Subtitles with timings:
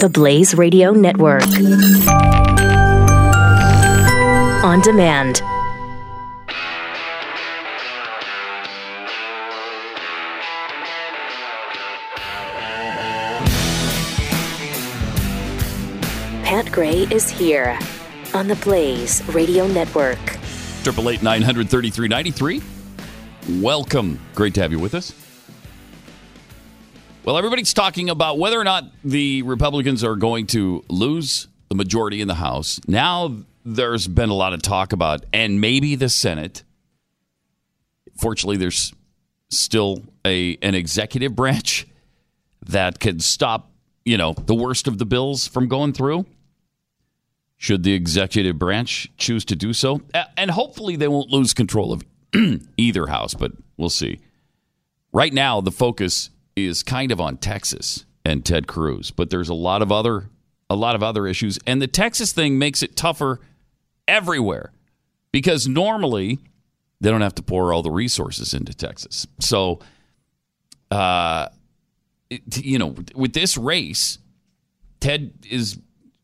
[0.00, 1.42] The Blaze Radio Network.
[4.64, 5.42] On demand.
[16.42, 17.78] Pat Gray is here
[18.32, 20.18] on the Blaze Radio Network.
[20.82, 22.62] Triple eight nine hundred thirty three ninety three.
[23.60, 24.18] Welcome.
[24.34, 25.29] Great to have you with us.
[27.22, 32.22] Well, everybody's talking about whether or not the Republicans are going to lose the majority
[32.22, 32.80] in the House.
[32.88, 36.62] Now there's been a lot of talk about, and maybe the Senate.
[38.18, 38.94] Fortunately, there's
[39.50, 41.86] still a an executive branch
[42.66, 43.70] that can stop,
[44.06, 46.24] you know, the worst of the bills from going through.
[47.58, 50.00] Should the executive branch choose to do so,
[50.38, 52.02] and hopefully they won't lose control of
[52.78, 54.20] either house, but we'll see.
[55.12, 56.30] Right now, the focus
[56.66, 60.28] is kind of on Texas and Ted Cruz, but there's a lot of other
[60.68, 63.40] a lot of other issues, and the Texas thing makes it tougher
[64.06, 64.72] everywhere
[65.32, 66.38] because normally
[67.00, 69.26] they don't have to pour all the resources into Texas.
[69.40, 69.80] So,
[70.90, 71.48] uh,
[72.28, 74.18] it, you know, with this race,
[75.00, 75.78] Ted is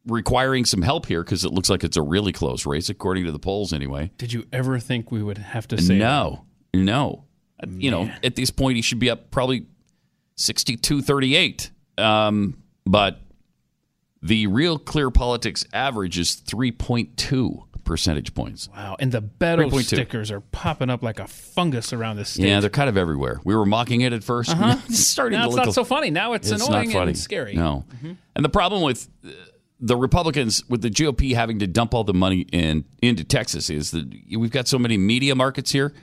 [0.07, 3.33] requiring some help here because it looks like it's a really close race, according to
[3.33, 4.11] the polls, anyway.
[4.19, 6.45] Did you ever think we would have to say no?
[6.73, 7.25] No.
[7.67, 9.67] You know, at this point, he should be up probably
[10.37, 11.71] 62 38.
[11.99, 13.21] Um, but
[14.23, 18.69] the real clear politics average is 3.2 percentage points.
[18.75, 18.97] Wow.
[18.99, 22.49] And the Beto stickers are popping up like a fungus around this state.
[22.49, 23.41] Yeah, they're kind of everywhere.
[23.45, 24.77] We were mocking it at 1st Uh-huh.
[24.89, 26.11] it's starting now to it's look not so funny.
[26.11, 27.55] Now it's, it's annoying and scary.
[27.55, 27.85] No.
[28.35, 29.31] And the problem with uh,
[29.81, 33.93] the Republicans, with the GOP having to dump all the money in into Texas, is
[33.93, 35.95] that we've got so many media markets here.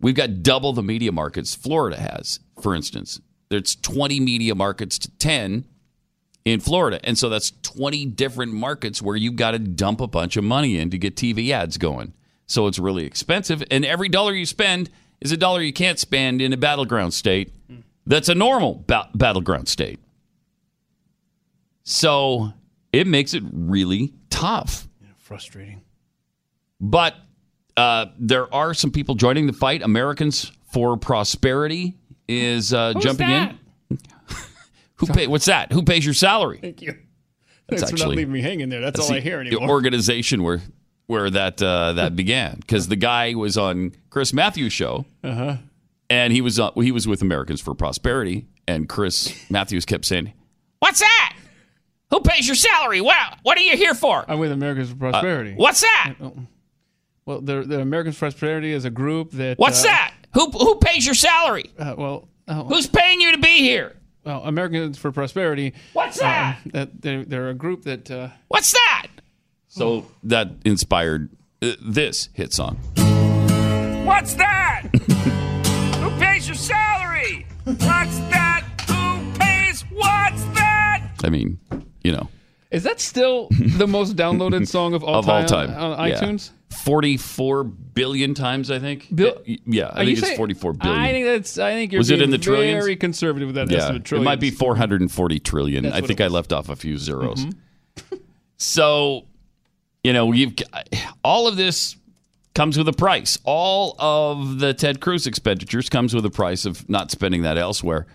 [0.00, 3.20] We've got double the media markets Florida has, for instance.
[3.50, 5.64] There's 20 media markets to 10
[6.44, 7.00] in Florida.
[7.04, 10.78] And so that's 20 different markets where you've got to dump a bunch of money
[10.78, 12.14] in to get TV ads going.
[12.46, 13.62] So it's really expensive.
[13.70, 17.52] And every dollar you spend is a dollar you can't spend in a battleground state
[18.06, 20.00] that's a normal ba- battleground state.
[21.82, 22.52] So
[22.92, 24.88] it makes it really tough.
[25.18, 25.82] Frustrating.
[26.80, 27.14] But
[27.76, 29.82] uh, there are some people joining the fight.
[29.82, 31.99] Americans for Prosperity
[32.30, 33.56] is uh, Who's jumping that?
[33.90, 33.98] in.
[34.96, 35.72] Who pay, What's that?
[35.72, 36.58] Who pays your salary?
[36.60, 36.94] Thank you.
[37.68, 38.80] That's Thanks for not actually- leaving me hanging there.
[38.80, 39.66] That's, all the, I hear anymore.
[39.66, 40.60] the organization where
[41.06, 45.56] where that uh, that began because the guy was on Chris Matthews' show, uh-huh.
[46.08, 50.32] and he was uh, he was with Americans for Prosperity, and Chris Matthews kept saying,
[50.78, 51.36] "What's that?
[52.10, 53.00] Who pays your salary?
[53.00, 54.24] What what are you here for?
[54.28, 55.54] I'm with Americans for Prosperity.
[55.56, 56.14] What's that?
[57.24, 59.58] Well, the, the Americans for Prosperity is a group that.
[59.58, 60.14] What's uh, that?
[60.34, 61.70] Who who pays your salary?
[61.78, 63.96] Uh, well, uh, Who's paying you to be here?
[64.24, 65.72] well, Americans for Prosperity.
[65.92, 66.58] What's that?
[66.64, 68.10] um, that they're, they're a group that.
[68.10, 69.06] Uh, What's that?"
[69.68, 71.30] So that inspired
[71.62, 72.76] uh, this hit song.
[74.04, 74.82] What's that?
[76.00, 77.46] Who pays your salary?
[77.64, 78.64] What's that?
[78.88, 79.82] Who pays?
[79.90, 81.08] What's that?
[81.24, 81.58] I mean,
[82.02, 82.28] you know.
[82.70, 86.20] is that still the most downloaded song of all of time, all time on Yeah.
[86.20, 86.50] iTunes?
[86.70, 89.08] 44 billion times, I think.
[89.10, 89.30] Yeah,
[89.92, 90.98] I you think it's saying- 44 billion.
[90.98, 91.58] I think that's.
[91.58, 92.84] I think you're Was it in the trillions?
[92.84, 94.12] Very conservative with that yeah, estimate.
[94.12, 95.84] it might be 440 trillion.
[95.84, 96.32] That's I what think it I was.
[96.34, 97.44] left off a few zeros.
[98.56, 99.26] so,
[100.04, 100.88] you know, you've got,
[101.24, 101.96] all of this
[102.54, 103.38] comes with a price.
[103.44, 108.06] All of the Ted Cruz expenditures comes with a price of not spending that elsewhere.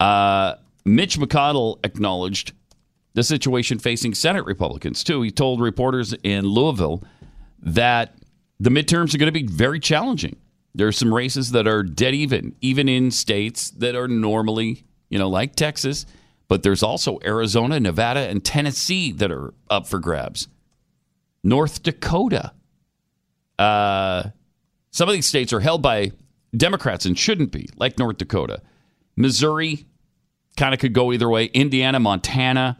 [0.00, 0.54] Uh,
[0.84, 2.52] Mitch McConnell acknowledged
[3.14, 5.22] the situation facing Senate Republicans too.
[5.22, 7.02] He told reporters in Louisville
[7.66, 8.14] that
[8.58, 10.36] the midterms are going to be very challenging.
[10.74, 15.18] There are some races that are dead even, even in states that are normally, you
[15.18, 16.06] know, like Texas,
[16.48, 20.48] but there's also Arizona, Nevada, and Tennessee that are up for grabs.
[21.42, 22.52] North Dakota.
[23.58, 24.30] Uh,
[24.90, 26.12] some of these states are held by
[26.56, 28.62] Democrats and shouldn't be, like North Dakota.
[29.16, 29.86] Missouri
[30.56, 31.46] kind of could go either way.
[31.46, 32.78] Indiana, Montana,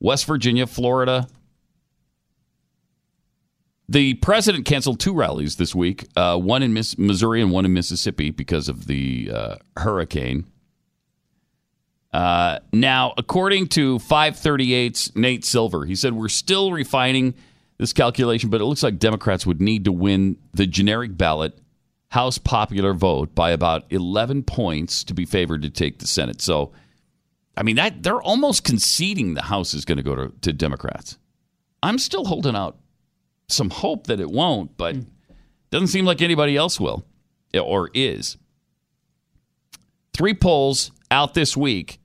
[0.00, 1.28] West Virginia, Florida.
[3.88, 7.72] The president canceled two rallies this week, uh, one in Miss- Missouri and one in
[7.74, 10.46] Mississippi because of the uh, hurricane.
[12.12, 17.34] Uh, now, according to 538's Nate Silver, he said, We're still refining
[17.76, 21.58] this calculation, but it looks like Democrats would need to win the generic ballot
[22.08, 26.40] House popular vote by about 11 points to be favored to take the Senate.
[26.40, 26.70] So,
[27.56, 31.18] I mean, that they're almost conceding the House is going to go to, to Democrats.
[31.82, 32.78] I'm still holding out
[33.48, 34.96] some hope that it won't, but
[35.70, 37.04] doesn't seem like anybody else will
[37.58, 38.36] or is.
[40.12, 41.98] Three polls out this week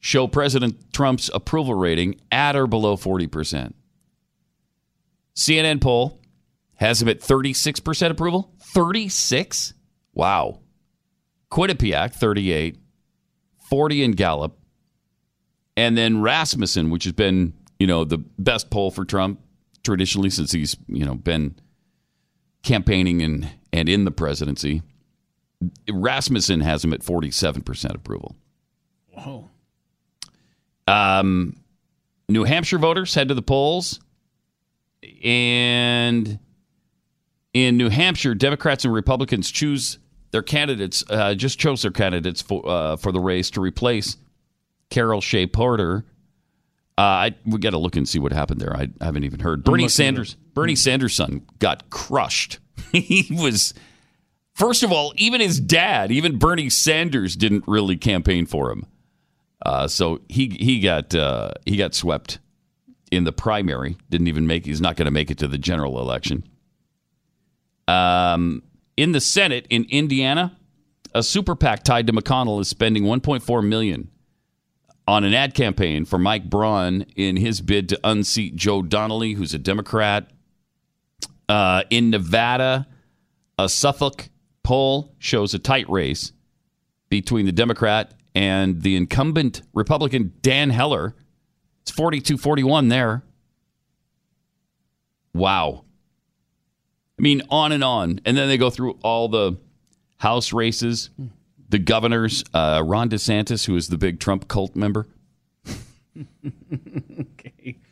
[0.00, 3.72] show President Trump's approval rating at or below 40%.
[5.34, 6.20] CNN poll
[6.76, 8.52] has him at 36% approval.
[8.74, 9.74] 36?
[10.14, 10.60] Wow.
[11.50, 12.78] Quinnipiac, 38.
[13.68, 14.58] 40 in Gallup.
[15.76, 19.40] And then Rasmussen, which has been, you know, the best poll for Trump
[19.88, 21.54] traditionally since he's, you know, been
[22.62, 24.82] campaigning and, and in the presidency.
[25.90, 28.36] Rasmussen has him at 47% approval.
[29.14, 29.48] Whoa.
[30.86, 31.56] Um,
[32.28, 33.98] New Hampshire voters head to the polls.
[35.24, 36.38] And
[37.54, 39.98] in New Hampshire, Democrats and Republicans choose
[40.32, 44.18] their candidates, uh, just chose their candidates for, uh, for the race to replace
[44.90, 46.04] Carol Shea Porter.
[46.98, 48.76] Uh, I, we got to look and see what happened there.
[48.76, 49.62] I, I haven't even heard.
[49.62, 52.58] Bernie Sanders, Bernie Sanders' son, got crushed.
[52.92, 53.72] he was,
[54.52, 58.84] first of all, even his dad, even Bernie Sanders, didn't really campaign for him.
[59.64, 62.40] Uh, so he he got uh, he got swept
[63.12, 63.96] in the primary.
[64.10, 64.66] Didn't even make.
[64.66, 66.48] He's not going to make it to the general election.
[67.86, 68.64] Um,
[68.96, 70.56] in the Senate in Indiana,
[71.14, 74.10] a super PAC tied to McConnell is spending 1.4 million
[75.08, 79.54] on an ad campaign for Mike Braun in his bid to unseat Joe Donnelly, who's
[79.54, 80.30] a Democrat.
[81.48, 82.86] Uh, in Nevada,
[83.58, 84.28] a Suffolk
[84.62, 86.32] poll shows a tight race
[87.08, 91.16] between the Democrat and the incumbent Republican Dean Heller.
[91.80, 93.22] It's 42 41 there.
[95.32, 95.86] Wow.
[97.18, 98.20] I mean, on and on.
[98.26, 99.56] And then they go through all the
[100.18, 101.08] House races,
[101.68, 105.06] the governors, uh, Ron DeSantis, who is the big Trump cult member.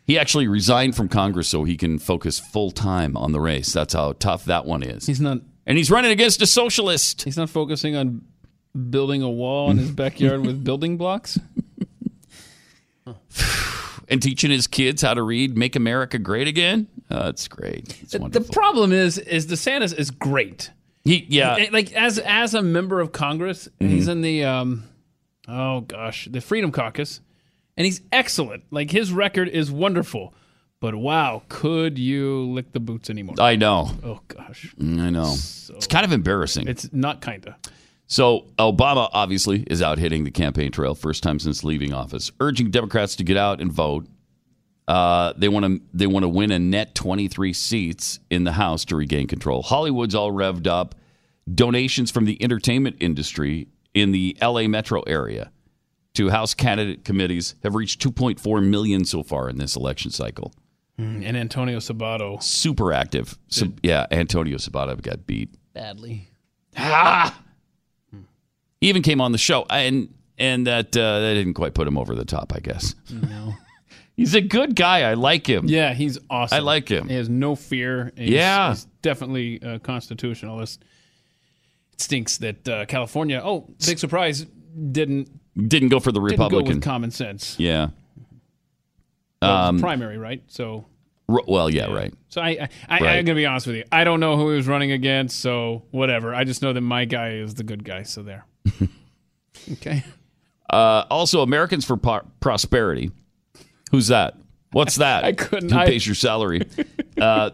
[0.07, 3.73] He actually resigned from Congress so he can focus full time on the race.
[3.73, 5.05] That's how tough that one is.
[5.07, 5.39] He's not.
[5.67, 7.23] And he's running against a socialist.
[7.23, 8.23] He's not focusing on
[8.89, 11.41] building a wall in his backyard with building blocks.
[14.09, 18.01] and teaching his kids how to read "Make America Great Again." Uh, that's great.
[18.03, 18.53] It's The wonderful.
[18.53, 20.71] problem is, is DeSantis is great.
[21.07, 24.85] He, yeah, like as as a member of Congress, he's in the um,
[25.49, 27.21] oh gosh, the Freedom Caucus,
[27.77, 28.65] and he's excellent.
[28.71, 30.35] Like his record is wonderful.
[30.79, 33.37] But wow, could you lick the boots anymore?
[33.39, 33.91] I know.
[34.05, 35.33] oh gosh, I know.
[35.33, 36.69] it's kind of embarrassing.
[36.69, 37.57] it's not kinda.
[38.09, 42.71] So Obama obviously is out hitting the campaign trail, first time since leaving office, urging
[42.71, 44.07] Democrats to get out and vote.
[44.89, 48.85] Uh, they want to they want to win a net 23 seats in the House
[48.87, 49.63] to regain control.
[49.63, 50.95] Hollywood's all revved up.
[51.53, 55.51] Donations from the entertainment industry in the LA metro area
[56.15, 60.53] to House candidate committees have reached 2.4 million so far in this election cycle.
[60.99, 63.37] And Antonio Sabato Super active.
[63.49, 65.51] So, yeah, Antonio Sabato got beat.
[65.75, 66.31] badly.
[66.75, 67.39] Ah!
[68.81, 71.99] He even came on the show, and and that uh, that didn't quite put him
[71.99, 72.95] over the top, I guess.
[73.11, 73.55] No.
[74.17, 75.03] He's a good guy.
[75.03, 75.67] I like him.
[75.67, 76.57] Yeah, he's awesome.
[76.57, 77.09] I like him.
[77.09, 78.13] He has no fear.
[78.17, 78.71] He's, Yeah.
[78.71, 80.83] he's definitely a constitutionalist.
[81.93, 83.41] It stinks that uh, California.
[83.45, 84.47] Oh, big surprise!
[84.93, 85.29] Didn't
[85.69, 86.59] Didn't go for the Republican.
[86.59, 87.57] didn't go with common sense.
[87.59, 87.89] yeah.
[89.43, 90.43] Um, primary, right?
[90.49, 90.87] So,
[91.29, 92.13] R- well, yeah, right.
[92.29, 93.19] so I, I, I Right.
[93.19, 93.85] I'm gonna be honest with you.
[93.93, 96.35] I don't know who he was running against, so whatever.
[96.35, 98.03] I just know that my guy is the good guy.
[98.03, 98.47] So there.
[99.73, 100.05] okay.
[100.71, 103.11] Uh, also, Americans for Pro- Prosperity.
[103.97, 104.37] Who's that?
[104.73, 105.25] What's that?
[105.31, 106.69] I couldn't- Who I- pays your salary?
[107.21, 107.49] uh,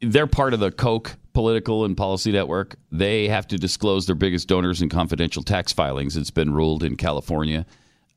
[0.00, 2.76] they're part of the Koch political and policy network.
[2.90, 6.16] They have to disclose their biggest donors and confidential tax filings.
[6.16, 7.66] It's been ruled in California.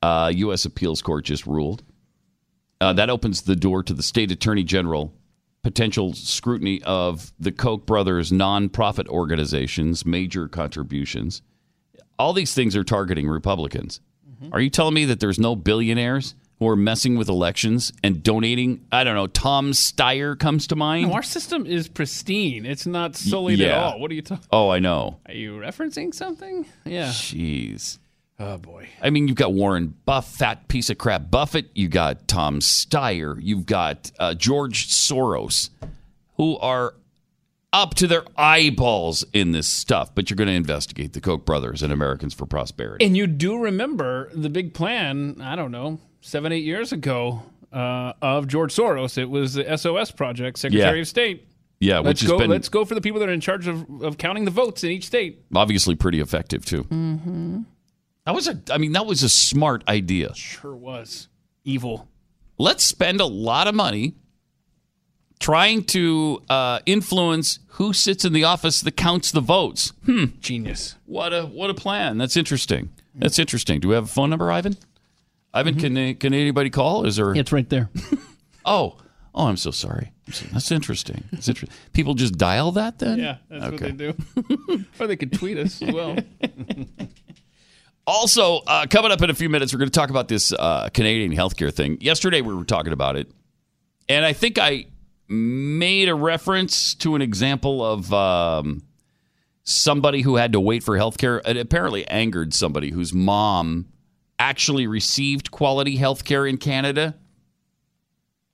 [0.02, 0.64] Uh, U.S.
[0.64, 1.84] Appeals Court just ruled.
[2.80, 5.14] Uh, that opens the door to the state attorney general
[5.62, 11.42] potential scrutiny of the Koch brothers' nonprofit organizations' major contributions.
[12.18, 14.00] All these things are targeting Republicans.
[14.54, 18.86] Are you telling me that there's no billionaires who are messing with elections and donating?
[18.92, 19.28] I don't know.
[19.28, 21.10] Tom Steyer comes to mind.
[21.10, 22.66] No, our system is pristine.
[22.66, 24.00] It's not sullied at all.
[24.00, 24.46] What are you talking?
[24.52, 25.20] Oh, I know.
[25.28, 26.66] Are you referencing something?
[26.86, 27.10] Yeah.
[27.10, 28.00] Jeez.
[28.40, 28.88] Oh boy.
[29.02, 31.70] I mean, you've got Warren Buff, fat piece of crap Buffett.
[31.74, 33.38] You got Tom Steyer.
[33.42, 35.70] You've got uh, George Soros,
[36.36, 36.94] who are
[37.74, 40.14] up to their eyeballs in this stuff.
[40.14, 43.04] But you're going to investigate the Koch brothers and Americans for Prosperity.
[43.06, 47.44] And you do remember the big plan, I don't know, seven, eight years ago
[47.74, 49.18] uh, of George Soros.
[49.18, 51.02] It was the SOS project, Secretary Yeah.
[51.02, 51.48] of State.
[51.80, 53.86] yeah, Let's has go, been let's go for the people that are in charge of,
[54.02, 55.44] of counting the votes in each state.
[55.56, 56.84] obviously pretty effective too.
[56.86, 57.62] Mm-hmm.
[58.26, 58.60] That was a.
[58.72, 60.34] I mean, that was a smart idea.
[60.36, 61.28] Sure was.
[61.64, 62.08] Evil.
[62.58, 64.16] let's spend a lot of money
[65.40, 69.94] trying to uh, influence who sits in the office that counts the votes.
[70.40, 70.96] Genius.
[71.06, 72.18] What a what a plan!
[72.18, 72.90] That's interesting.
[73.16, 73.80] That's interesting.
[73.80, 74.78] Do we have a phone number, Ivan?
[75.58, 77.06] Ivan, can can anybody call?
[77.06, 77.34] Is there?
[77.36, 77.90] It's right there.
[78.70, 78.98] Oh,
[79.34, 80.12] oh, I'm so sorry.
[80.52, 81.24] That's interesting.
[81.32, 81.74] That's interesting.
[81.94, 83.18] People just dial that then.
[83.18, 84.14] Yeah, that's what they do.
[85.00, 86.18] or they could tweet us as well.
[88.06, 90.88] Also, uh, coming up in a few minutes, we're going to talk about this uh,
[90.94, 91.98] Canadian healthcare thing.
[92.00, 93.30] Yesterday, we were talking about it,
[94.08, 94.86] and I think I
[95.28, 98.84] made a reference to an example of um,
[99.64, 101.46] somebody who had to wait for healthcare.
[101.46, 103.88] It apparently angered somebody whose mom
[104.40, 107.16] actually received quality healthcare in Canada.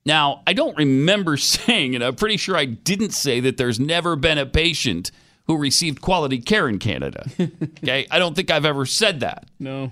[0.06, 4.16] Now, I don't remember saying, and I'm pretty sure I didn't say that there's never
[4.16, 5.12] been a patient
[5.48, 7.26] who received quality care in Canada.
[7.84, 9.46] Okay, I don't think I've ever said that.
[9.60, 9.92] No.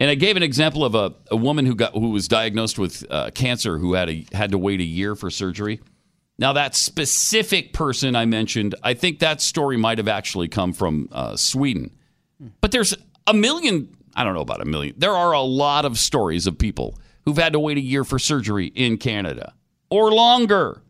[0.00, 3.06] And I gave an example of a, a woman who got who was diagnosed with
[3.10, 5.80] uh, cancer who had a had to wait a year for surgery.
[6.36, 11.08] Now that specific person I mentioned, I think that story might have actually come from
[11.12, 11.92] uh, Sweden.
[12.60, 12.94] But there's
[13.26, 13.96] a million.
[14.18, 14.96] I don't know about a million.
[14.98, 18.18] There are a lot of stories of people who've had to wait a year for
[18.18, 19.54] surgery in Canada
[19.90, 20.82] or longer.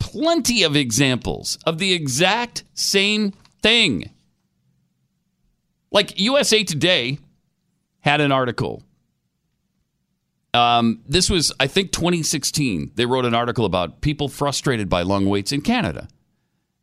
[0.00, 4.10] Plenty of examples of the exact same thing.
[5.92, 7.20] Like USA Today
[8.00, 8.82] had an article.
[10.52, 12.90] Um, this was, I think, 2016.
[12.96, 16.08] They wrote an article about people frustrated by long waits in Canada.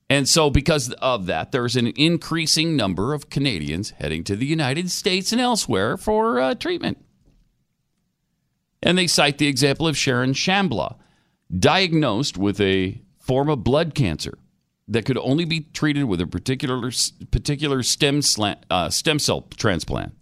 [0.09, 4.91] And so, because of that, there's an increasing number of Canadians heading to the United
[4.91, 7.03] States and elsewhere for uh, treatment.
[8.83, 10.95] And they cite the example of Sharon Shambla,
[11.57, 14.37] diagnosed with a form of blood cancer
[14.87, 16.91] that could only be treated with a particular
[17.31, 20.13] particular stem slant, uh, stem cell transplant.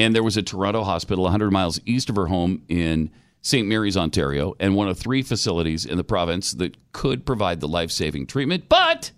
[0.00, 3.10] And there was a Toronto hospital 100 miles east of her home in
[3.48, 3.66] St.
[3.66, 7.90] Mary's, Ontario, and one of three facilities in the province that could provide the life
[7.90, 9.10] saving treatment, but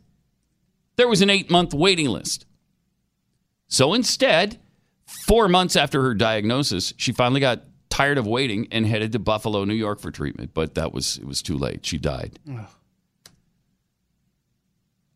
[0.95, 2.47] there was an eight month waiting list.
[3.67, 4.61] So instead,
[5.27, 9.65] four months after her diagnosis, she finally got tired of waiting and headed to Buffalo,
[9.65, 10.55] New York for treatment.
[10.55, 11.85] But that was it was too late.
[11.85, 12.39] She died.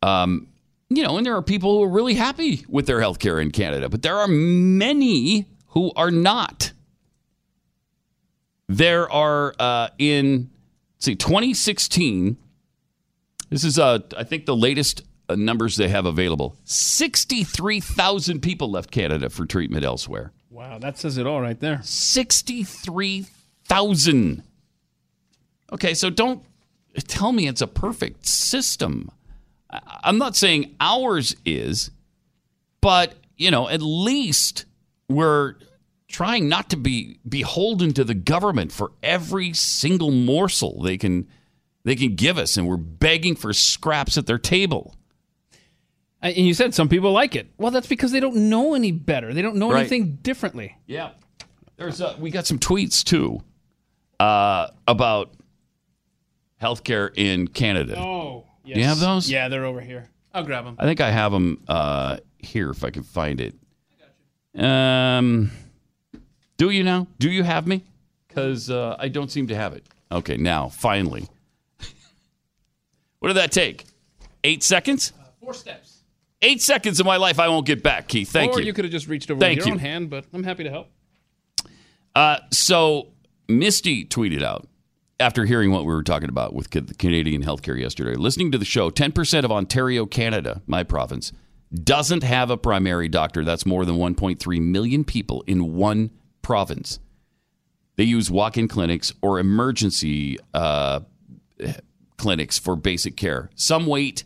[0.02, 0.48] Um,
[0.90, 3.52] you know, and there are people who are really happy with their health care in
[3.52, 6.72] Canada, but there are many who are not.
[8.76, 10.50] There are uh, in
[10.98, 12.36] see 2016.
[13.50, 16.56] This is uh, I think the latest uh, numbers they have available.
[16.64, 20.32] Sixty-three thousand people left Canada for treatment elsewhere.
[20.50, 21.80] Wow, that says it all right there.
[21.82, 24.42] 63,000.
[25.72, 26.44] Okay, so don't
[27.08, 29.10] tell me it's a perfect system.
[29.70, 31.90] I'm not saying ours is,
[32.80, 34.64] but, you know, at least
[35.08, 35.56] we're
[36.14, 41.26] trying not to be beholden to the government for every single morsel they can
[41.82, 44.94] they can give us and we're begging for scraps at their table.
[46.22, 47.48] And you said some people like it.
[47.58, 49.34] Well, that's because they don't know any better.
[49.34, 49.80] They don't know Right.
[49.80, 50.76] anything differently.
[50.86, 51.10] Yeah.
[51.76, 53.42] There's uh, we got some tweets too
[54.20, 55.32] uh, about
[56.62, 57.98] healthcare in Canada.
[57.98, 58.78] Oh, yes.
[58.78, 59.28] you have those?
[59.28, 60.08] Yeah, they're over here.
[60.32, 60.76] I'll grab them.
[60.78, 63.54] I think I have them uh, here if I can find it.
[64.56, 65.50] Um,
[66.56, 67.06] do you now?
[67.18, 67.84] Do you have me?
[68.28, 69.86] Because uh, I don't seem to have it.
[70.10, 71.28] Okay, now finally.
[73.18, 73.84] what did that take?
[74.42, 75.12] Eight seconds?
[75.40, 76.02] Four steps.
[76.42, 78.30] Eight seconds of my life I won't get back, Keith.
[78.30, 78.66] Thank or you.
[78.66, 79.80] you could have just reached over Thank with your you.
[79.80, 80.88] own hand, but I'm happy to help.
[82.14, 83.08] Uh, so
[83.48, 84.68] Misty tweeted out
[85.18, 88.58] after hearing what we were talking about with ca- the Canadian healthcare yesterday, listening to
[88.58, 91.32] the show, 10% of Ontario, Canada, my province,
[91.72, 93.42] doesn't have a primary doctor.
[93.42, 96.10] That's more than 1.3 million people in one
[96.44, 97.00] province.
[97.96, 101.00] They use walk in clinics or emergency uh,
[102.16, 103.50] clinics for basic care.
[103.56, 104.24] Some wait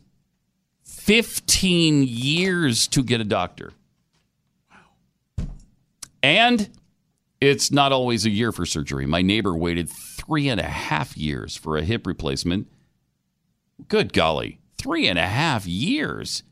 [0.84, 3.72] 15 years to get a doctor.
[6.22, 6.68] And
[7.40, 9.06] it's not always a year for surgery.
[9.06, 12.66] My neighbor waited three and a half years for a hip replacement.
[13.87, 16.42] Good golly, three and a half years.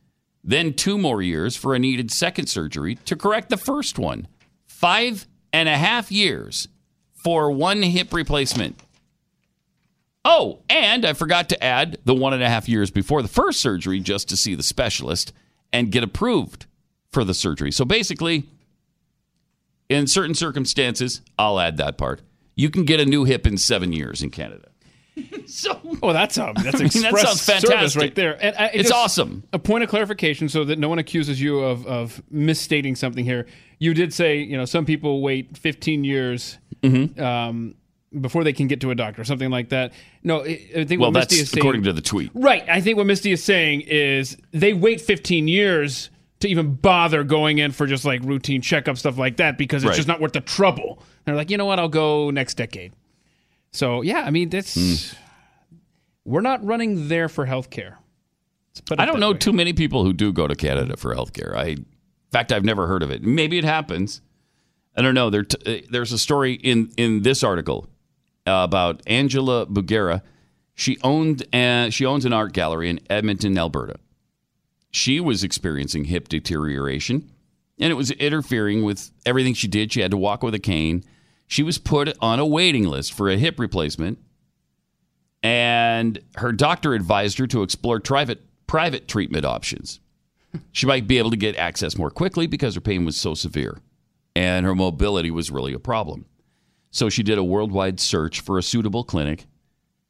[0.44, 4.28] Then two more years for a needed second surgery to correct the first one.
[4.66, 6.68] Five and a half years
[7.14, 8.78] for one hip replacement.
[10.22, 13.60] Oh, and I forgot to add the one and a half years before the first
[13.60, 15.32] surgery just to see the specialist
[15.72, 16.66] and get approved
[17.10, 17.72] for the surgery.
[17.72, 18.44] So basically,
[19.88, 22.20] in certain circumstances, I'll add that part.
[22.54, 24.68] You can get a new hip in seven years in Canada.
[25.46, 28.00] so Oh, that's um, that's mean, that express sounds service fantastic.
[28.02, 28.38] right there.
[28.44, 29.44] And I, It's awesome.
[29.52, 33.46] A point of clarification, so that no one accuses you of of misstating something here.
[33.78, 37.20] You did say, you know, some people wait 15 years Mm-hmm.
[37.22, 37.74] um,
[38.20, 39.92] before they can get to a doctor, something like that.
[40.22, 41.60] No, I I think well, what Misty is saying.
[41.60, 42.30] according to the tweet.
[42.34, 42.64] Right.
[42.68, 47.58] I think what Misty is saying is they wait 15 years to even bother going
[47.58, 49.96] in for just like routine checkup stuff like that because it's Right.
[49.96, 51.02] just not worth the trouble.
[51.24, 51.78] They're like, you know what?
[51.78, 52.92] I'll go next decade.
[53.72, 55.16] So yeah, I mean that's Hmm.
[56.24, 57.96] we're not running there for healthcare.
[58.70, 59.38] Let's put it I don't know way.
[59.38, 61.54] too many people who do go to Canada for healthcare.
[61.56, 61.86] I, in
[62.32, 63.22] fact, I've never heard of it.
[63.22, 64.20] Maybe it happens.
[64.96, 65.30] I don't know.
[65.30, 67.86] There, t- uh, there's a story in in this article
[68.46, 70.22] uh, about Angela Bugera.
[70.74, 73.96] She owned uh, she owns an art gallery in Edmonton, Alberta.
[74.90, 77.30] She was experiencing hip deterioration,
[77.78, 79.92] and it was interfering with everything she did.
[79.92, 81.04] She had to walk with a cane.
[81.46, 84.18] She was put on a waiting list for a hip replacement
[85.42, 90.00] and her doctor advised her to explore private private treatment options.
[90.72, 93.78] She might be able to get access more quickly because her pain was so severe
[94.34, 96.24] and her mobility was really a problem.
[96.90, 99.46] So she did a worldwide search for a suitable clinic,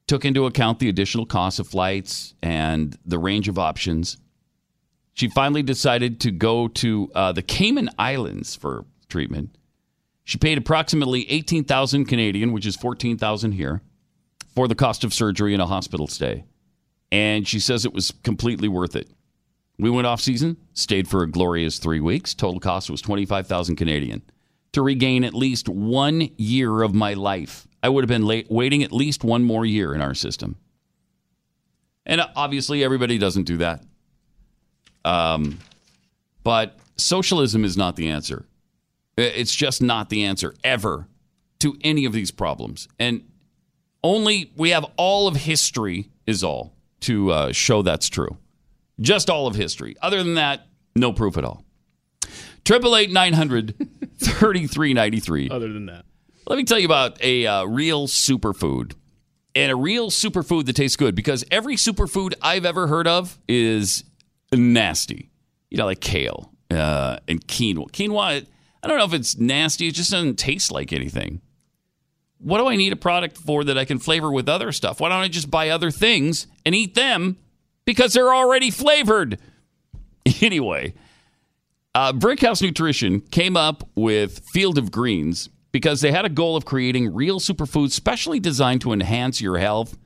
[0.07, 4.17] took into account the additional cost of flights and the range of options.
[5.13, 9.57] She finally decided to go to uh, the Cayman Islands for treatment.
[10.27, 13.81] She paid approximately 18,000 Canadian, which is 14,000 here
[14.57, 16.45] for the cost of surgery and a hospital stay.
[17.13, 19.09] And she says it was completely worth it.
[19.79, 22.35] We went off season, stayed for a glorious three weeks.
[22.35, 24.21] Total cost was 25,000 Canadian.
[24.73, 28.83] To regain at least one year of my life, I would have been late, waiting
[28.83, 30.57] at least one more year in our system.
[32.05, 33.85] And obviously, everybody doesn't do that.
[35.05, 35.61] Um,
[36.43, 38.45] but socialism is not the answer.
[39.17, 41.09] It's just not the answer ever
[41.61, 42.87] to any of these problems.
[42.99, 43.23] And
[44.05, 48.37] only we have all of history is all to uh, show that's true.
[49.01, 49.97] Just all of history.
[50.03, 51.65] Other than that, no proof at all.
[52.65, 53.75] Triple eight nine hundred
[54.19, 55.49] thirty three ninety three.
[55.49, 56.05] Other than that,
[56.47, 58.95] Let me tell you about a uh, real superfood
[59.55, 64.05] and a real superfood that tastes good because every superfood I've ever heard of is
[64.53, 65.31] nasty.
[65.71, 67.91] You know, like kale uh, and quinoa.
[67.91, 68.47] Quinoa,
[68.83, 69.89] I don't know if it's nasty.
[69.89, 71.41] It just doesn't taste like anything.
[72.39, 75.01] What do I need a product for that I can flavor with other stuff?
[75.01, 77.39] Why don't I just buy other things and eat them
[77.85, 79.39] because they're already flavored?
[80.43, 80.93] Anyway,
[81.95, 86.65] uh, Brickhouse Nutrition came up with Field of Greens because they had a goal of
[86.65, 89.97] creating real superfoods specially designed to enhance your health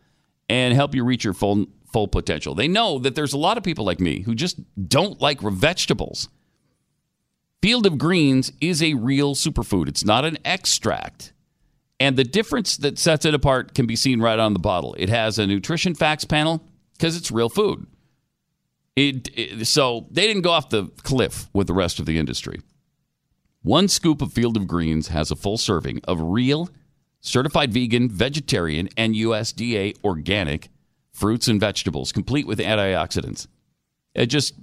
[0.49, 2.55] and help you reach your full full potential.
[2.55, 6.29] They know that there's a lot of people like me who just don't like vegetables.
[7.63, 9.89] Field of Greens is a real superfood.
[9.89, 11.33] It's not an extract.
[11.99, 14.95] And the difference that sets it apart can be seen right on the bottle.
[14.99, 17.87] It has a nutrition facts panel because it's real food.
[18.97, 22.61] It, it- so they didn't go off the cliff with the rest of the industry.
[23.63, 26.71] One scoop of Field of Greens has a full serving of real,
[27.21, 30.71] certified vegan, vegetarian, and USDA organic
[31.13, 33.47] fruits and vegetables, complete with antioxidants.
[34.15, 34.55] It just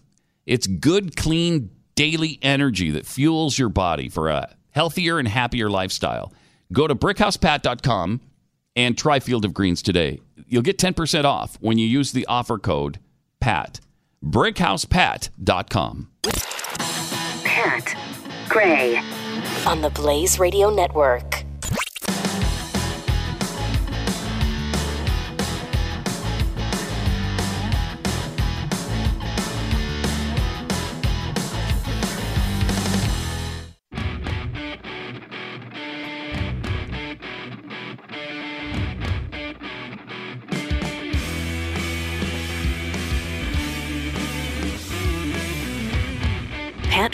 [0.47, 6.31] it's good, clean, daily energy that fuels your body for a healthier and happier lifestyle.
[6.71, 8.21] Go to brickhousepat.com
[8.75, 10.19] and try Field of Greens today.
[10.47, 12.99] You'll get 10% off when you use the offer code
[13.41, 13.79] PAT.
[14.23, 16.09] brickhousepat.com.
[17.43, 17.95] Pat
[18.47, 19.01] Gray
[19.65, 21.46] on the Blaze Radio Network.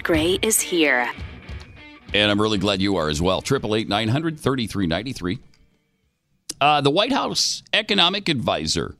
[0.03, 1.09] Gray is here.
[2.13, 3.37] And I'm really glad you are as well.
[3.39, 5.39] 888 900 3393.
[6.59, 8.95] Uh, The White House economic advisor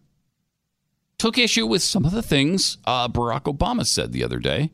[1.18, 4.72] took issue with some of the things uh, Barack Obama said the other day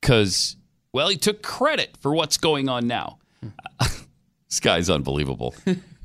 [0.00, 0.56] because,
[0.92, 3.18] well, he took credit for what's going on now.
[3.80, 5.54] this guy's unbelievable.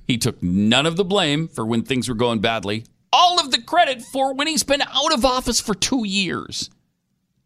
[0.08, 3.62] he took none of the blame for when things were going badly, all of the
[3.62, 6.70] credit for when he's been out of office for two years.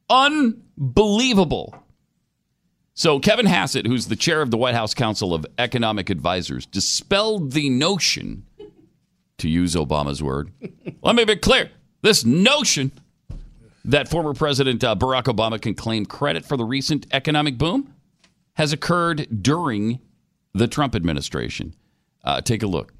[0.10, 1.81] Unbelievable.
[2.94, 7.54] So, Kevin Hassett, who's the chair of the White House Council of Economic Advisors, dispelled
[7.54, 8.46] the notion,
[9.38, 10.52] to use Obama's word,
[11.02, 12.92] let me be clear this notion
[13.86, 17.94] that former President uh, Barack Obama can claim credit for the recent economic boom
[18.56, 20.00] has occurred during
[20.54, 21.74] the Trump administration.
[22.24, 22.94] Uh, take a look.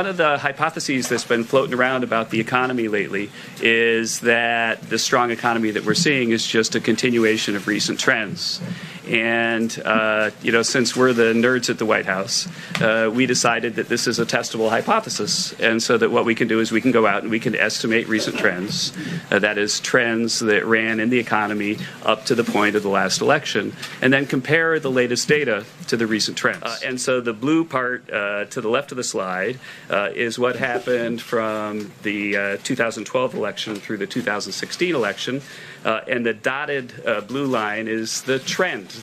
[0.00, 4.98] One of the hypotheses that's been floating around about the economy lately is that the
[4.98, 8.62] strong economy that we're seeing is just a continuation of recent trends.
[9.06, 12.48] And, uh, you know, since we're the nerds at the White House,
[12.80, 15.52] uh, we decided that this is a testable hypothesis.
[15.60, 17.54] And so that what we can do is we can go out and we can
[17.54, 18.94] estimate recent trends.
[19.30, 22.88] Uh, that is, trends that ran in the economy up to the point of the
[22.88, 26.62] last election, and then compare the latest data to the recent trends.
[26.62, 29.58] Uh, and so the blue part uh, to the left of the slide
[29.90, 35.42] uh, is what happened from the uh, 2012 election through the 2016 election.
[35.84, 39.02] Uh, and the dotted uh, blue line is the trend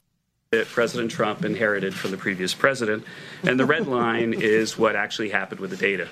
[0.51, 3.03] that President Trump inherited from the previous president.
[3.43, 6.07] And the red line is what actually happened with the data.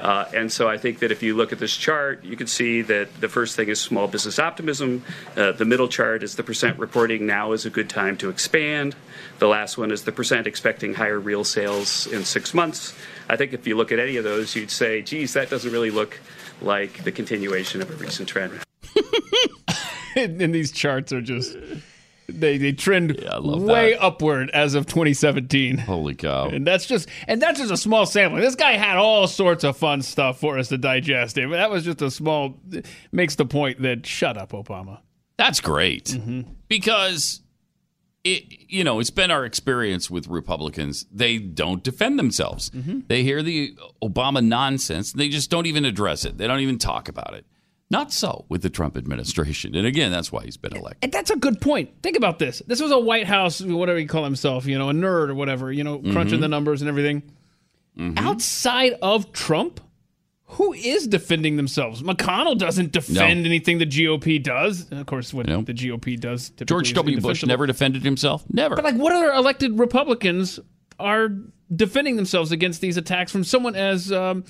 [0.00, 2.82] Uh, and so I think that if you look at this chart, you can see
[2.82, 5.02] that the first thing is small business optimism.
[5.34, 8.94] Uh, the middle chart is the percent reporting now is a good time to expand.
[9.44, 12.94] The last one is the percent expecting higher real sales in six months.
[13.28, 15.90] I think if you look at any of those, you'd say, geez, that doesn't really
[15.90, 16.18] look
[16.62, 18.64] like the continuation of a recent trend.
[20.16, 21.58] and these charts are just
[22.26, 24.02] they they trend Yeah, way that.
[24.02, 25.76] upward as of 2017.
[25.76, 26.48] Holy cow.
[26.48, 28.40] And that's just and that's just a small sampling.
[28.40, 31.36] This guy had all sorts of fun stuff for us to digest.
[31.36, 32.58] It that was just a small
[33.12, 35.00] makes the point that shut up, Obama.
[35.36, 36.50] That's great mm-hmm.
[36.68, 37.42] because
[38.24, 41.06] it you know it's been our experience with Republicans.
[41.12, 42.70] They don't defend themselves.
[42.70, 43.00] Mm-hmm.
[43.06, 45.12] They hear the Obama nonsense.
[45.12, 46.38] They just don't even address it.
[46.38, 47.44] They don't even talk about it.
[47.90, 49.74] Not so with the Trump administration.
[49.76, 50.98] And again, that's why he's been elected.
[51.02, 51.90] And that's a good point.
[52.02, 52.62] Think about this.
[52.66, 55.70] This was a White House, whatever you call himself, you know, a nerd or whatever,
[55.70, 56.40] you know, crunching mm-hmm.
[56.40, 57.22] the numbers and everything.
[57.98, 58.26] Mm-hmm.
[58.26, 59.80] Outside of Trump,
[60.54, 62.02] who is defending themselves?
[62.02, 63.48] McConnell doesn't defend No.
[63.48, 64.90] anything the GOP does.
[64.90, 65.62] Of course, what No.
[65.62, 66.50] the GOP does.
[66.50, 67.20] typically George W.
[67.20, 68.44] Bush never defended himself.
[68.52, 68.74] Never.
[68.76, 70.60] But like, what other elected Republicans
[70.98, 71.30] are
[71.74, 74.44] defending themselves against these attacks from someone as um,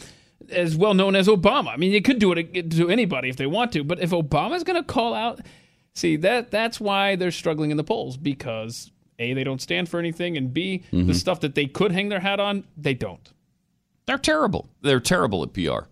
[0.50, 1.68] as well known as Obama?
[1.68, 4.62] I mean, they could do it to anybody if they want to, but if Obama's
[4.64, 5.40] going to call out,
[5.94, 9.98] see that that's why they're struggling in the polls because a they don't stand for
[10.00, 13.32] anything, and b the stuff that they could hang their hat on they don't.
[14.06, 14.68] They're terrible.
[14.82, 15.88] They're terrible at PR.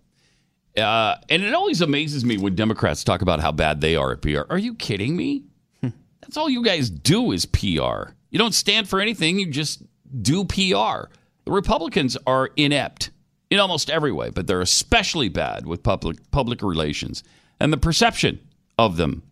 [0.77, 4.23] Uh, and it always amazes me when Democrats talk about how bad they are at
[4.23, 4.43] PR.
[4.49, 5.45] Are you kidding me?
[6.23, 8.13] That's all you guys do is PR.
[8.31, 9.83] You don't stand for anything, you just
[10.23, 11.11] do PR.
[11.45, 13.11] The Republicans are inept
[13.51, 17.23] in almost every way, but they're especially bad with public public relations
[17.61, 18.41] and the perception
[18.79, 19.23] of them.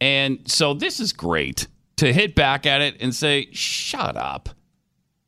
[0.00, 4.50] And so this is great to hit back at it and say, "Shut up."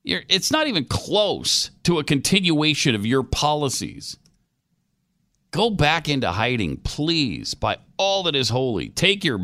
[0.05, 4.17] You're, it's not even close to a continuation of your policies.
[5.51, 8.91] Go back into hiding, please, by all that is holy.
[8.91, 9.39] Take your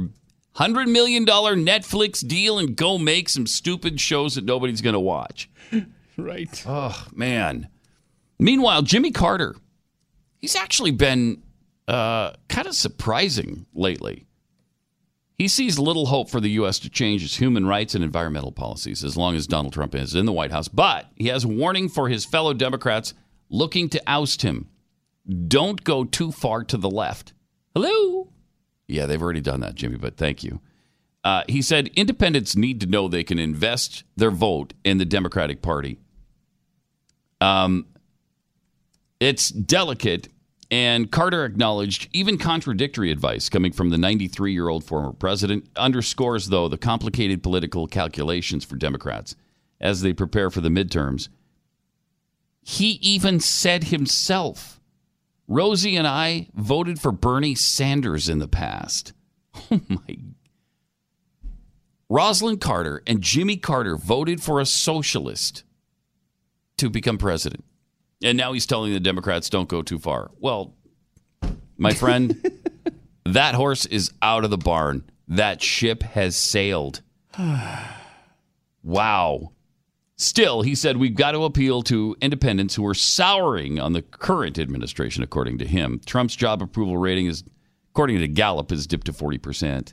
[0.56, 5.50] $100 million Netflix deal and go make some stupid shows that nobody's going to watch.
[6.16, 6.62] Right.
[6.64, 7.68] Oh, man.
[8.38, 9.56] Meanwhile, Jimmy Carter,
[10.38, 11.42] he's actually been
[11.88, 14.26] uh, kind of surprising lately.
[15.36, 16.78] He sees little hope for the U.S.
[16.80, 20.26] to change its human rights and environmental policies as long as Donald Trump is in
[20.26, 20.68] the White House.
[20.68, 23.12] But he has a warning for his fellow Democrats
[23.50, 24.68] looking to oust him.
[25.48, 27.32] Don't go too far to the left.
[27.74, 28.28] Hello?
[28.86, 30.60] Yeah, they've already done that, Jimmy, but thank you.
[31.24, 35.62] Uh, he said independents need to know they can invest their vote in the Democratic
[35.62, 35.98] Party.
[37.40, 37.86] Um,
[39.20, 40.28] it's delicate,
[40.70, 46.48] and Carter acknowledged even contradictory advice coming from the 93 year old former president, underscores,
[46.48, 49.34] though, the complicated political calculations for Democrats
[49.80, 51.28] as they prepare for the midterms.
[52.62, 54.73] He even said himself,
[55.46, 59.12] Rosie and I voted for Bernie Sanders in the past.
[59.70, 60.16] Oh my.
[62.10, 65.64] Rosalynn Carter and Jimmy Carter voted for a socialist
[66.76, 67.64] to become president.
[68.22, 70.30] And now he's telling the Democrats don't go too far.
[70.38, 70.74] Well,
[71.76, 72.50] my friend,
[73.24, 75.04] that horse is out of the barn.
[75.28, 77.00] That ship has sailed.
[78.82, 79.52] wow.
[80.16, 84.58] Still, he said we've got to appeal to independents who are souring on the current
[84.58, 86.00] administration, according to him.
[86.06, 87.42] Trump's job approval rating is,
[87.90, 89.92] according to Gallup, has dipped to 40%,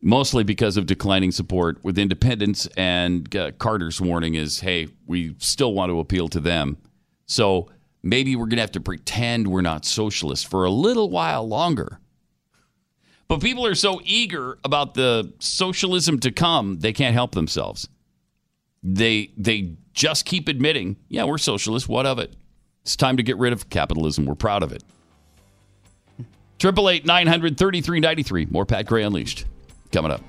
[0.00, 2.66] mostly because of declining support with independents.
[2.74, 6.78] And uh, Carter's warning is hey, we still want to appeal to them.
[7.26, 7.70] So
[8.02, 12.00] maybe we're going to have to pretend we're not socialists for a little while longer.
[13.28, 17.88] But people are so eager about the socialism to come, they can't help themselves.
[18.82, 21.88] They they just keep admitting, yeah, we're socialists.
[21.88, 22.34] What of it?
[22.82, 24.26] It's time to get rid of capitalism.
[24.26, 24.82] We're proud of it.
[26.58, 28.46] Triple eight nine hundred thirty three ninety three.
[28.46, 29.44] More Pat Gray Unleashed
[29.92, 30.20] coming up.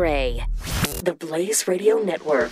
[0.00, 0.46] Gray.
[1.04, 2.50] The Blaze Radio Network.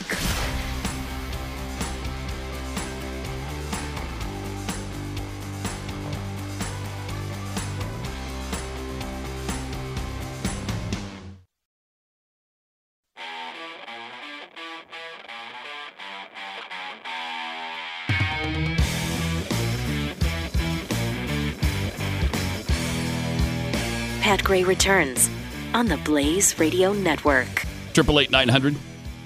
[24.21, 25.31] Pat Gray returns
[25.75, 27.65] on the Blaze Radio Network.
[27.93, 28.77] Triple eight nine hundred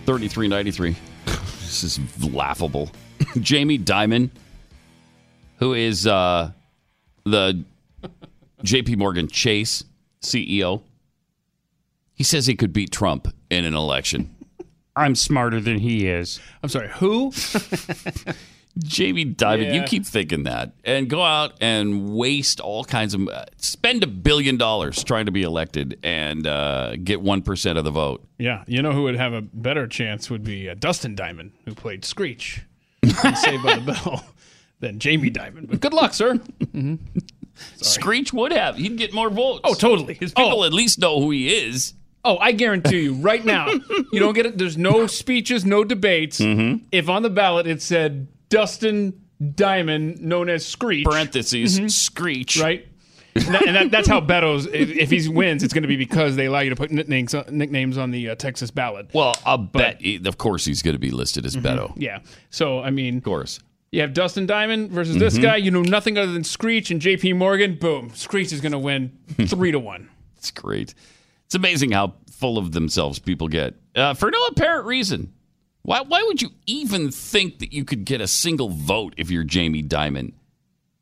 [0.07, 0.97] thirty three ninety three.
[1.73, 2.91] This is laughable.
[3.41, 4.29] Jamie Dimon,
[5.57, 6.53] who is uh,
[7.25, 7.65] the
[8.63, 8.97] J.P.
[8.97, 9.83] Morgan Chase
[10.21, 10.83] CEO,
[12.13, 14.35] he says he could beat Trump in an election.
[14.95, 16.41] I'm smarter than he is.
[16.63, 17.33] I'm sorry, who?
[18.79, 23.45] Jamie Dimon, you keep thinking that and go out and waste all kinds of uh,
[23.59, 27.91] spend a billion dollars trying to be elected and uh, get one percent of the
[27.91, 28.25] vote.
[28.39, 31.75] Yeah, you know who would have a better chance would be uh, Dustin Diamond, who
[31.75, 32.63] played Screech
[33.03, 34.25] in Saved by the Bell,
[34.81, 35.69] than Jamie Diamond.
[35.69, 36.41] But good luck, sir.
[37.77, 39.61] Screech would have; he'd get more votes.
[39.65, 40.15] Oh, totally.
[40.15, 40.65] His people Oh.
[40.65, 41.95] at least know who he is.
[42.25, 43.67] Oh, I guarantee you, right now,
[44.13, 44.57] you don't get it.
[44.57, 46.39] There's no speeches, no debates.
[46.41, 46.85] Mm-hmm.
[46.93, 49.21] If on the ballot it said Dustin
[49.55, 52.55] Diamond, known as Screech, Parentheses Screech.
[52.57, 52.63] Mm-hmm.
[52.65, 52.89] right?
[53.35, 54.67] And, that, and that, that's how Beto's.
[54.67, 57.97] If, he wins, it's going to be because they allow you to put nicknames nicknames
[57.97, 59.09] on the uh, Texas ballot.
[59.15, 60.03] Well, I'll bet.
[60.03, 61.93] he- of course, he's going to be listed as Beto.
[61.97, 62.19] Yeah.
[62.51, 63.59] So I mean, Of course.
[63.91, 65.43] You have Dustin Diamond versus this Mm-hmm.
[65.43, 65.57] guy.
[65.57, 67.33] You know nothing other than Screech and J.P.
[67.35, 67.75] Morgan.
[67.77, 68.11] Boom.
[68.15, 70.09] Screech is going to win three to one.
[70.37, 70.95] It's great.
[71.47, 75.33] It's amazing how full of themselves people get uh, for no apparent reason.
[75.83, 79.45] Why, why would you even think that you could get a single vote if you're
[79.45, 80.33] Jamie Dimon?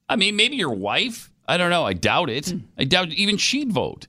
[0.08, 1.30] I mean, maybe your wife.
[1.46, 1.84] I don't know.
[1.84, 2.52] I doubt it.
[2.78, 4.06] I doubt even she'd vote.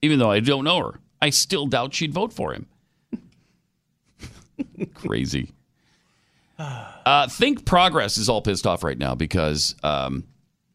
[0.00, 2.66] Even though I don't know her, I still doubt she'd vote for him.
[4.94, 5.52] Crazy.
[6.58, 10.24] Uh, Think Progress is all pissed off right now because um,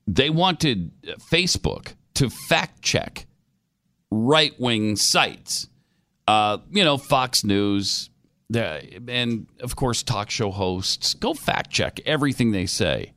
[0.06, 0.92] they wanted
[1.32, 3.26] Facebook to fact check
[4.12, 5.68] right wing sites.
[6.28, 8.10] Uh, you know, Fox News,
[8.54, 11.14] and of course, talk show hosts.
[11.14, 13.14] Go fact check everything they say.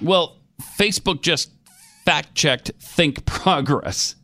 [0.00, 0.38] Well,
[0.78, 1.50] Facebook just
[2.04, 4.16] fact checked Think Progress.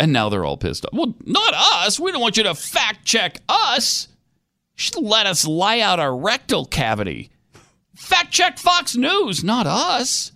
[0.00, 0.92] And now they're all pissed off.
[0.92, 2.00] Well, not us.
[2.00, 4.08] We don't want you to fact check us.
[4.96, 7.30] Let us lie out our rectal cavity.
[7.94, 10.32] Fact check Fox News, not us.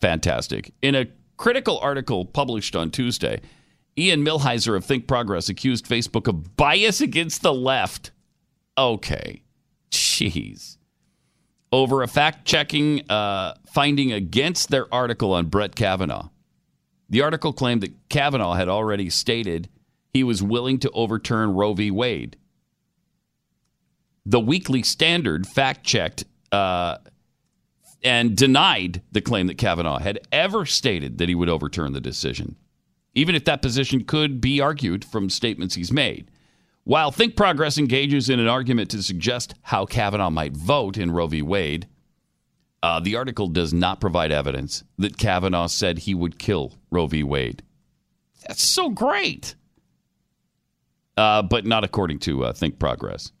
[0.00, 0.72] Fantastic.
[0.80, 3.40] In a critical article published on Tuesday,
[3.98, 8.12] Ian Millhiser of Think Progress accused Facebook of bias against the left.
[8.76, 9.42] Okay.
[9.90, 10.76] Jeez.
[11.72, 16.28] Over a fact checking uh, finding against their article on Brett Kavanaugh.
[17.10, 19.68] The article claimed that Kavanaugh had already stated
[20.12, 21.90] he was willing to overturn Roe v.
[21.90, 22.36] Wade.
[24.24, 26.98] The Weekly Standard fact checked uh,
[28.02, 32.56] and denied the claim that Kavanaugh had ever stated that he would overturn the decision,
[33.18, 36.30] even if that position could be argued from statements he's made.
[36.84, 41.26] While Think Progress engages in an argument to suggest how Kavanaugh might vote in Roe
[41.26, 41.42] v.
[41.42, 41.88] Wade,
[42.80, 47.24] uh, the article does not provide evidence that Kavanaugh said he would kill Roe v.
[47.24, 47.64] Wade.
[48.46, 49.56] That's so great.
[51.16, 53.32] Uh, but not according to uh, Think Progress.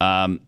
[0.00, 0.42] Um,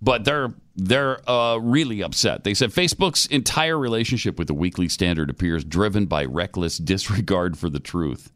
[0.00, 2.44] but they're they're uh, really upset.
[2.44, 7.70] They said Facebook's entire relationship with the Weekly Standard appears driven by reckless disregard for
[7.70, 8.32] the truth.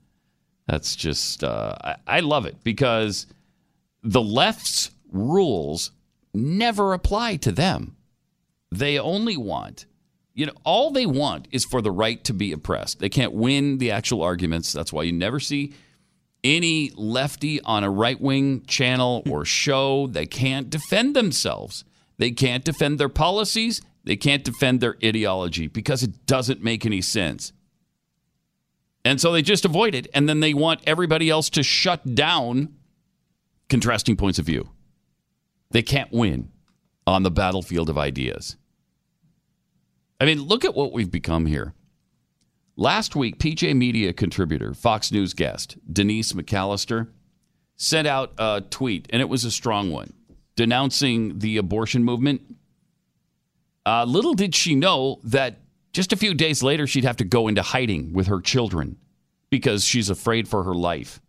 [0.67, 3.27] That's just uh, I, I love it because
[4.03, 5.91] the left's rules
[6.33, 7.97] never apply to them.
[8.71, 9.87] They only want,
[10.35, 13.01] you know, all they want is for the right to be oppressed.
[13.01, 14.73] They can't win the actual arguments.
[14.73, 15.73] That's why you never see
[16.45, 20.07] any lefty on a right wing channel or show.
[20.07, 21.85] They can't defend themselves.
[22.19, 23.81] They can't defend their policies.
[24.05, 27.53] They can't defend their ideology because it doesn't make any sense.
[29.05, 30.09] And so they just avoid it.
[30.13, 32.75] And then they want everybody else to shut down
[33.69, 34.71] contrasting points of view.
[35.71, 36.51] They can't win
[37.07, 38.57] on the battlefield of ideas.
[40.21, 41.75] I mean, look at what we've become here.
[42.77, 47.09] Last week, PJ Media contributor, Fox News guest, Denise McAllister,
[47.77, 50.13] sent out a tweet, and it was a strong one,
[50.59, 52.43] denouncing the abortion movement.
[53.87, 55.61] Uh, little did she know that
[55.93, 58.97] just a few days later, she'd have to go into hiding with her children
[59.51, 61.21] because she's afraid for her life.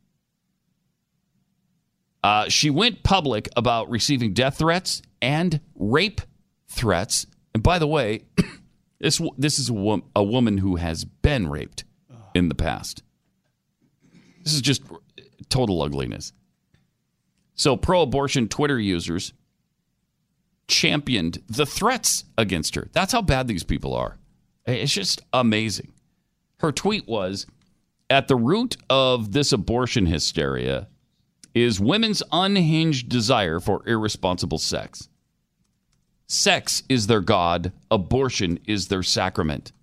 [2.23, 6.21] Uh, she went public about receiving death threats and rape
[6.67, 7.27] threats.
[7.53, 8.23] And by the way,
[8.99, 11.83] this this is a, wo- a woman who has been raped
[12.33, 13.03] in the past.
[14.43, 14.81] This is just
[15.49, 16.33] total ugliness.
[17.59, 19.33] So, pro abortion Twitter users
[20.69, 22.87] championed the threats against her.
[22.93, 24.17] That's how bad these people are.
[24.65, 25.91] It's just amazing.
[26.59, 27.45] Her tweet was
[28.09, 30.87] At the root of this abortion hysteria
[31.53, 35.09] is women's unhinged desire for irresponsible sex.
[36.27, 39.73] Sex is their God, abortion is their sacrament.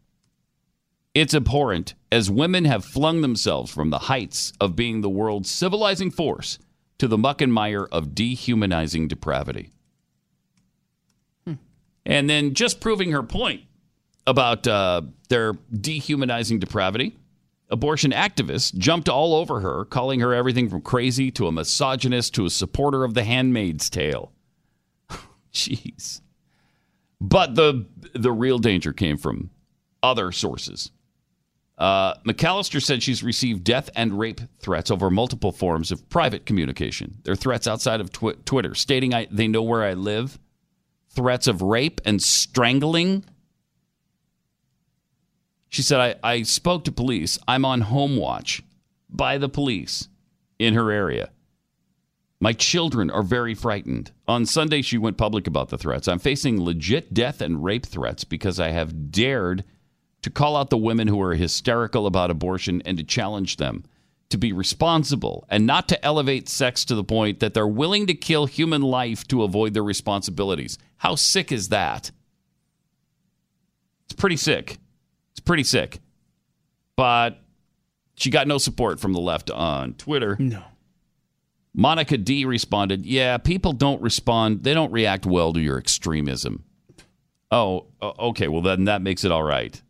[1.12, 6.11] It's abhorrent as women have flung themselves from the heights of being the world's civilizing
[6.11, 6.59] force
[6.98, 9.72] to the muck and mire of dehumanizing depravity.
[12.06, 13.62] And then just proving her point
[14.26, 17.16] about uh, their dehumanizing depravity,
[17.68, 22.46] abortion activists jumped all over her, calling her everything from crazy to a misogynist to
[22.46, 24.32] a supporter of the handmaid's tale.
[25.52, 26.20] Jeez.
[27.20, 29.50] But the the real danger came from
[30.02, 30.92] other sources.
[31.79, 37.19] Uh, McAllister said she's received death and rape threats over multiple forms of private communication.
[37.23, 40.39] There are threats outside of tw- Twitter, stating I, they know where I live,
[41.11, 43.25] threats of rape and strangling.
[45.69, 47.39] She said, I, I spoke to police.
[47.47, 48.62] I'm on home watch
[49.11, 50.09] by the police
[50.59, 51.31] in her area.
[52.41, 54.12] My children are very frightened.
[54.29, 56.09] On Sunday, she went public about the threats.
[56.09, 59.65] I'm facing legit death and rape threats because I have dared
[60.27, 63.85] to call out the women who are hysterical about abortion and to challenge them
[64.29, 68.12] to be responsible and not to elevate sex to the point that they're willing to
[68.12, 70.79] kill human life to avoid their responsibilities.
[70.97, 72.11] How sick is that?
[74.07, 74.79] It's pretty sick.
[75.31, 76.01] It's pretty sick.
[76.97, 77.39] But
[78.17, 80.35] she got no support from the left on Twitter.
[80.41, 80.65] No.
[81.73, 86.65] Monica D responded, Yeah, people don't respond, they don't react well to your extremism.
[87.53, 88.49] Oh, okay.
[88.49, 89.81] Well, then that makes it all right.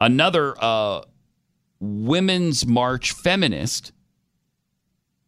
[0.00, 1.02] Another uh,
[1.80, 3.92] Women's March feminist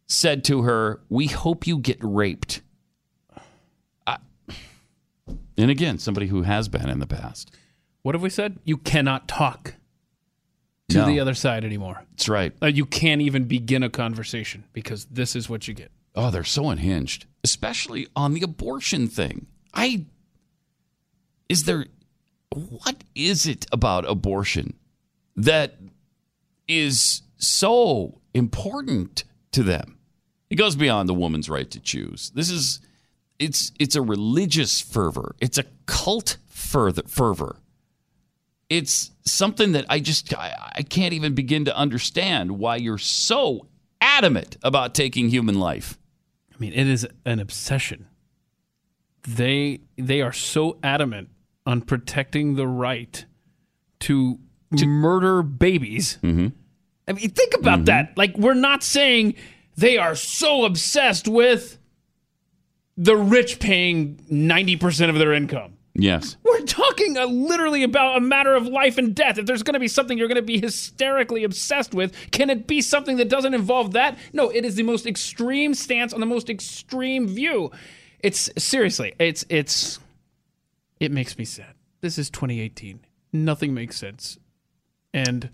[0.06, 2.62] said to her, We hope you get raped.
[4.06, 4.18] I-
[5.58, 7.50] and again, somebody who has been in the past.
[8.02, 8.58] What have we said?
[8.64, 9.74] You cannot talk
[10.88, 11.06] to No.
[11.06, 12.04] the other side anymore.
[12.12, 12.52] That's right.
[12.62, 15.90] Uh, you can't even begin a conversation because this is what you get.
[16.14, 19.46] Oh, they're so unhinged, especially on the abortion thing.
[19.74, 20.06] I
[21.48, 21.86] is there
[22.54, 24.74] what is it about abortion
[25.36, 25.76] that
[26.66, 29.98] is so important to them?
[30.48, 32.30] It goes beyond the woman's right to choose.
[32.34, 32.80] This is
[33.38, 35.34] it's it's a religious fervor.
[35.40, 37.56] It's a cult fervor.
[38.68, 43.66] It's something that I just I, I can't even begin to understand why you're so
[44.00, 45.98] adamant about taking human life.
[46.52, 48.06] I mean, it is an obsession.
[49.26, 51.30] They they are so adamant
[51.66, 53.24] on protecting the right
[54.00, 54.38] to,
[54.76, 56.18] to murder babies.
[56.22, 56.48] Mm-hmm.
[57.08, 58.16] I mean, think about that.
[58.16, 59.34] Like, we're not saying
[59.76, 61.78] they are so obsessed with
[62.96, 65.78] the rich paying ninety percent of their income.
[65.94, 66.36] Yes.
[66.44, 69.38] We're talking uh, literally about a matter of life and death.
[69.38, 72.66] If there's going to be something you're going to be hysterically obsessed with, can it
[72.66, 74.18] be something that doesn't involve that?
[74.32, 77.70] No, it is the most extreme stance on the most extreme view.
[78.20, 79.98] It's seriously, it's it's
[81.00, 81.74] it makes me sad.
[82.02, 83.00] This is 2018.
[83.32, 84.38] Nothing makes sense.
[85.12, 85.50] And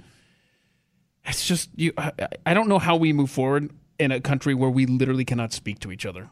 [1.25, 2.13] it's just you I,
[2.45, 5.79] I don't know how we move forward in a country where we literally cannot speak
[5.81, 6.29] to each other.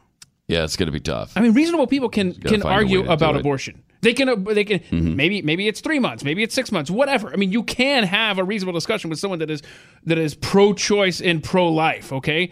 [0.47, 1.33] Yeah, it's going to be tough.
[1.35, 3.31] I mean, reasonable people can can find a way argue about.
[3.31, 3.39] Mm-hmm.
[3.39, 3.83] abortion.
[4.01, 7.33] They can they can maybe maybe it's three months, maybe it's six months, whatever.
[7.33, 9.63] I mean, you can have a reasonable discussion with someone that is
[10.03, 12.13] that is pro-choice and pro-life.
[12.13, 12.51] Okay,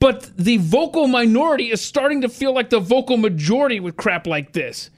[0.00, 4.52] but the vocal minority is starting to feel like the vocal majority with crap like
[4.52, 4.90] this.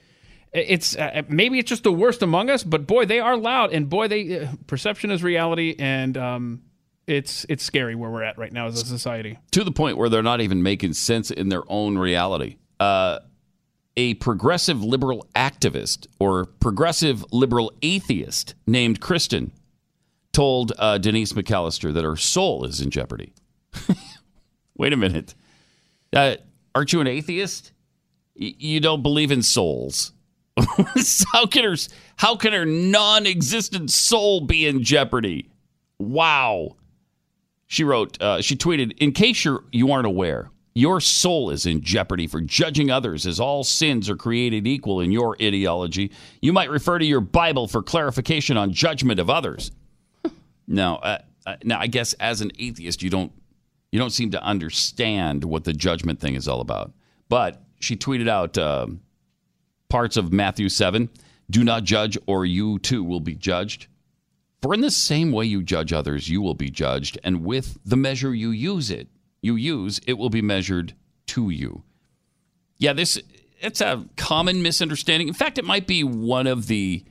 [0.57, 3.89] It's uh, maybe it's just the worst among us, but boy, they are loud, and
[3.89, 6.63] boy, they uh, perception is reality, and um,
[7.07, 9.39] it's it's scary where we're at right now as a society.
[9.53, 12.57] to the point where they're not even making sense in their own reality.
[12.81, 13.19] Uh,
[13.99, 19.53] a progressive liberal activist or progressive liberal atheist named Kristen
[20.33, 23.33] told uh, Denise McAllister that her soul is in jeopardy.
[24.77, 25.35] Wait a minute.
[26.13, 26.37] Uh,
[26.75, 27.73] aren't you an atheist?
[28.39, 30.13] Y- you don't believe in souls.
[31.33, 31.77] how can her
[32.17, 35.51] how can her non-existent soul be in jeopardy?
[35.99, 36.77] Wow.
[37.67, 41.81] She wrote, uh, she tweeted, in case you're, you aren't aware, your soul is in
[41.81, 46.13] jeopardy for judging others as all sins are created equal in your ideology.
[46.41, 49.73] You might refer to your Bible for clarification on judgment of others.
[50.69, 53.33] now, uh, uh, now, I guess as an atheist, you don't,
[53.91, 56.93] you don't seem to understand what the judgment thing is all about.
[57.29, 58.87] But she tweeted out uh,
[59.89, 61.09] parts of Matthew 7
[61.49, 63.87] do not judge, or you too will be judged.
[64.63, 67.97] For in the same way you judge others, you will be judged, and with the
[67.97, 69.09] measure you use it,
[69.43, 70.95] you use, it will be measured
[71.29, 71.85] to you.
[72.79, 73.21] Yeah, this
[73.61, 75.29] it's a common misunderstanding.
[75.29, 77.05] In fact, it might be one of the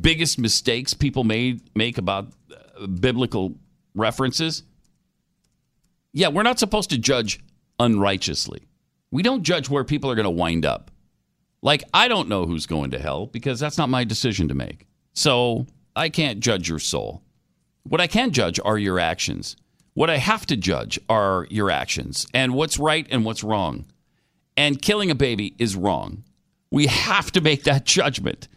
[0.00, 3.54] biggest mistakes people made make about uh, biblical
[3.94, 4.62] references.
[6.12, 7.40] Yeah, we're not supposed to judge
[7.78, 8.62] unrighteously.
[9.10, 10.90] We don't judge where people are going to wind up.
[11.64, 14.86] Like I don't know who's going to hell because that's not my decision to make.
[15.14, 17.22] So, I can't judge your soul.
[17.84, 19.56] What I can judge are your actions.
[19.94, 23.86] What I have to judge are your actions and what's right and what's wrong.
[24.56, 26.24] And killing a baby is wrong.
[26.70, 28.48] We have to make that judgment.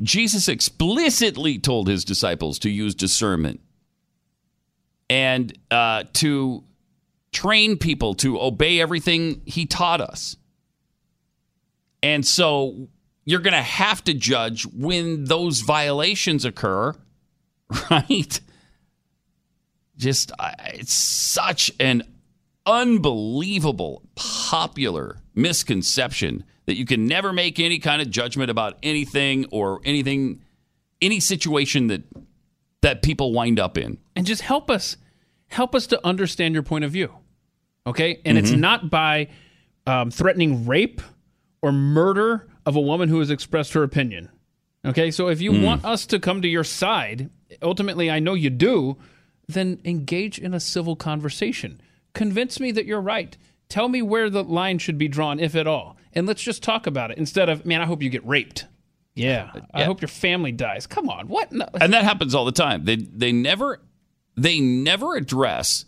[0.00, 3.60] Jesus explicitly told his disciples to use discernment
[5.10, 6.62] and uh, to
[7.32, 10.36] train people to obey everything he taught us.
[12.02, 12.88] And so
[13.24, 16.94] you're going to have to judge when those violations occur,
[17.90, 18.40] right?
[19.96, 20.32] Just,
[20.64, 22.02] it's such an
[22.64, 29.80] unbelievable, popular misconception that you can never make any kind of judgment about anything or
[29.84, 30.42] anything,
[31.00, 32.02] any situation that
[32.80, 33.98] that people wind up in.
[34.14, 34.96] And just help us,
[35.48, 37.12] help us to understand your point of view.
[37.86, 39.28] Okay, and it's not by
[39.86, 41.00] um, threatening rape
[41.62, 44.30] or murder of a woman who has expressed her opinion.
[44.84, 45.62] Okay, so if you hmm.
[45.62, 47.30] want us to come to your side,
[47.62, 48.96] ultimately, I know you do,
[49.48, 51.80] then engage in a civil conversation.
[52.14, 53.36] Convince me that you're right.
[53.68, 55.96] Tell me where the line should be drawn, if at all.
[56.12, 58.66] And let's just talk about it instead of, man, I hope you get raped.
[59.14, 60.86] Yeah, I hope your family dies.
[60.86, 61.50] Come on, what?
[61.50, 61.66] No.
[61.80, 62.84] and that happens all the time.
[62.84, 63.80] They they never
[64.36, 65.84] they never address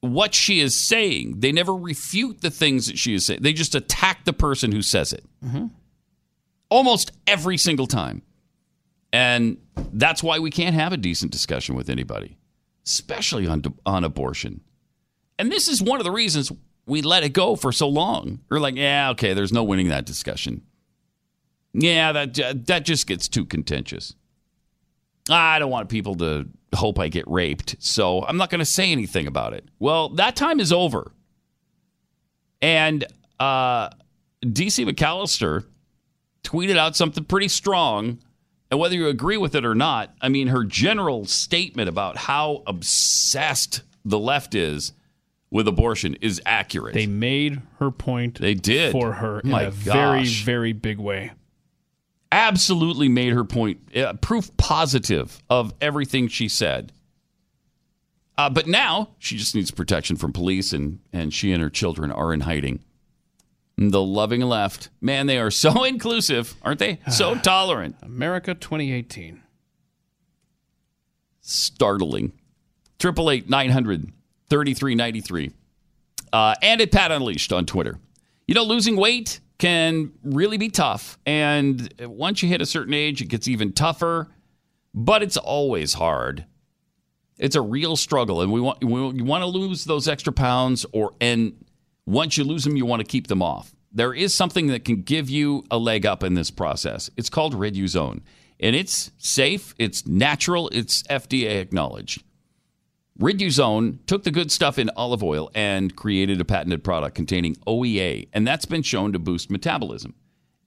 [0.00, 1.40] what she is saying.
[1.40, 3.40] They never refute the things that she is saying.
[3.42, 5.24] They just attack the person who says it.
[5.44, 5.66] Mm-hmm.
[6.68, 8.22] Almost every single time,
[9.12, 9.58] and
[9.92, 12.38] that's why we can't have a decent discussion with anybody,
[12.84, 14.62] especially on on abortion.
[15.38, 16.50] And this is one of the reasons
[16.86, 18.40] we let it go for so long.
[18.48, 20.62] We're like, yeah, okay, there's no winning that discussion.
[21.72, 24.14] Yeah, that that just gets too contentious.
[25.28, 28.92] I don't want people to hope I get raped, so I'm not going to say
[28.92, 29.64] anything about it.
[29.78, 31.12] Well, that time is over.
[32.62, 33.04] And
[33.38, 33.90] uh,
[34.44, 35.64] DC McAllister
[36.44, 38.18] tweeted out something pretty strong.
[38.70, 42.62] And whether you agree with it or not, I mean, her general statement about how
[42.66, 44.92] obsessed the left is
[45.50, 46.94] with abortion is accurate.
[46.94, 48.90] They made her point They did.
[48.92, 51.32] for her in My a very, very big way.
[52.32, 56.92] Absolutely made her point, uh, proof positive of everything she said.
[58.38, 62.10] Uh, but now she just needs protection from police, and, and she and her children
[62.10, 62.80] are in hiding.
[63.78, 66.98] The loving left, man, they are so inclusive, aren't they?
[67.10, 67.96] So tolerant.
[68.02, 69.42] America 2018.
[71.40, 72.32] Startling.
[72.98, 74.10] Triple eight nine hundred
[74.48, 75.52] thirty three ninety three,
[76.32, 77.98] uh, and at Pat Unleashed on Twitter.
[78.46, 83.22] You know, losing weight can really be tough, and once you hit a certain age,
[83.22, 84.28] it gets even tougher.
[84.94, 86.46] But it's always hard.
[87.38, 90.86] It's a real struggle, and we want we, you want to lose those extra pounds,
[90.92, 91.64] or and
[92.06, 93.74] once you lose them, you want to keep them off.
[93.92, 97.10] There is something that can give you a leg up in this process.
[97.16, 98.22] It's called Riduzone,
[98.60, 102.22] and it's safe, it's natural, it's FDA acknowledged.
[103.18, 108.28] Riduzone took the good stuff in olive oil and created a patented product containing OEA,
[108.32, 110.14] and that's been shown to boost metabolism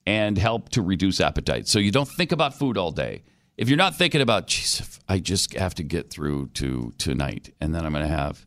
[0.08, 1.68] and help to reduce appetite.
[1.68, 3.24] So you don't think about food all day.
[3.58, 7.76] If you're not thinking about, geez, I just have to get through to tonight, and
[7.76, 8.45] then I'm going to have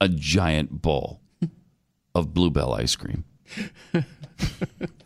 [0.00, 1.20] a giant bowl
[2.14, 3.24] of Blue Bell ice cream.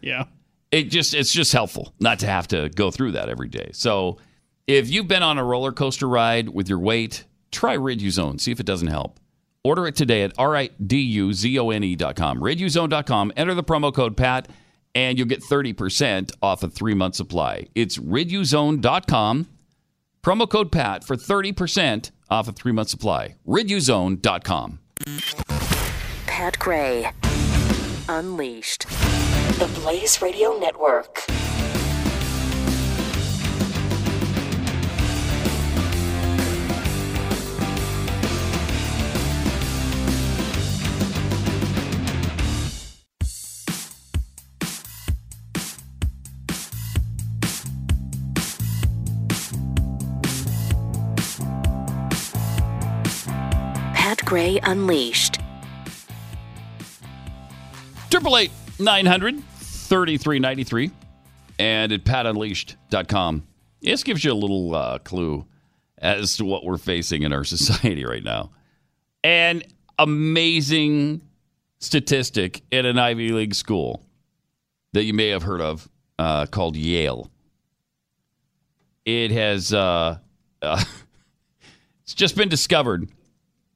[0.00, 0.24] Yeah.
[0.70, 3.70] It just it's just helpful not to have to go through that every day.
[3.72, 4.18] So
[4.66, 8.40] if you've been on a roller coaster ride with your weight, try Riduzone.
[8.40, 9.18] See if it doesn't help.
[9.62, 12.40] Order it today at riduzone.com.
[12.40, 13.32] Riduzone.com.
[13.36, 14.48] Enter the promo code PAT
[14.94, 17.66] and you'll get 30% off a three month supply.
[17.74, 19.48] It's riduzone.com.
[20.22, 23.36] Promo code PAT for 30% off a three month supply.
[23.46, 24.78] Riduzone.com.
[26.26, 27.10] Pat Gray.
[28.08, 28.88] Unleashed.
[29.58, 31.26] The Blaze Radio Network.
[54.30, 55.40] Gray Unleashed.
[58.10, 60.92] Triple eight nine hundred thirty three ninety three,
[61.58, 63.44] and at patunleashed.com.
[63.82, 65.44] This gives you a little uh, clue
[65.98, 68.52] as to what we're facing in our society right now.
[69.24, 69.64] An
[69.98, 71.22] amazing
[71.80, 74.00] statistic in an Ivy League school
[74.92, 75.88] that you may have heard of
[76.20, 77.32] uh, called Yale.
[79.04, 80.18] It has uh,
[80.62, 83.08] it's just been discovered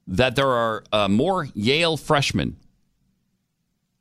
[0.07, 2.57] that there are uh, more Yale freshmen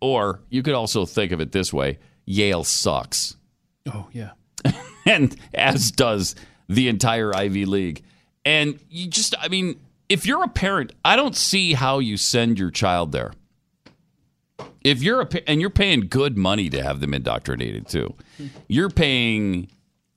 [0.01, 3.37] or you could also think of it this way: Yale sucks,
[3.93, 4.31] Oh yeah.
[5.07, 6.35] and as does
[6.69, 8.03] the entire Ivy League.
[8.45, 12.59] And you just, I mean, if you're a parent, I don't see how you send
[12.59, 13.33] your child there.
[14.83, 18.15] If you're a and you're paying good money to have them indoctrinated too,
[18.69, 19.71] you're paying,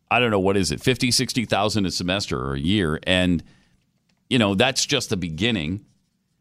[0.10, 3.44] I don't know what is it, fifty, sixty thousand a semester or a year, and
[4.30, 5.86] you know that's just the beginning.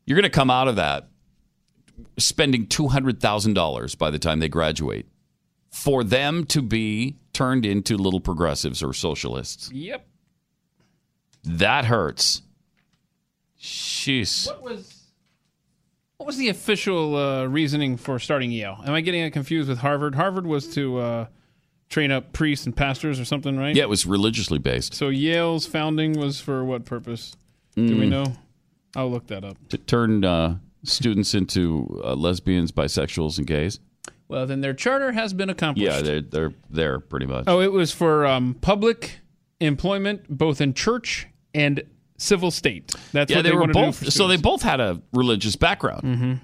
[0.06, 1.08] You're going to come out of that
[2.18, 5.06] spending two hundred thousand dollars by the time they graduate
[5.70, 9.70] for them to be turned into little progressives or socialists.
[9.72, 10.06] Yep.
[11.44, 12.42] That hurts.
[13.60, 14.46] Jeez.
[14.46, 14.96] What was
[16.16, 18.78] what was the official uh, reasoning for starting Yale?
[18.86, 20.14] Am I getting it confused with Harvard?
[20.14, 21.26] Harvard was to uh,
[21.88, 23.74] train up priests and pastors or something, right?
[23.74, 24.94] Yeah, it was religiously based.
[24.94, 27.36] So Yale's founding was for what purpose?
[27.76, 28.34] Do we know?
[28.94, 29.56] I'll look that up.
[29.68, 33.80] to turn uh, students into uh, lesbians, bisexuals, and gays.
[34.28, 35.90] Well, then their charter has been accomplished.
[35.90, 37.44] Yeah, they're they're there pretty much.
[37.46, 39.20] Oh, it was for um, public
[39.60, 41.82] employment, both in church and
[42.20, 42.94] civil state.
[43.12, 44.12] That's yeah, what they, they, were wanted to do both.
[44.12, 46.02] So they both had a religious background.
[46.02, 46.34] Mm-hmm.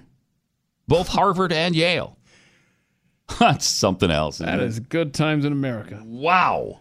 [0.87, 2.17] Both Harvard and Yale.
[3.39, 4.37] That's something else.
[4.37, 6.01] That is good times in America.
[6.05, 6.79] Wow.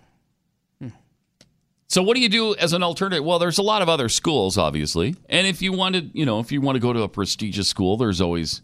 [1.89, 3.25] So what do you do as an alternative?
[3.25, 6.51] Well, there's a lot of other schools, obviously, and if you wanted, you know, if
[6.51, 8.63] you want to go to a prestigious school, there's always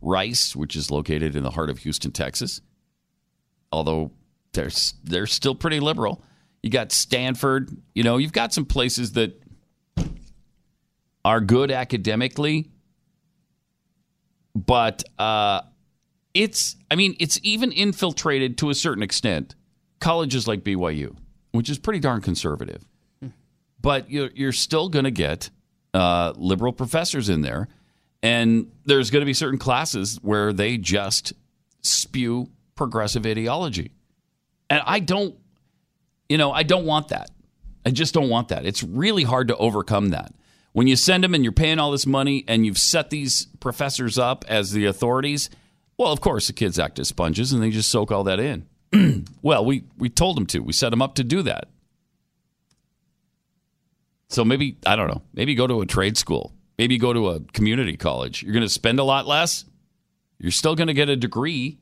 [0.00, 2.60] Rice, which is located in the heart of Houston, Texas.
[3.72, 4.10] Although
[4.52, 4.70] they're
[5.04, 6.22] they're still pretty liberal.
[6.62, 7.70] You got Stanford.
[7.94, 9.40] You know, you've got some places that
[11.24, 12.70] are good academically,
[14.54, 15.62] but uh,
[16.34, 19.54] it's I mean it's even infiltrated to a certain extent
[20.00, 21.16] colleges like BYU,
[21.52, 22.84] which is pretty darn conservative.
[23.80, 25.50] But you're, you're still going to get
[25.92, 27.68] uh, liberal professors in there,
[28.22, 31.34] and there's going to be certain classes where they just
[31.82, 33.92] spew progressive ideology,
[34.70, 35.36] and I don't,
[36.28, 37.30] you know, I don't want that.
[37.86, 38.64] I just don't want that.
[38.64, 40.32] It's really hard to overcome that.
[40.74, 44.18] When you send them and you're paying all this money and you've set these professors
[44.18, 45.48] up as the authorities,
[45.96, 48.66] well, of course, the kids act as sponges and they just soak all that in.
[49.42, 50.58] well, we, we told them to.
[50.58, 51.68] We set them up to do that.
[54.28, 56.52] So maybe, I don't know, maybe go to a trade school.
[56.76, 58.42] Maybe go to a community college.
[58.42, 59.64] You're going to spend a lot less.
[60.40, 61.78] You're still going to get a degree.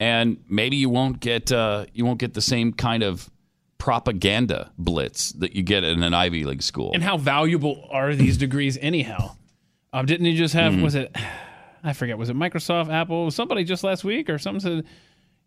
[0.00, 3.30] And maybe you won't get uh, you won't get the same kind of
[3.78, 6.92] propaganda blitz that you get in an Ivy League school.
[6.94, 9.36] And how valuable are these degrees anyhow?
[9.92, 10.72] Um, didn't you just have?
[10.72, 10.82] Mm-hmm.
[10.82, 11.16] Was it?
[11.84, 12.16] I forget.
[12.16, 13.30] Was it Microsoft, Apple?
[13.30, 14.84] Somebody just last week or something said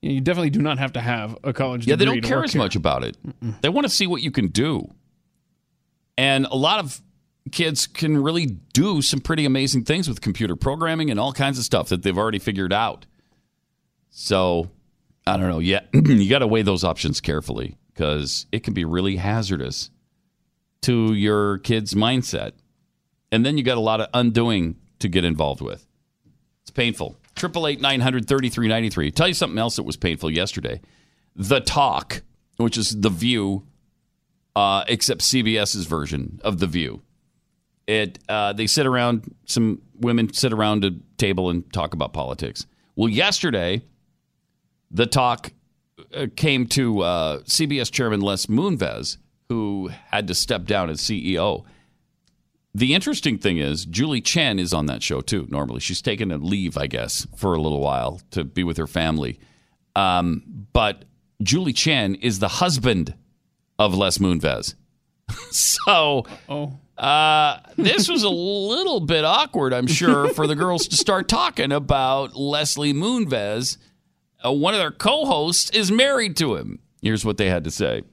[0.01, 1.91] you, know, you definitely do not have to have a college degree.
[1.91, 2.61] Yeah, they don't care as here.
[2.61, 3.17] much about it.
[3.61, 4.93] They want to see what you can do.
[6.17, 7.01] And a lot of
[7.51, 11.65] kids can really do some pretty amazing things with computer programming and all kinds of
[11.65, 13.05] stuff that they've already figured out.
[14.09, 14.69] So,
[15.25, 15.59] I don't know.
[15.59, 19.89] Yeah, you got to weigh those options carefully because it can be really hazardous
[20.81, 22.51] to your kid's mindset.
[23.31, 25.87] And then you got a lot of undoing to get involved with.
[26.61, 27.17] It's painful.
[27.35, 29.09] Triple eight nine hundred thirty three ninety three.
[29.09, 30.79] Tell you something else that was painful yesterday.
[31.35, 32.21] The Talk,
[32.57, 33.65] which is the View,
[34.55, 37.01] uh, except CBS's version of the View.
[37.87, 39.35] It uh, they sit around.
[39.45, 42.65] Some women sit around a table and talk about politics.
[42.95, 43.83] Well, yesterday,
[44.91, 45.51] the talk
[46.35, 49.17] came to uh, CBS chairman Les Moonves,
[49.49, 51.65] who had to step down as CEO.
[52.73, 55.47] The interesting thing is, Julie Chen is on that show too.
[55.49, 58.87] Normally, she's taken a leave, I guess, for a little while to be with her
[58.87, 59.39] family.
[59.95, 60.43] Um,
[60.73, 61.05] but
[61.41, 63.15] Julie Chen is the husband
[63.79, 64.75] of Les Moonves.
[65.51, 66.25] so
[66.97, 71.71] uh, this was a little bit awkward, I'm sure, for the girls to start talking
[71.71, 73.77] about Leslie Moonves.
[74.43, 76.79] Uh, one of their co-hosts is married to him.
[77.01, 78.03] Here's what they had to say.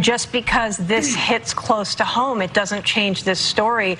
[0.00, 3.98] Just because this hits close to home, it doesn't change this story.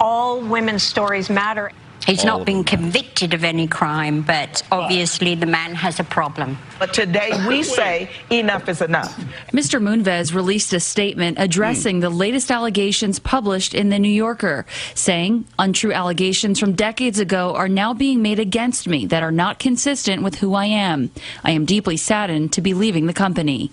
[0.00, 1.70] All women's stories matter.
[2.06, 6.58] He's All not been convicted of any crime, but obviously the man has a problem.
[6.78, 9.18] But today we say enough is enough.
[9.52, 9.80] Mr.
[9.80, 15.92] Moonves released a statement addressing the latest allegations published in The New Yorker, saying untrue
[15.92, 20.36] allegations from decades ago are now being made against me that are not consistent with
[20.36, 21.10] who I am.
[21.42, 23.70] I am deeply saddened to be leaving the company.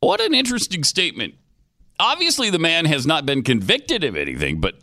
[0.00, 1.34] What an interesting statement.
[1.98, 4.74] Obviously, the man has not been convicted of anything, but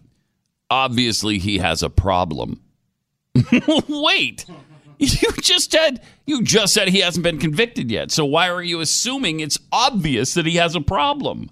[0.70, 2.62] obviously he has a problem.
[3.88, 4.46] Wait,
[4.98, 8.12] you just said you just said he hasn't been convicted yet.
[8.12, 11.50] So why are you assuming it's obvious that he has a problem?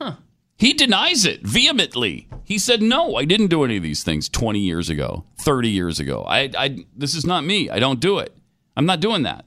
[0.00, 0.16] Huh.
[0.56, 2.28] He denies it vehemently.
[2.44, 6.00] He said, "No, I didn't do any of these things 20 years ago, 30 years
[6.00, 6.24] ago.
[6.24, 7.70] I, I this is not me.
[7.70, 8.36] I don't do it.
[8.76, 9.44] I'm not doing that."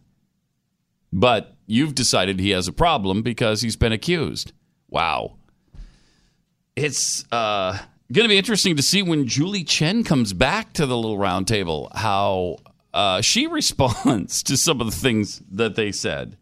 [1.13, 4.53] But you've decided he has a problem because he's been accused.
[4.89, 5.37] Wow.
[6.75, 7.77] It's uh,
[8.11, 11.47] going to be interesting to see when Julie Chen comes back to the little round
[11.47, 12.57] table how
[12.93, 16.37] uh, she responds to some of the things that they said.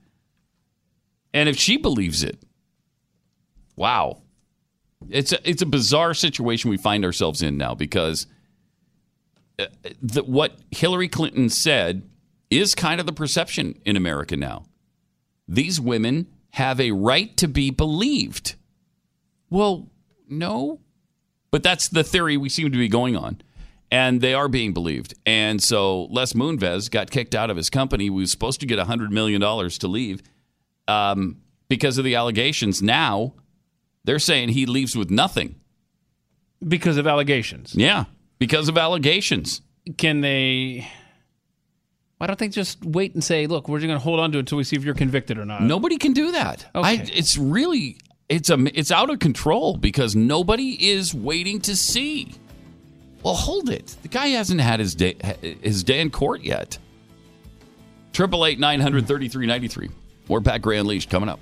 [1.34, 2.42] And if she believes it.
[3.76, 4.24] Wow.
[5.10, 8.28] It's a, it's a bizarre situation we find ourselves in now because
[9.58, 9.68] uh,
[10.02, 12.10] the, what Hillary Clinton said
[12.50, 14.66] is kind of the perception in America now.
[15.48, 18.56] These women have a right to be believed.
[19.50, 19.90] Well,
[20.28, 20.80] no.
[21.52, 23.42] But that's the theory we seem to be going on.
[23.92, 25.16] And they are being believed.
[25.26, 28.04] And so Les Moonves got kicked out of his company.
[28.06, 30.22] He was supposed to get $100 million to leave
[30.88, 31.38] um,
[31.70, 32.84] because of the allegations.
[32.84, 33.34] Now
[34.04, 35.56] they're saying he leaves with nothing.
[36.68, 37.74] because of allegations.
[37.76, 38.06] Yeah,
[38.38, 39.62] because of allegations.
[39.98, 40.88] Can they?
[42.18, 44.38] Why don't they just wait and say, "Look, we're just going to hold on to
[44.38, 45.62] it until we see if you're convicted or not"?
[45.64, 46.66] Nobody can do that.
[46.76, 47.98] I, it's really
[48.30, 52.32] it's a it's out of control because nobody is waiting to see.
[53.24, 53.98] Well, hold it.
[54.02, 55.16] The guy hasn't had his day
[55.62, 56.78] his day in court yet.
[58.14, 59.90] Triple eight nine hundred thirty three ninety three.
[60.30, 61.40] More Pat Gray Unleashed coming up.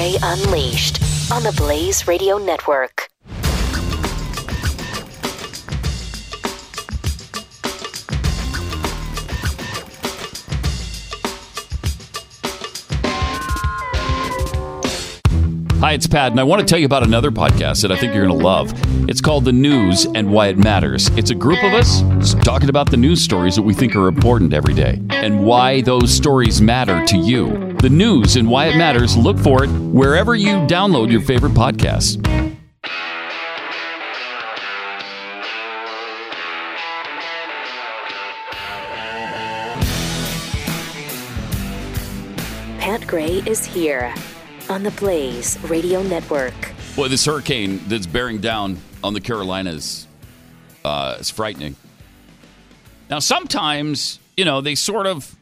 [0.00, 0.98] Gray Unleashed
[1.30, 3.10] on the Blaze Radio Network.
[15.80, 18.12] Hi, it's Pat, and I want to tell you about another podcast that I think
[18.12, 18.70] you're going to love.
[19.08, 21.08] It's called The News and Why It Matters.
[21.16, 22.02] It's a group of us
[22.44, 26.12] talking about the news stories that we think are important every day and why those
[26.12, 27.72] stories matter to you.
[27.80, 32.22] The News and Why It Matters, look for it wherever you download your favorite podcasts.
[42.78, 44.14] Pat Gray is here
[44.70, 46.54] on the Blaze Radio Network.
[46.94, 50.06] Boy, this hurricane that's bearing down on the Carolinas
[50.84, 51.74] uh, is frightening.
[53.10, 55.34] Now, sometimes, you know, they sort of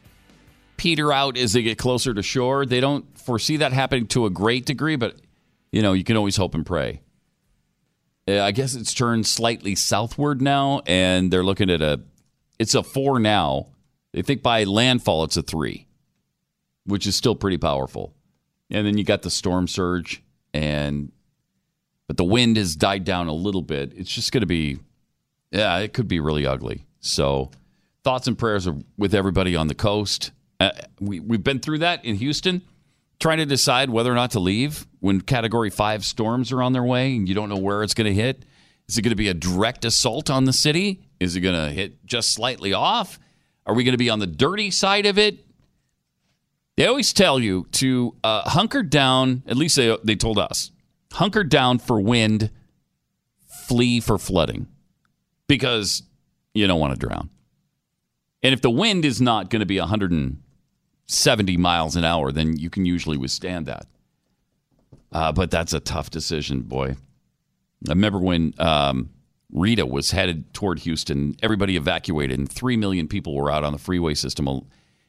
[0.77, 2.65] peter out as they get closer to shore.
[2.65, 5.15] They don't foresee that happening to a great degree, but,
[5.71, 7.01] you know, you can always hope and pray.
[8.27, 12.01] Uh, I guess it's turned slightly southward now, and they're looking at a,
[12.57, 13.67] it's a four now.
[14.11, 15.85] They think by landfall it's a three,
[16.85, 18.15] which is still pretty powerful.
[18.71, 21.11] And then you got the storm surge, and
[22.07, 23.93] but the wind has died down a little bit.
[23.95, 24.79] It's just going to be,
[25.51, 26.85] yeah, it could be really ugly.
[26.99, 27.51] So,
[28.03, 30.31] thoughts and prayers are with everybody on the coast.
[30.59, 32.61] Uh, we we've been through that in Houston,
[33.19, 36.83] trying to decide whether or not to leave when Category Five storms are on their
[36.83, 38.45] way, and you don't know where it's going to hit.
[38.87, 41.03] Is it going to be a direct assault on the city?
[41.19, 43.19] Is it going to hit just slightly off?
[43.67, 45.45] Are we going to be on the dirty side of it?
[46.79, 49.43] They always tell you to uh, hunker down.
[49.45, 50.71] At least they they told us
[51.11, 52.51] hunker down for wind,
[53.67, 54.65] flee for flooding,
[55.45, 56.03] because
[56.53, 57.31] you don't want to drown.
[58.41, 62.69] And if the wind is not going to be 170 miles an hour, then you
[62.69, 63.85] can usually withstand that.
[65.11, 66.95] Uh, but that's a tough decision, boy.
[67.89, 69.09] I remember when um,
[69.51, 73.79] Rita was headed toward Houston, everybody evacuated, and 3 million people were out on the
[73.79, 74.47] freeway system,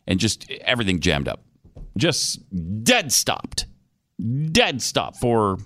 [0.09, 1.45] and just everything jammed up.
[1.97, 2.41] Just
[2.85, 3.67] dead stopped.
[4.53, 5.59] Dead stop for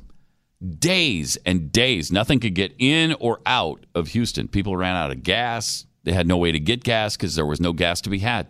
[0.79, 2.11] days and days.
[2.11, 4.49] Nothing could get in or out of Houston.
[4.49, 5.87] People ran out of gas.
[6.05, 8.47] They had no way to get gas because there was no gas to be had.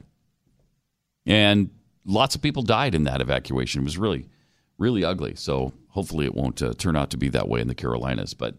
[1.27, 1.71] And
[2.05, 3.83] lots of people died in that evacuation.
[3.83, 4.29] It was really,
[4.79, 5.35] really ugly.
[5.37, 8.35] So hopefully it won't uh, turn out to be that way in the Carolinas.
[8.35, 8.57] But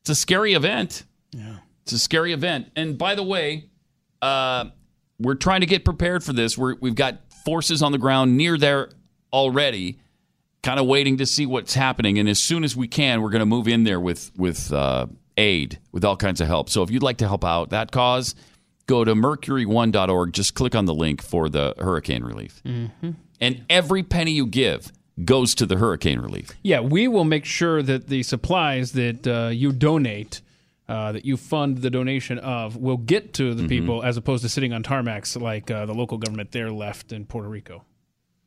[0.00, 1.04] it's a scary event.
[1.32, 1.56] Yeah.
[1.82, 2.70] It's a scary event.
[2.76, 3.70] And by the way,
[4.22, 4.66] uh,
[5.18, 6.56] we're trying to get prepared for this.
[6.56, 8.90] We're, we've got forces on the ground near there
[9.32, 9.98] already,
[10.62, 12.18] kind of waiting to see what's happening.
[12.18, 15.06] And as soon as we can, we're going to move in there with with uh,
[15.36, 16.68] aid, with all kinds of help.
[16.68, 18.34] So if you'd like to help out that cause,
[18.86, 20.32] go to mercuryone.org.
[20.32, 22.60] Just click on the link for the hurricane relief.
[22.64, 23.10] Mm-hmm.
[23.40, 24.92] And every penny you give
[25.24, 26.52] goes to the hurricane relief.
[26.62, 30.40] Yeah, we will make sure that the supplies that uh, you donate,
[30.88, 33.62] uh, that you fund the donation of, will get to Mm-hmm.
[33.62, 37.12] the people as opposed to sitting on tarmacs like uh, the local government there left
[37.12, 37.84] in Puerto Rico.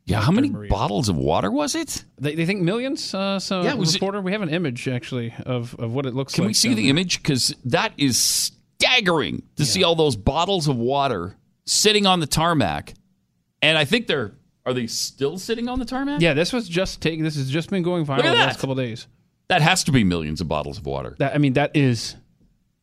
[0.05, 2.03] Yeah, how many bottles of water was it?
[2.19, 3.13] They, they think millions.
[3.13, 6.15] Uh, so, Yeah, was it- reporter, we have an image actually of, of what it
[6.15, 6.47] looks Can like.
[6.47, 6.89] Can we see the there.
[6.89, 7.21] image?
[7.21, 8.17] Because that is
[8.79, 11.35] staggering to see all those bottles of water
[11.65, 12.93] sitting on the tarmac.
[13.61, 14.33] And I think they're
[14.65, 16.21] are they still sitting on the tarmac?
[16.21, 17.23] Yeah, this was just taken.
[17.23, 19.07] This has just been going viral the last couple of days.
[19.49, 21.15] That has to be millions of bottles of water.
[21.19, 22.15] That I mean, that is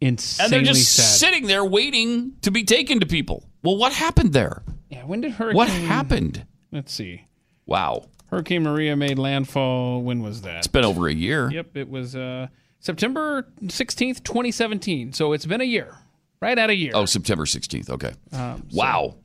[0.01, 0.19] And
[0.49, 1.03] they're just sad.
[1.03, 3.49] sitting there waiting to be taken to people.
[3.63, 4.63] Well, what happened there?
[4.89, 5.57] yeah, when did Hurricane?
[5.57, 6.47] What happened?
[6.73, 7.27] Let's see.
[7.67, 8.07] Wow.
[8.31, 10.03] Hurricane Maria made landfall.
[10.03, 10.59] When was that?
[10.59, 11.51] It's been over a year.
[11.51, 12.47] Yep, it was uh,
[12.79, 15.13] September 16th, 2017.
[15.15, 15.95] So it's been a year.
[16.41, 16.93] Right at a year.
[16.95, 17.91] Oh, September 16th.
[17.91, 18.13] Okay.
[18.33, 19.17] Um, wow.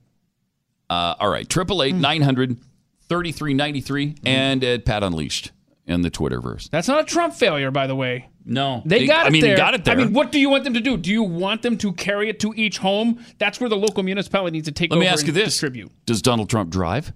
[0.89, 1.47] Uh, all right.
[1.47, 1.84] Triple Hmm.
[1.84, 2.57] eight nine hundred
[3.07, 5.51] thirty three ninety three and at Pat Unleashed
[5.86, 6.69] in the Twitterverse.
[6.69, 8.30] That's not a Trump failure, by the way.
[8.45, 9.55] No, They, They- got it I mean, there.
[9.57, 9.93] got it there.
[9.93, 10.97] I mean, what do you want them to do?
[10.97, 13.23] Do you want them to carry it to each home?
[13.37, 15.91] That's where the local municipality needs to take Let me over ask you this: distribute.
[16.05, 17.13] Does Donald Trump drive?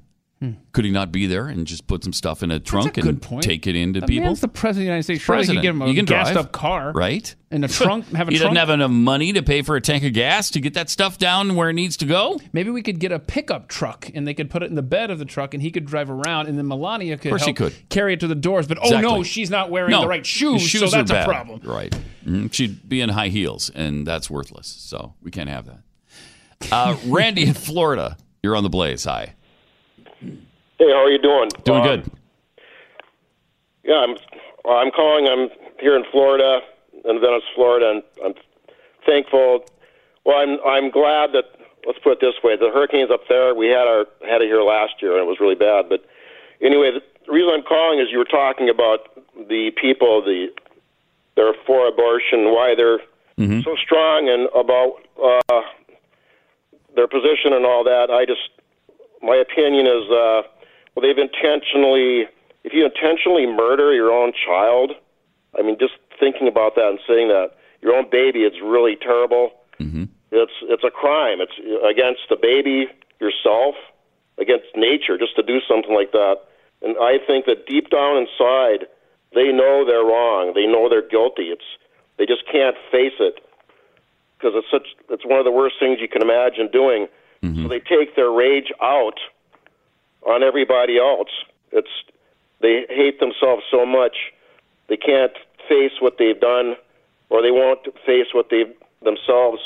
[0.72, 3.08] Could he not be there and just put some stuff in a trunk Hmm.
[3.08, 3.42] a and point.
[3.44, 4.26] take it into The people?
[4.26, 5.22] man's the president of the United States.
[5.24, 5.58] Surely President.
[5.58, 7.34] could give him a You can gassed drive, up car, right?
[7.50, 8.54] In a trunk, have a he trunk.
[8.54, 11.18] doesn't have enough money to pay for a tank of gas to get that stuff
[11.18, 12.40] down where it needs to go.
[12.54, 15.10] Maybe we could get a pickup truck and they could put it in the bed
[15.10, 17.74] of the truck and he could drive around and then Melania could, help could.
[17.90, 18.68] carry it to the doors.
[18.68, 21.62] But oh no, she's not wearing no, the right shoes, His so that's a problem.
[21.64, 21.98] Right?
[22.28, 22.54] Mhm.
[22.54, 24.68] She'd be in high heels, and that's worthless.
[24.68, 25.80] So we can't have that.
[26.72, 29.06] Uh, Randy in Florida, you're on the blaze.
[29.06, 29.34] Hi,
[30.20, 30.36] Hey,
[30.80, 31.50] how are you doing?
[31.64, 32.12] doing Um, good.
[33.84, 34.16] Yeah, I'm.
[34.70, 35.28] I'm calling.
[35.28, 35.50] I'm
[35.80, 36.60] here in Florida,
[37.06, 38.34] in Venice, Florida, and I'm
[39.06, 39.66] thankful.
[40.26, 40.60] Well, I'm.
[40.66, 41.46] I'm glad that.
[41.86, 43.56] Let's put it this way: the hurricanes up there.
[43.56, 45.88] We had our had it here last year, and it was really bad.
[45.90, 46.06] But
[46.62, 49.08] anyway, the reason I'm calling is you were talking about
[49.48, 50.50] the people, the
[51.36, 53.00] they're for abortion, why they're
[53.62, 55.62] so strong, and about uh,
[56.96, 58.10] their position and all that.
[58.10, 58.50] I just
[59.22, 60.42] my opinion is, uh,
[60.94, 62.28] well, they've intentionally,
[62.64, 64.92] if you intentionally murder your own child,
[65.58, 69.52] I mean, just thinking about that and saying that your own baby, it's really terrible.
[69.80, 70.06] Mm-hmm.
[70.32, 71.40] It's it's a crime.
[71.40, 71.56] It's
[71.86, 72.88] against the baby,
[73.20, 73.76] yourself,
[74.38, 76.44] against nature, just to do something like that.
[76.82, 78.88] And I think that deep down inside,
[79.34, 80.54] they know they're wrong.
[80.54, 81.50] They know they're guilty.
[81.50, 81.66] It's
[82.18, 83.40] they just can't face it
[84.38, 87.08] because it's such it's one of the worst things you can imagine doing.
[87.44, 87.64] Mm-hmm.
[87.64, 89.20] So they take their rage out
[90.28, 91.30] on everybody else.
[91.72, 91.90] It's
[92.62, 94.16] they hate themselves so much
[94.88, 95.34] they can't
[95.68, 96.76] face what they've done,
[97.30, 98.64] or they won't face what they
[99.04, 99.60] themselves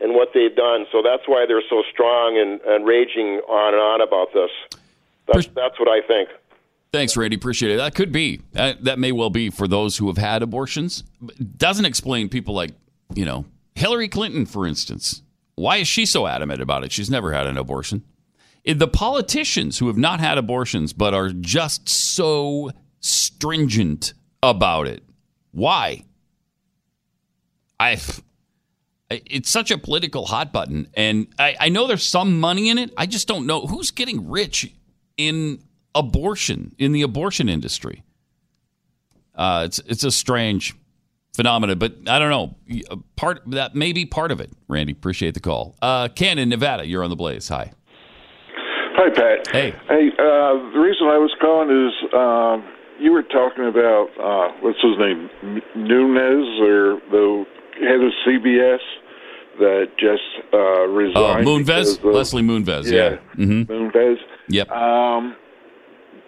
[0.00, 0.86] and what they've done.
[0.90, 4.50] So that's why they're so strong and, and raging on and on about this.
[5.32, 6.30] That's that's what I think.
[6.92, 7.36] Thanks, Randy.
[7.36, 7.76] Appreciate it.
[7.76, 8.40] That could be.
[8.52, 11.04] That, that may well be for those who have had abortions.
[11.20, 12.72] But it doesn't explain people like,
[13.14, 13.44] you know,
[13.76, 15.22] Hillary Clinton, for instance.
[15.54, 16.92] Why is she so adamant about it?
[16.92, 18.04] She's never had an abortion.
[18.64, 22.70] the politicians who have not had abortions but are just so
[23.00, 25.02] stringent about it.
[25.52, 26.04] Why?
[27.78, 27.98] I
[29.10, 32.92] it's such a political hot button, and I, I know there's some money in it.
[32.96, 34.72] I just don't know who's getting rich
[35.16, 35.62] in
[35.94, 38.04] abortion in the abortion industry.
[39.34, 40.76] Uh, it's it's a strange
[41.34, 42.56] phenomenon, but I don't know.
[42.90, 44.50] Uh, Part that may be part of it.
[44.68, 45.76] Randy, appreciate the call.
[45.82, 47.48] Uh, Ken in Nevada, you're on the blaze.
[47.48, 47.72] Hi.
[48.96, 49.48] Hi, Pat.
[49.50, 49.70] Hey.
[49.88, 52.64] Hey, uh, the reason I was calling is um,
[52.98, 55.30] you were talking about, uh, what's his name,
[55.76, 57.44] Nunez, or the
[57.80, 58.78] head of CBS
[59.58, 60.22] that just
[60.52, 61.46] uh, Uh, resigned.
[61.46, 62.90] Moonves, because of- Leslie Moonves.
[62.90, 63.16] Yeah.
[63.36, 64.16] hmm Moonves.
[64.48, 64.70] Yep.
[64.70, 65.36] Um,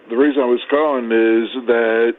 [0.09, 2.13] the reason I was calling is that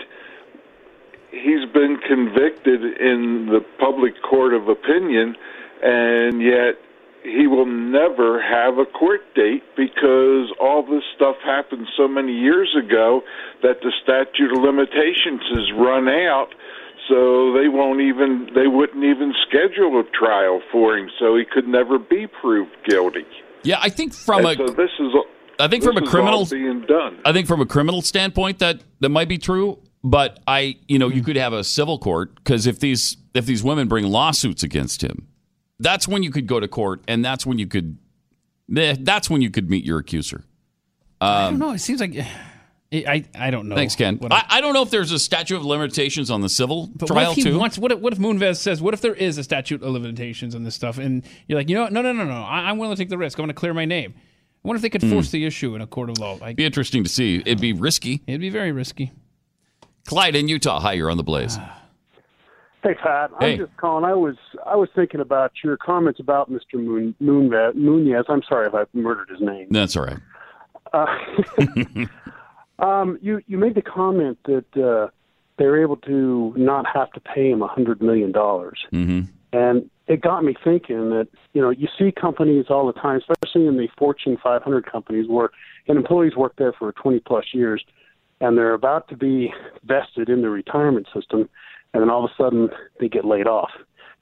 [1.35, 5.37] he's been convicted in the public court of opinion,
[5.82, 6.78] and yet
[7.24, 12.74] he will never have a court date because all this stuff happened so many years
[12.76, 13.22] ago
[13.62, 16.55] that the statute of limitations has run out.
[17.09, 21.68] So they won't even they wouldn't even schedule a trial for him, so he could
[21.68, 23.26] never be proved guilty.
[23.62, 25.12] Yeah, I think from And a so this is
[25.59, 27.18] I think from a criminal being done.
[27.24, 31.09] I think from a criminal standpoint that that might be true, but I, you know,
[31.09, 35.03] you could have a civil court because if these if these women bring lawsuits against
[35.03, 35.27] him,
[35.81, 37.99] that's when you could go to court, and that's when you could,
[38.77, 40.45] eh, that's when you could meet your accuser.
[41.21, 41.75] I Um, don't know.
[41.75, 42.15] It seems like
[42.93, 43.75] I I don't know.
[43.75, 44.21] Thanks, Ken.
[44.31, 47.31] I, I don't know if there's a statute of limitations on the civil But trial
[47.31, 47.59] what if he too.
[47.59, 47.77] wants?
[47.79, 48.81] What if, what if Moonves says?
[48.81, 51.75] What if there is a statute of limitations on this stuff, and you're like, you
[51.75, 51.93] know, what?
[51.93, 53.39] no, no, no, no, I, I'm willing to take the risk.
[53.39, 54.15] I'm going to clear my name.
[54.17, 55.11] I wonder if they could Hmm.
[55.11, 56.39] force the issue in a court of law.
[56.41, 57.39] Like, be interesting to see.
[57.39, 58.23] It'd be risky.
[58.29, 59.11] It'd be very risky.
[60.07, 60.81] Clyde in Utah.
[60.81, 61.59] Hi, you're on the blaze.
[62.83, 63.53] Hey Pat, Hey.
[63.55, 64.05] I'm just calling.
[64.05, 64.37] I was
[64.67, 66.75] I was thinking about your comments about Mr.
[66.75, 68.27] Moon, Moonves, Nunez.
[68.29, 69.69] I'm sorry if I murdered his name.
[69.71, 70.19] That's all right.
[70.93, 71.07] Uh,
[72.85, 75.09] um, you you made the comment that uh,
[75.57, 79.23] they were able to not have to pay him a hundred million dollars, hmm
[79.55, 83.67] and it got me thinking that you know you see companies all the time, especially
[83.67, 85.49] in the Fortune 500 companies, where
[85.89, 87.83] an employees work there for 20 plus years,
[88.45, 89.53] and they're about to be
[89.84, 91.49] vested in the retirement system,
[91.95, 92.68] and then all of a sudden
[93.01, 93.70] they get laid off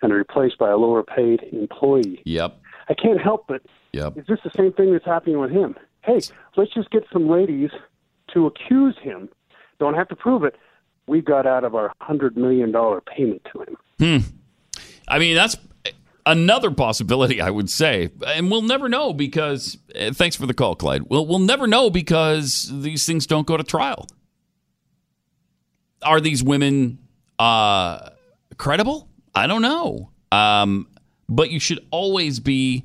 [0.01, 2.23] and are replaced by a lower paid employee.
[2.25, 2.57] Yep.
[2.89, 3.63] I can't help but
[3.93, 4.19] Yep.
[4.19, 5.75] is this the same thing that's happening with him?
[6.03, 6.21] Hey,
[6.57, 7.71] let's just get some ladies
[8.33, 9.29] to accuse him.
[9.81, 10.57] Don't have to prove it.
[11.09, 13.77] We got out of our hundred million dollar payment to him.
[13.99, 14.29] Hmm.
[15.09, 15.57] I mean, that's
[16.27, 19.79] another possibility, I would say, and we'll never know because.
[19.95, 21.03] Uh, thanks for the call, Clyde.
[21.09, 24.07] We'll we'll never know because these things don't go to trial.
[26.03, 26.99] Are these women
[27.39, 28.11] uh,
[28.57, 29.09] credible?
[29.35, 30.11] I don't know.
[30.31, 30.89] Um,
[31.29, 32.85] but you should always be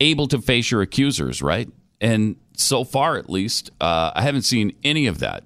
[0.00, 1.68] able to face your accusers, right?
[2.00, 5.44] And so far, at least, uh, I haven't seen any of that.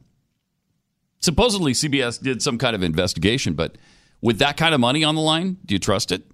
[1.21, 3.77] Supposedly, CBS did some kind of investigation, but
[4.21, 6.25] with that kind of money on the line, do you trust it?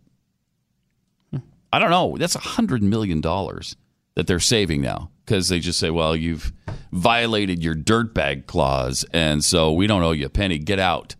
[1.74, 2.16] I don't know.
[2.16, 3.74] That's a hundred million dollars
[4.14, 6.52] that they're saving now because they just say, "Well, you've
[6.92, 10.58] violated your dirtbag clause, and so we don't owe you a penny.
[10.58, 11.16] Get out."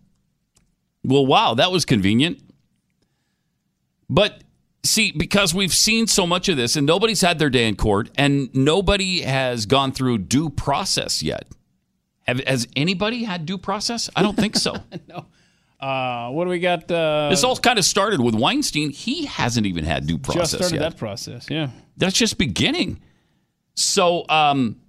[1.03, 2.39] Well, wow, that was convenient.
[4.09, 4.45] But
[4.85, 8.09] see, because we've seen so much of this, and nobody's had their day in court,
[8.17, 11.49] and nobody has gone through due process yet.
[12.27, 14.09] Have, has anybody had due process?
[14.15, 14.75] I don't think so.
[15.85, 16.89] Uh, what do we got?
[16.89, 18.89] Uh, this all kind of started with Weinstein.
[18.89, 20.89] He hasn't even had due process just started yet.
[20.89, 21.47] that process.
[21.47, 21.69] Yeah.
[21.95, 23.01] That's just beginning.
[23.75, 24.81] So, um,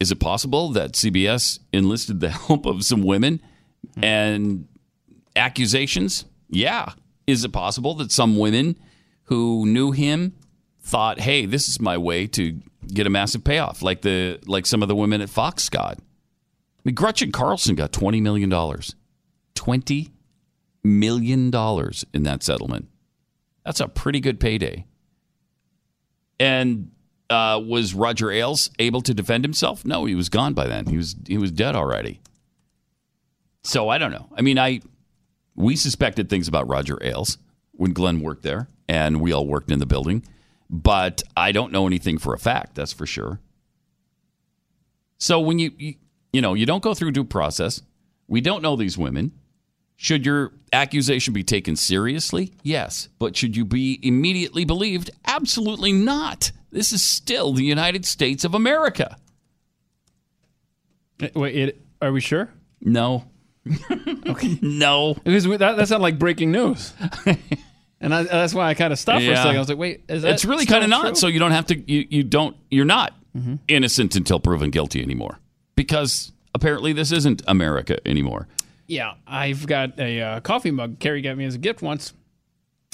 [0.00, 3.42] is it possible that CBS enlisted the help of some women
[4.00, 4.66] and
[5.36, 6.24] accusations?
[6.48, 6.92] Yeah.
[7.26, 8.78] Is it possible that some women
[9.24, 10.32] who knew him
[10.80, 14.80] thought, "Hey, this is my way to get a massive payoff," like the like some
[14.80, 15.98] of the women at Fox got?
[15.98, 18.94] I mean, Gretchen Carlson got twenty million dollars.
[19.54, 20.08] Twenty
[20.88, 22.88] million dollars in that settlement.
[23.64, 24.86] That's a pretty good payday.
[26.40, 26.90] And
[27.30, 29.84] uh, was Roger Ailes able to defend himself?
[29.84, 30.86] No, he was gone by then.
[30.86, 32.20] He was he was dead already.
[33.62, 34.28] So I don't know.
[34.34, 34.80] I mean, I
[35.54, 37.38] we suspected things about Roger Ailes
[37.72, 40.24] when Glenn worked there, and we all worked in the building,
[40.70, 42.76] but I don't know anything for a fact.
[42.76, 43.40] That's for sure.
[45.18, 45.94] So when you you,
[46.32, 47.82] you know you don't go through due process,
[48.28, 49.32] we don't know these women.
[50.00, 52.52] Should your accusation be taken seriously?
[52.62, 53.08] Yes.
[53.18, 55.10] But should you be immediately believed?
[55.26, 56.52] Absolutely not.
[56.70, 59.16] This is still the United States of America.
[61.20, 62.48] Eh, Wait, it, are we sure?
[62.80, 63.24] No.
[64.28, 64.56] okay.
[64.62, 65.14] No.
[65.24, 66.92] Because that, that sounded like breaking news.
[68.00, 69.56] and I, that's why I kind of stopped for a second.
[69.56, 71.02] I was like, wait, is that it's really kind of not.
[71.06, 71.14] true?
[71.16, 71.92] So you don't have to.
[71.92, 72.56] You, you don't.
[72.70, 73.14] You're not.
[73.66, 75.40] innocent until proven guilty anymore
[75.74, 78.46] because apparently this isn't America anymore.
[78.88, 82.14] Yeah, I've got a uh, coffee mug Carrie got me as a gift once,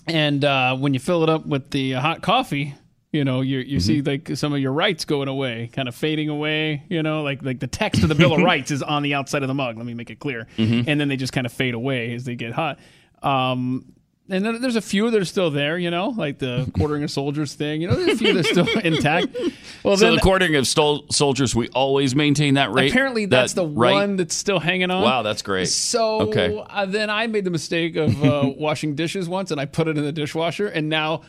[0.07, 2.75] and uh, when you fill it up with the hot coffee,
[3.13, 6.29] you know, you you see like some of your rights going away, kind of fading
[6.29, 6.83] away.
[6.89, 9.43] You know, like like the text of the Bill of Rights is on the outside
[9.43, 9.77] of the mug.
[9.77, 10.85] Let me make it clear, Mhm.
[10.89, 12.81] and then they just kind of fade away as they get hot.
[13.23, 13.93] Um,
[14.31, 17.11] and then there's a few that are still there, you know, like the quartering of
[17.11, 17.83] soldiers thing.
[17.83, 19.37] You know, there's a few that's still intact.
[19.83, 22.91] Well, so the quartering of stol- soldiers, we always maintain that rate.
[22.91, 25.03] apparently that's That the one that's still hanging on.
[25.03, 25.69] Wow, that's great.
[25.69, 26.65] So Okay.
[26.71, 29.99] uh, then I made the mistake of uh, washing dishes once, and I put it
[29.99, 31.21] in the dishwasher, and now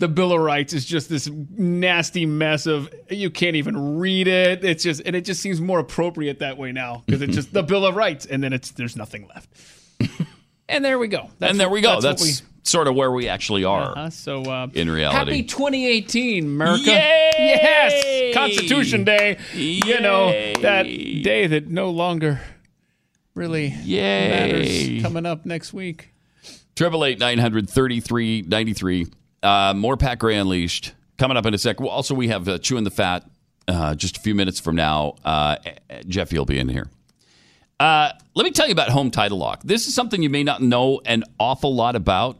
[0.00, 4.64] the Bill of Rights is just this nasty mess of you can't even read it.
[4.64, 7.62] It's just and it just seems more appropriate that way now because it's just the
[7.72, 9.50] Bill of Rights, and then it's there's nothing left.
[10.70, 11.30] And there we go.
[11.38, 11.94] That's and there we go.
[11.94, 14.10] what That's, sort of where we actually are uh-huh.
[14.10, 15.18] So uh, in reality.
[15.18, 16.90] Happy 2018, America!
[16.90, 17.30] Yay!
[17.38, 19.38] Yes, Constitution Day.
[19.54, 22.40] You know that day that no longer
[23.34, 24.28] really Yay.
[24.28, 25.02] matters.
[25.02, 26.10] Coming up next week.
[26.76, 29.06] Triple eight nine hundred thirty three ninety three.
[29.42, 31.80] Uh, more Pat Gray Unleashed coming up in a sec.
[31.80, 33.24] Also, we have uh, Chewing the Fat
[33.68, 35.16] uh, just a few minutes from now.
[35.24, 35.56] Uh,
[36.06, 36.88] Jeff, you'll be in here.
[37.80, 39.62] Uh, let me tell you about Home Title Lock.
[39.64, 42.38] This is something you may not know an awful lot about,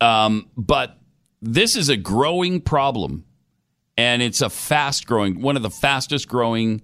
[0.00, 0.96] um, but
[1.42, 3.26] this is a growing problem,
[3.98, 6.80] and it's a fast growing, one of the fastest growing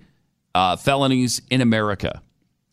[0.54, 2.20] uh, felonies in America,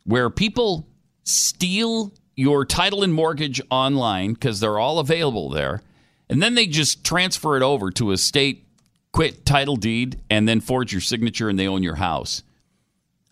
[0.03, 0.89] where people
[1.23, 5.81] steal your title and mortgage online because they're all available there,
[6.29, 8.67] and then they just transfer it over to a state
[9.13, 12.43] quit title deed and then forge your signature and they own your house.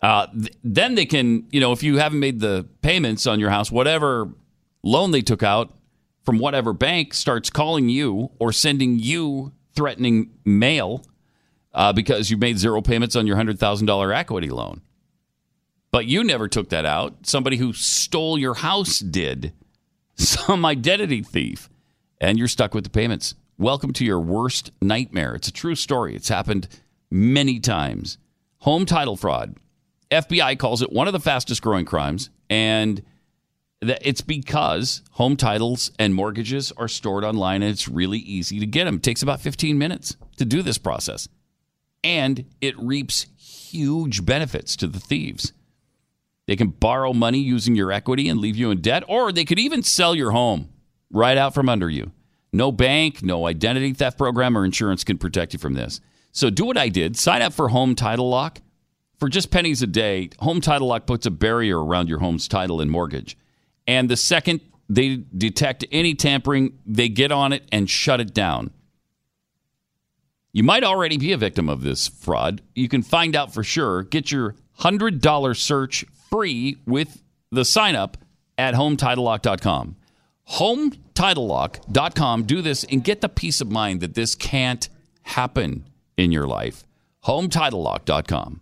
[0.02, 3.50] Uh, th- then they can, you know, if you haven't made the payments on your
[3.50, 4.30] house, whatever
[4.82, 5.74] loan they took out
[6.24, 11.04] from whatever bank starts calling you or sending you threatening mail
[11.74, 14.80] uh, because you made zero payments on your $100,000 equity loan.
[15.92, 17.26] But you never took that out.
[17.26, 19.52] Somebody who stole your house did.
[20.14, 21.68] Some identity thief.
[22.20, 23.34] And you're stuck with the payments.
[23.58, 25.34] Welcome to your worst nightmare.
[25.34, 26.14] It's a true story.
[26.14, 26.68] It's happened
[27.10, 28.18] many times.
[28.58, 29.56] Home title fraud.
[30.10, 32.30] FBI calls it one of the fastest growing crimes.
[32.48, 33.02] And
[33.80, 38.66] that it's because home titles and mortgages are stored online and it's really easy to
[38.66, 38.96] get them.
[38.96, 41.28] It takes about 15 minutes to do this process.
[42.04, 45.52] And it reaps huge benefits to the thieves.
[46.46, 49.58] They can borrow money using your equity and leave you in debt, or they could
[49.58, 50.68] even sell your home
[51.10, 52.10] right out from under you.
[52.52, 56.00] No bank, no identity theft program or insurance can protect you from this.
[56.32, 58.60] So do what I did sign up for Home Title Lock.
[59.20, 62.80] For just pennies a day, Home Title Lock puts a barrier around your home's title
[62.80, 63.36] and mortgage.
[63.86, 68.72] And the second they detect any tampering, they get on it and shut it down.
[70.52, 72.60] You might already be a victim of this fraud.
[72.74, 74.02] You can find out for sure.
[74.02, 78.16] Get your $100 search free with the sign up
[78.58, 79.96] at hometitlelock.com.
[80.54, 82.42] Hometitlelock.com.
[82.44, 84.88] Do this and get the peace of mind that this can't
[85.22, 85.84] happen
[86.16, 86.84] in your life.
[87.24, 88.60] Hometitlelock.com.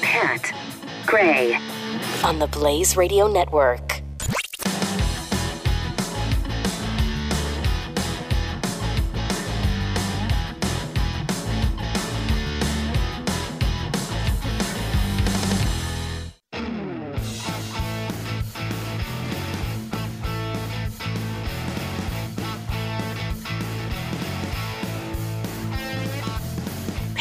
[0.00, 0.52] Pat
[1.06, 1.58] Gray
[2.24, 3.93] on the Blaze Radio Network.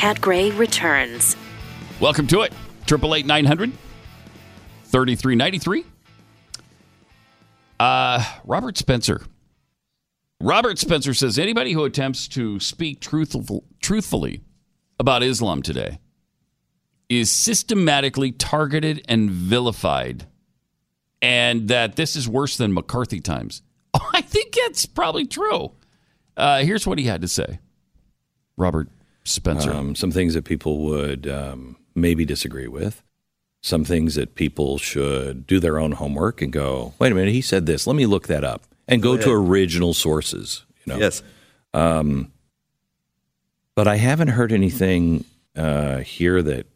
[0.03, 1.37] Pat Gray returns.
[2.01, 2.51] Welcome to it.
[2.85, 3.71] Triple eight nine hundred
[4.87, 5.85] thirty three ninety three.
[7.79, 9.21] Uh, Robert Spencer.
[10.41, 14.41] Robert Spencer says anybody who attempts to speak truthful, truthfully
[14.99, 15.99] about Islam today
[17.07, 20.27] is systematically targeted and vilified,
[21.21, 23.61] and that this is worse than McCarthy times.
[24.13, 25.71] I think that's probably true.
[26.35, 27.59] Uh, here's what he had to say.
[28.57, 28.89] Robert
[29.23, 29.71] Spencer.
[29.71, 33.01] Um, some things that people would um, maybe disagree with.
[33.61, 37.41] Some things that people should do their own homework and go, wait a minute, he
[37.41, 37.87] said this.
[37.87, 40.65] Let me look that up and go to original sources.
[40.85, 40.99] You know?
[40.99, 41.23] Yes.
[41.73, 42.33] Um,
[43.73, 45.23] but I haven't heard anything
[45.55, 46.67] uh, here that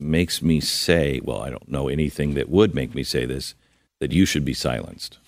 [0.00, 3.54] makes me say, well, I don't know anything that would make me say this,
[4.00, 5.18] that you should be silenced.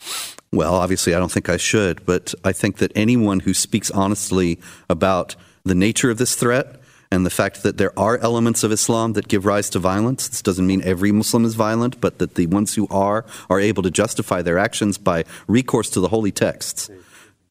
[0.52, 4.58] Well, obviously, I don't think I should, but I think that anyone who speaks honestly
[4.88, 9.12] about the nature of this threat and the fact that there are elements of Islam
[9.12, 12.46] that give rise to violence, this doesn't mean every Muslim is violent, but that the
[12.46, 16.90] ones who are are able to justify their actions by recourse to the holy texts.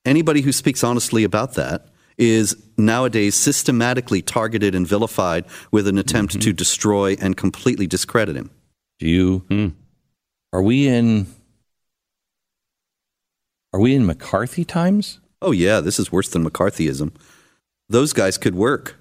[0.05, 1.87] Anybody who speaks honestly about that
[2.17, 6.41] is nowadays systematically targeted and vilified with an attempt mm-hmm.
[6.41, 8.51] to destroy and completely discredit him.
[8.99, 9.39] Do you?
[9.49, 9.67] Hmm.
[10.51, 11.27] Are we in?
[13.73, 15.19] Are we in McCarthy times?
[15.41, 17.11] Oh yeah, this is worse than McCarthyism.
[17.93, 18.95] Those guys could work.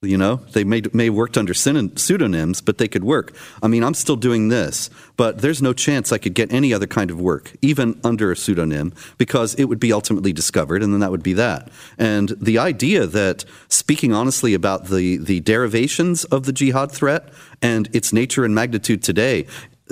[0.00, 3.36] You know, they may may have worked under pseudonyms, but they could work.
[3.62, 6.86] I mean, I'm still doing this, but there's no chance I could get any other
[6.86, 11.00] kind of work, even under a pseudonym, because it would be ultimately discovered, and then
[11.00, 11.70] that would be that.
[11.98, 17.28] And the idea that speaking honestly about the the derivations of the jihad threat
[17.60, 19.46] and its nature and magnitude today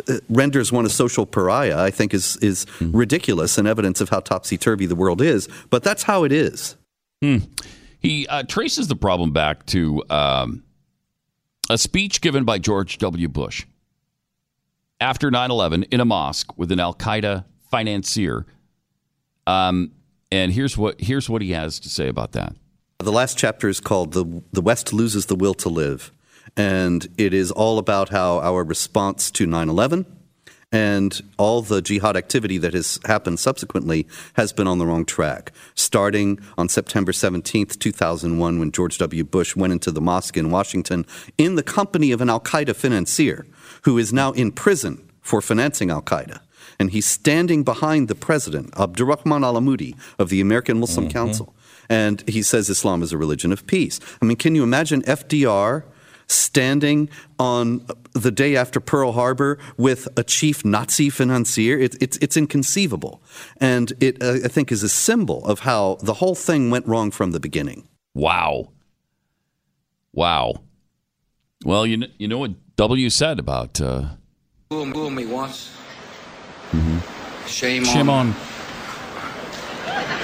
[0.09, 4.20] uh, renders one a social pariah, I think, is is ridiculous and evidence of how
[4.20, 5.51] topsy turvy the world is.
[5.68, 6.76] But that's how it is.
[7.20, 7.39] Hmm.
[8.03, 10.64] He uh, traces the problem back to um,
[11.70, 13.28] a speech given by George W.
[13.28, 13.64] Bush
[15.00, 18.44] after 9 11 in a mosque with an Al Qaeda financier.
[19.46, 19.92] Um,
[20.30, 22.55] and here's what, here's what he has to say about that.
[22.98, 26.12] The last chapter is called the, the West Loses the Will to Live.
[26.57, 30.07] And it is all about how our response to 9 11
[30.73, 35.53] and all the jihad activity that has happened subsequently has been on the wrong track.
[35.75, 39.23] Starting on September 17th, 2001, when George W.
[39.23, 41.05] Bush went into the mosque in Washington
[41.37, 43.47] in the company of an Al Qaeda financier
[43.83, 46.41] who is now in prison for financing Al Qaeda.
[46.79, 51.12] And he's standing behind the president, Abdurrahman al Amoudi of the American Muslim mm-hmm.
[51.12, 51.55] Council.
[51.89, 54.01] And he says Islam is a religion of peace.
[54.20, 55.85] I mean, can you imagine FDR
[56.27, 57.09] standing
[57.39, 61.79] on the day after Pearl Harbor with a chief Nazi financier.
[61.79, 63.23] It, it's, it's inconceivable.
[63.59, 67.11] And it, uh, I think, is a symbol of how the whole thing went wrong
[67.11, 67.89] from the beginning.
[68.14, 68.73] Wow.
[70.12, 70.62] Wow.
[71.64, 73.81] Well, you know, you know what W said about.
[73.81, 74.05] Uh,
[74.70, 75.70] Fool fool me once.
[77.47, 78.29] Shame, Shame on.
[78.29, 78.35] on.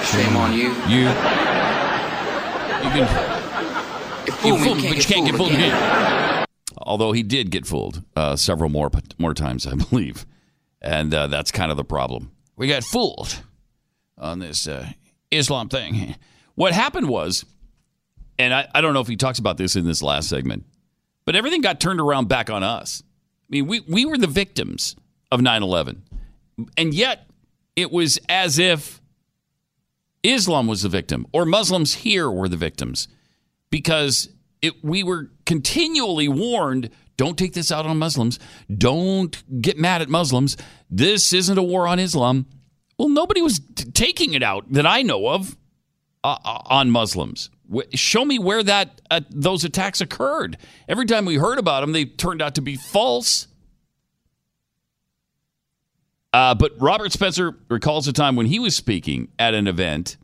[0.03, 0.69] Shame on you.
[0.87, 1.07] You.
[2.79, 3.98] You can.
[4.45, 6.45] You fooled me, but you can't get fooled again.
[6.77, 10.25] Although he did get fooled uh, several more more times, I believe,
[10.81, 12.31] and uh, that's kind of the problem.
[12.55, 13.41] We got fooled
[14.17, 14.89] on this uh,
[15.31, 16.15] Islam thing.
[16.55, 17.45] What happened was,
[18.37, 20.65] and I, I don't know if he talks about this in this last segment,
[21.23, 23.01] but everything got turned around back on us.
[23.01, 24.95] I mean, we, we were the victims
[25.31, 26.03] of 9 11.
[26.77, 27.29] And yet,
[27.75, 28.99] it was as if
[30.21, 33.07] Islam was the victim or Muslims here were the victims
[33.69, 34.29] because
[34.61, 36.89] it, we were continually warned
[37.19, 38.39] don't take this out on Muslims.
[38.73, 40.55] Don't get mad at Muslims.
[40.89, 42.45] This isn't a war on Islam.
[42.97, 45.57] Well, nobody was t- taking it out that I know of
[46.23, 47.49] uh, uh, on Muslims.
[47.93, 50.57] Show me where that uh, those attacks occurred.
[50.87, 53.47] Every time we heard about them, they turned out to be false.
[56.31, 60.15] Uh, but Robert Spencer recalls a time when he was speaking at an event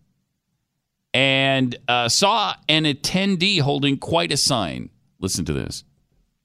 [1.15, 4.89] and uh, saw an attendee holding quite a sign.
[5.21, 5.85] Listen to this.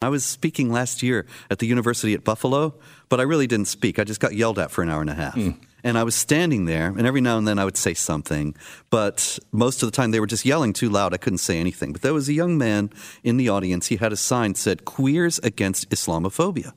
[0.00, 3.98] I was speaking last year at the university at Buffalo, but I really didn't speak.
[3.98, 5.36] I just got yelled at for an hour and a half.
[5.82, 8.54] And I was standing there, and every now and then I would say something,
[8.90, 11.12] but most of the time they were just yelling too loud.
[11.14, 11.92] I couldn't say anything.
[11.92, 12.90] But there was a young man
[13.24, 13.88] in the audience.
[13.88, 16.74] He had a sign that said, Queers Against Islamophobia.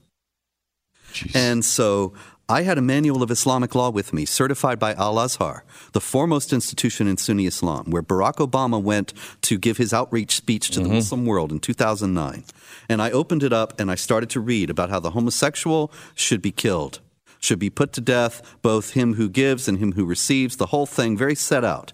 [1.35, 2.13] And so
[2.49, 5.63] I had a manual of Islamic law with me, certified by Al Azhar,
[5.93, 9.13] the foremost institution in Sunni Islam, where Barack Obama went
[9.43, 10.95] to give his outreach speech to the mm-hmm.
[10.95, 12.43] Muslim world in 2009.
[12.89, 16.41] And I opened it up and I started to read about how the homosexual should
[16.41, 16.99] be killed,
[17.39, 20.85] should be put to death, both him who gives and him who receives, the whole
[20.85, 21.93] thing very set out.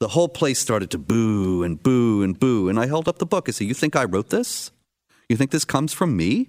[0.00, 2.70] The whole place started to boo and boo and boo.
[2.70, 3.48] And I held up the book.
[3.48, 4.70] I said, You think I wrote this?
[5.28, 6.48] You think this comes from me?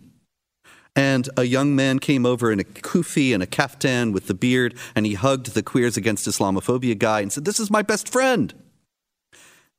[0.96, 4.78] And a young man came over in a kufi and a kaftan with the beard,
[4.96, 8.54] and he hugged the Queers Against Islamophobia guy and said, This is my best friend.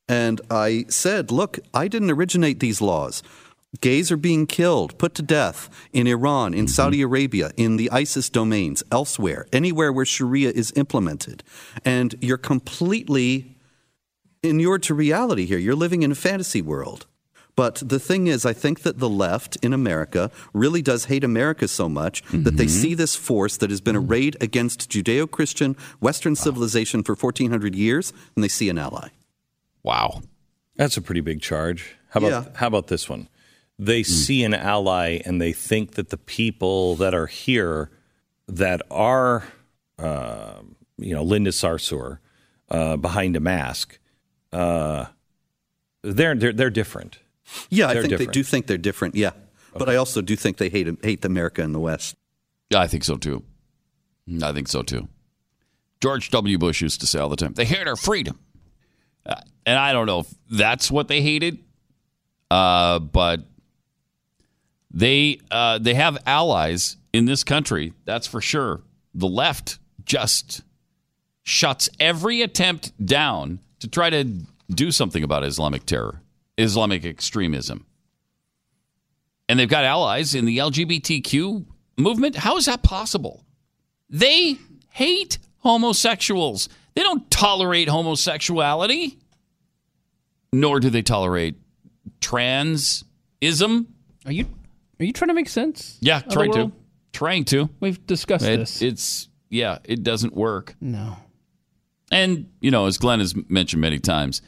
[0.08, 3.22] And I said, Look, I didn't originate these laws.
[3.80, 6.68] Gays are being killed, put to death in Iran, in mm-hmm.
[6.68, 11.42] Saudi Arabia, in the ISIS domains, elsewhere, anywhere where Sharia is implemented.
[11.84, 13.56] And you're completely
[14.42, 15.58] inured to reality here.
[15.58, 17.06] You're living in a fantasy world.
[17.56, 21.66] But the thing is, I think that the left in America really does hate America
[21.66, 26.36] so much that they see this force that has been arrayed against Judeo Christian Western
[26.36, 29.08] civilization for 1,400 years, and they see an ally.
[29.82, 30.20] Wow.
[30.76, 31.96] That's a pretty big charge.
[32.10, 32.44] How about Yeah.
[32.56, 33.28] how about this one?
[33.78, 37.90] They see an ally and they think that the people that are here
[38.48, 39.44] that are,
[39.98, 40.60] uh,
[40.98, 42.18] you know, Linda Sarsour
[42.70, 43.98] uh, behind a mask,
[44.52, 45.06] uh,
[46.02, 47.18] they're they're they're different.
[47.70, 48.28] Yeah, I They're think different.
[48.28, 49.14] they do think they're different.
[49.14, 49.30] Yeah,
[49.76, 52.16] but I also do think they hate hate America and the West.
[52.70, 53.42] Yeah, I think so too.
[54.42, 55.08] I think so too.
[56.00, 56.58] George W.
[56.58, 58.38] Bush used to say all the time, they hate our freedom.
[59.24, 61.58] Uh, and I don't know if that's what they hated,
[62.50, 63.40] uh, but
[64.90, 67.92] they uh, they have allies in this country.
[68.04, 68.82] That's for sure.
[69.14, 70.62] The left just
[71.42, 74.24] shuts every attempt down to try to
[74.70, 76.20] do something about Islamic terror,
[76.58, 77.86] Islamic extremism.
[79.48, 81.64] And they've got allies in the LGBTQ
[81.96, 82.36] movement.
[82.36, 83.44] How is that possible?
[84.10, 84.58] They
[84.90, 86.68] hate homosexuals.
[86.94, 89.18] They don't tolerate homosexuality,
[90.52, 91.56] nor do they tolerate
[92.20, 93.86] transism.
[94.24, 94.46] Are you
[94.98, 95.98] are you trying to make sense?
[96.00, 96.72] Yeah, trying to.
[97.12, 97.70] Trying to.
[97.80, 98.82] We've discussed It- this.
[98.82, 100.74] It's yeah, it doesn't work.
[100.80, 101.16] No.
[102.10, 104.42] And you know, as Glenn has mentioned many times,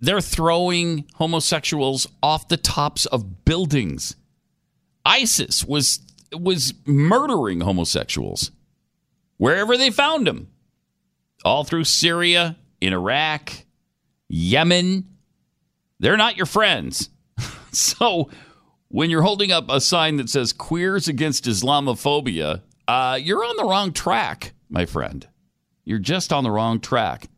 [0.00, 4.16] they're throwing homosexuals off the tops of buildings.
[5.04, 6.00] ISIS was
[6.32, 8.50] was murdering homosexuals
[9.36, 10.48] wherever they found them,
[11.44, 13.52] all through Syria, in Iraq,
[14.28, 15.06] Yemen.
[16.00, 17.10] They're not your friends.
[17.72, 18.28] so
[18.88, 23.64] when you're holding up a sign that says "Queers Against Islamophobia," uh, you're on the
[23.64, 25.26] wrong track, my friend.
[25.84, 27.28] You're just on the wrong track.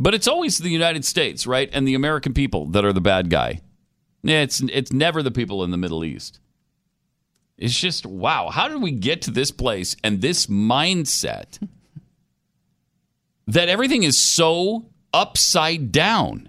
[0.00, 3.28] But it's always the United States, right, and the American people that are the bad
[3.28, 3.60] guy.
[4.24, 6.40] It's it's never the people in the Middle East.
[7.58, 8.48] It's just wow.
[8.48, 11.58] How did we get to this place and this mindset
[13.46, 16.48] that everything is so upside down?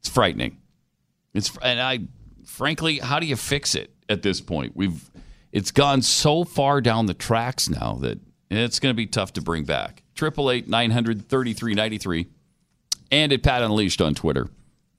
[0.00, 0.58] It's frightening.
[1.32, 2.00] It's and I
[2.44, 4.74] frankly, how do you fix it at this point?
[4.74, 5.08] We've
[5.52, 8.18] it's gone so far down the tracks now that
[8.50, 10.02] it's going to be tough to bring back.
[10.18, 12.26] Triple eight nine hundred thirty three ninety three,
[13.08, 14.48] and at Pat Unleashed on Twitter.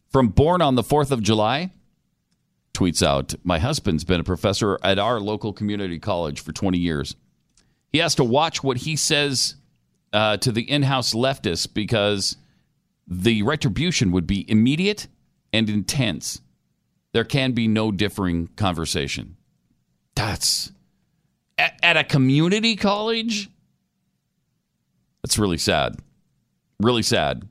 [0.07, 1.71] From Born on the Fourth of July,
[2.73, 7.17] tweets out, "My husband's been a professor at our local community college for twenty years.
[7.91, 9.55] He has to watch what he says
[10.13, 12.37] uh, to the in-house leftists because
[13.05, 15.07] the retribution would be immediate
[15.51, 16.39] and intense.
[17.11, 19.35] There can be no differing conversation.
[20.15, 20.71] That's
[21.57, 23.49] at, at a community college.
[25.23, 25.97] That's really sad.
[26.79, 27.47] Really sad.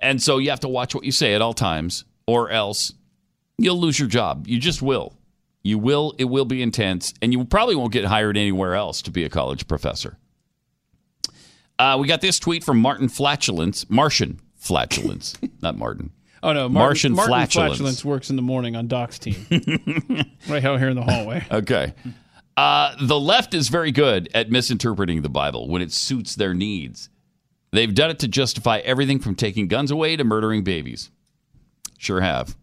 [0.00, 2.94] And so you have to watch what you say at all times, or else
[3.58, 4.46] you'll lose your job.
[4.46, 5.14] You just will.
[5.62, 6.14] You will.
[6.18, 9.28] It will be intense, and you probably won't get hired anywhere else to be a
[9.28, 10.16] college professor.
[11.78, 16.10] Uh, we got this tweet from Martin Flatulence, Martian Flatulence, not Martin.
[16.42, 17.76] Oh no, Martin, Martian Martin flatulence.
[17.76, 19.34] flatulence works in the morning on Doc's team,
[20.48, 21.44] right out here in the hallway.
[21.50, 21.92] Okay.
[22.60, 27.08] Uh, the left is very good at misinterpreting the Bible when it suits their needs.
[27.70, 31.10] They've done it to justify everything from taking guns away to murdering babies.
[31.96, 32.54] Sure have.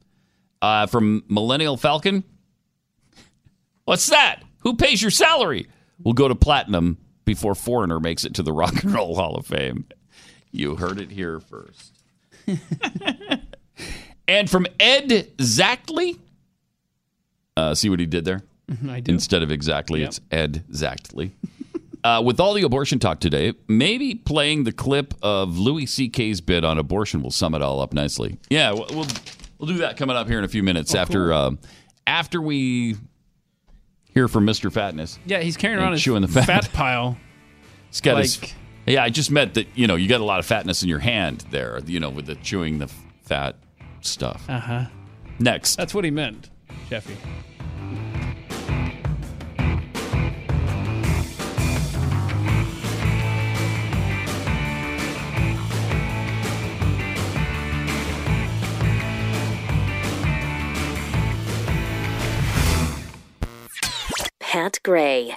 [0.61, 2.23] Uh, from Millennial Falcon.
[3.85, 4.43] What's that?
[4.59, 5.65] Who pays your salary?
[6.03, 9.47] We'll go to platinum before Foreigner makes it to the Rock and Roll Hall of
[9.47, 9.87] Fame.
[10.51, 11.91] You heard it here first.
[14.27, 15.09] and from Ed
[15.39, 16.19] Zackley.
[17.55, 18.43] Uh, see what he did there?
[18.71, 19.11] Mhm, I do.
[19.13, 20.07] Instead of exactly, Yep.
[20.09, 21.31] it's Ed Zackley.
[22.03, 26.63] uh, with all the abortion talk today, maybe playing the clip of Louis C.K.'s bit
[26.65, 28.37] on abortion will sum it all up nicely.
[28.49, 29.07] Yeah, we'll we'll,
[29.57, 31.59] we'll do that coming up here in a few minutes Oh, after um,
[32.05, 32.95] after we
[34.13, 34.71] hear from Mr.
[34.71, 35.17] Fatness.
[35.25, 36.45] Yeah, he's carrying around his chewing the fat.
[36.45, 37.17] fat pile.
[37.89, 38.39] He's got his-
[38.85, 40.99] yeah, I just meant that you know you got a lot of fatness in your
[40.99, 41.79] hand there.
[41.85, 42.87] You know, with the chewing the
[43.23, 43.55] fat
[44.01, 44.43] stuff.
[44.49, 44.85] Uh huh.
[45.39, 46.49] Next, That's what he meant,
[46.89, 47.15] Jeffy.
[64.87, 65.35] Gray.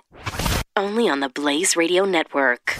[0.76, 2.76] Only on the Blaze Radio Network.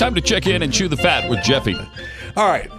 [0.00, 1.76] Time to check in and chew the fat with Jeffy.
[2.34, 2.70] All right.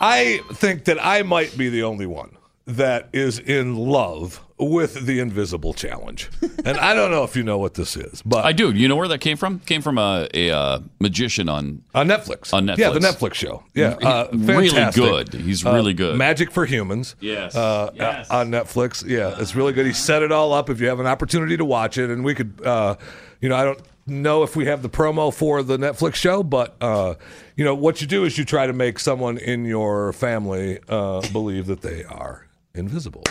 [0.00, 2.36] I think that I might be the only one
[2.66, 6.28] that is in love with the Invisible Challenge.
[6.64, 8.72] and I don't know if you know what this is, but I do.
[8.72, 9.60] You know where that came from?
[9.60, 12.52] Came from a, a uh, magician on on Netflix.
[12.52, 12.78] On Netflix.
[12.78, 13.62] Yeah, the Netflix show.
[13.74, 15.34] Yeah, uh, really good.
[15.34, 16.16] He's Uh, really good.
[16.16, 17.14] Magic for Humans.
[17.20, 17.54] Yes.
[17.54, 18.28] Uh, Yes.
[18.28, 19.06] On Netflix.
[19.06, 19.86] Yeah, it's really good.
[19.86, 20.68] He set it all up.
[20.68, 22.96] If you have an opportunity to watch it, and we could, uh,
[23.40, 23.80] you know, I don't.
[24.06, 27.14] Know if we have the promo for the Netflix show, but uh,
[27.56, 31.20] you know what you do is you try to make someone in your family uh,
[31.32, 33.24] believe that they are invisible.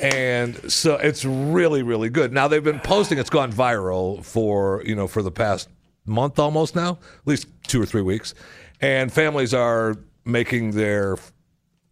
[0.00, 2.32] and so it's really really good.
[2.32, 5.68] Now they've been posting it's gone viral for, you know, for the past
[6.06, 8.34] month almost now, at least 2 or 3 weeks.
[8.80, 11.16] And families are making their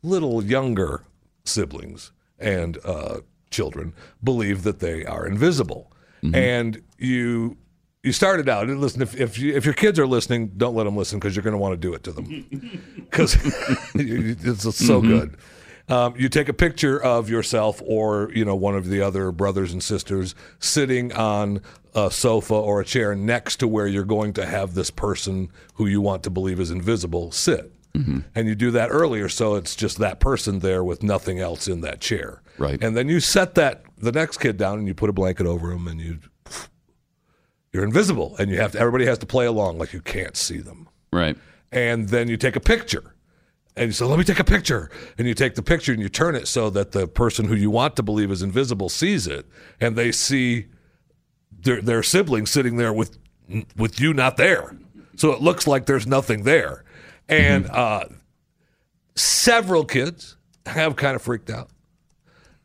[0.03, 1.05] little younger
[1.45, 5.93] siblings and uh, children believe that they are invisible.
[6.35, 7.57] And you
[8.03, 10.85] you started out and listen if if, you, if your kids are listening, don't let
[10.85, 12.47] them listen because you're going to want to do it to them
[12.97, 13.35] because
[13.95, 15.09] it's so Mhm.
[15.09, 15.37] good.
[15.89, 19.73] Um, you take a picture of yourself or you know one of the other brothers
[19.73, 21.61] and sisters sitting on
[21.95, 25.87] a sofa or a chair next to where you're going to have this person who
[25.87, 27.73] you want to believe is invisible sit.
[27.93, 31.81] And you do that earlier, so it's just that person there with nothing else in
[31.81, 32.41] that chair.
[32.57, 32.81] Right.
[32.83, 35.73] And then you set that the next kid down, and you put a blanket over
[35.73, 36.19] him, and you
[37.73, 38.79] you're invisible, and you have to.
[38.79, 40.89] Everybody has to play along like you can't see them.
[41.13, 41.37] Right.
[41.73, 43.15] And then you take a picture,
[43.77, 46.09] and you say, "Let me take a picture." And you take the picture and you
[46.09, 49.47] turn it so that the person who you want to believe is invisible sees it,
[49.81, 50.67] and they see
[51.63, 53.19] their their sibling sitting there with
[53.77, 54.77] with you not there.
[55.17, 56.85] So it looks like there's nothing there.
[57.29, 58.05] And uh,
[59.15, 60.37] several kids
[60.67, 61.71] have kind of freaked out,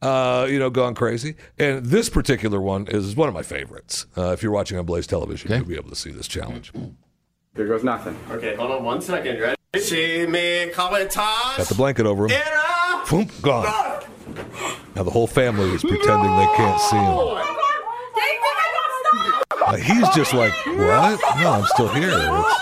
[0.05, 1.35] uh, you know, gone crazy.
[1.57, 4.05] And this particular one is one of my favorites.
[4.17, 6.71] Uh, if you're watching on Blaze Television, you'll be able to see this challenge.
[7.55, 8.17] There goes nothing.
[8.31, 9.39] Okay, hold on one second.
[9.39, 9.55] Ready?
[9.79, 11.55] See me coming toss.
[11.55, 12.41] Got the blanket over him.
[13.09, 14.03] Boom, gone.
[14.93, 17.15] Now the whole family is pretending they can't see him.
[19.65, 21.19] Uh, he's just like, what?
[21.39, 22.09] No, I'm still here.
[22.09, 22.61] It's-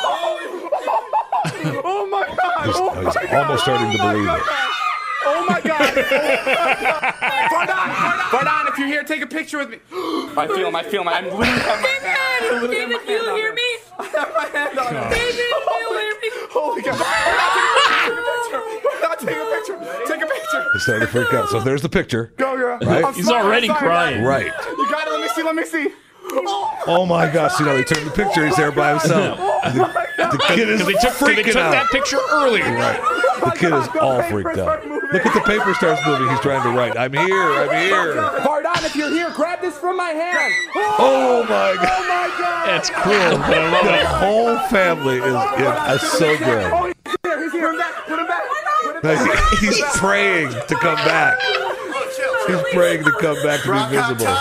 [1.85, 2.65] Oh my god!
[2.67, 4.43] he's, oh he's almost starting to believe it.
[5.25, 5.93] Oh my god!
[7.49, 7.79] Vardon,
[8.29, 9.79] Vardon, if you're here, take a picture with me.
[9.91, 10.75] I feel him.
[10.75, 11.07] I feel him.
[11.09, 12.45] I'm literally have my hand.
[12.45, 13.35] I literally have my hand on.
[13.99, 15.09] I have my hand on him.
[15.09, 15.45] David, you
[15.99, 16.29] hear me?
[16.51, 16.97] Holy God!
[19.01, 19.77] Vardon, take a picture.
[20.07, 20.23] Take a picture.
[20.23, 20.65] Take a picture.
[20.73, 21.49] He's starting to freak out.
[21.49, 22.33] So there's the picture.
[22.37, 22.79] Go, girl.
[22.79, 23.15] Right?
[23.15, 24.23] He's already sorry, crying.
[24.23, 24.51] Right.
[24.77, 25.11] You got it.
[25.11, 25.43] Let me see.
[25.43, 25.93] Let me see.
[26.85, 27.59] Oh my gosh!
[27.59, 28.45] You know they took the picture.
[28.45, 29.39] He's there by himself.
[29.65, 31.71] Oh the, the kid is Because they took- 'cause they took out.
[31.71, 32.65] that picture earlier.
[32.65, 32.99] Right.
[33.01, 34.85] Oh the kid is all freaked out.
[34.85, 36.27] Look at the paper starts moving.
[36.29, 36.97] He's trying to write.
[36.97, 37.43] I'm here.
[37.53, 38.15] I'm here.
[38.43, 40.53] Vardon, if you're here, grab this from my hand.
[40.75, 41.87] Oh my oh god!
[41.87, 42.67] Oh my god!
[42.67, 45.23] That's cruel, but I love The whole family is,
[45.97, 46.71] is, is so good.
[46.73, 46.93] Oh, he's
[47.23, 47.39] here.
[47.43, 47.61] He's here.
[47.61, 48.05] Put him back.
[48.05, 48.43] Put him back.
[48.83, 49.59] Put him back.
[49.59, 51.39] He's praying to come back.
[52.47, 54.35] He's praying to come back to be visible.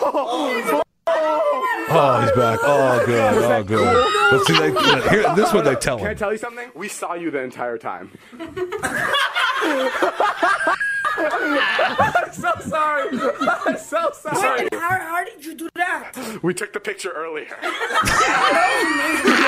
[0.00, 2.58] 哦 哦 Oh, he's back.
[2.62, 3.42] Oh, good.
[3.44, 4.06] Oh, good.
[4.30, 4.70] But see, they,
[5.10, 6.00] here, this one they tell him.
[6.00, 6.16] Can I him.
[6.18, 6.70] tell you something?
[6.74, 8.10] We saw you the entire time.
[11.22, 13.08] I'm so sorry.
[13.66, 14.68] I'm so sorry.
[14.72, 16.12] How, how did you do that?
[16.42, 17.48] We took the picture earlier.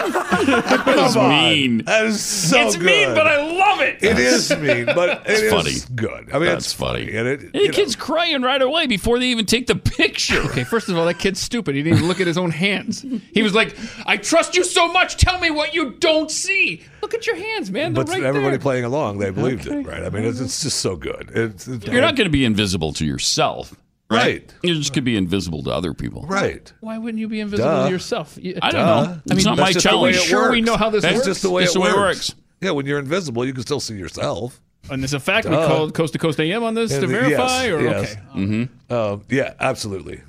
[0.03, 1.31] That was Come on.
[1.31, 1.85] mean.
[1.85, 2.85] That is so it's good.
[2.87, 4.03] mean, but I love it.
[4.03, 5.75] It is mean, but It's it is funny.
[5.95, 6.31] good.
[6.35, 7.15] I mean, That's it's funny.
[7.17, 9.77] And it, Hey, you the know, kid's crying right away before they even take the
[9.77, 10.41] picture.
[10.47, 11.75] Okay, first of all, that kid's stupid.
[11.77, 13.05] He didn't even look at his own hands.
[13.33, 13.77] He was like,
[14.07, 15.17] "I trust you so much.
[15.17, 16.83] Tell me what you don't see.
[17.03, 17.93] Look at your hands, man.
[17.93, 20.03] They're but right everybody there." playing along, they believed it, right?
[20.05, 21.31] I mean, it's, it's just so good.
[21.35, 23.75] It's, it's- You're not going to be invisible to yourself,
[24.11, 24.23] right?
[24.23, 24.55] Right.
[24.63, 26.73] You're just going to be invisible to other people, right.
[26.81, 27.85] Why wouldn't you be invisible Duh.
[27.87, 28.39] to yourself?
[28.41, 29.05] You- I don't Duh.
[29.05, 29.21] know.
[29.31, 30.17] It's not That's my just the way challenge.
[30.17, 30.67] it Sure, we works.
[30.67, 31.27] know how this That's works.
[31.27, 32.31] just the way, That's it, the way it works.
[32.31, 32.35] works.
[32.61, 34.61] Yeah, when you're invisible, you can still see yourself.
[34.91, 35.47] And it's a fact.
[35.49, 35.67] We Duh.
[35.69, 38.11] called Coast to Coast AM on this to And the- verify, yes, or yes.
[38.13, 38.21] okay.
[38.37, 38.65] Mm-hmm.
[38.91, 40.21] Uh, yeah, absolutely.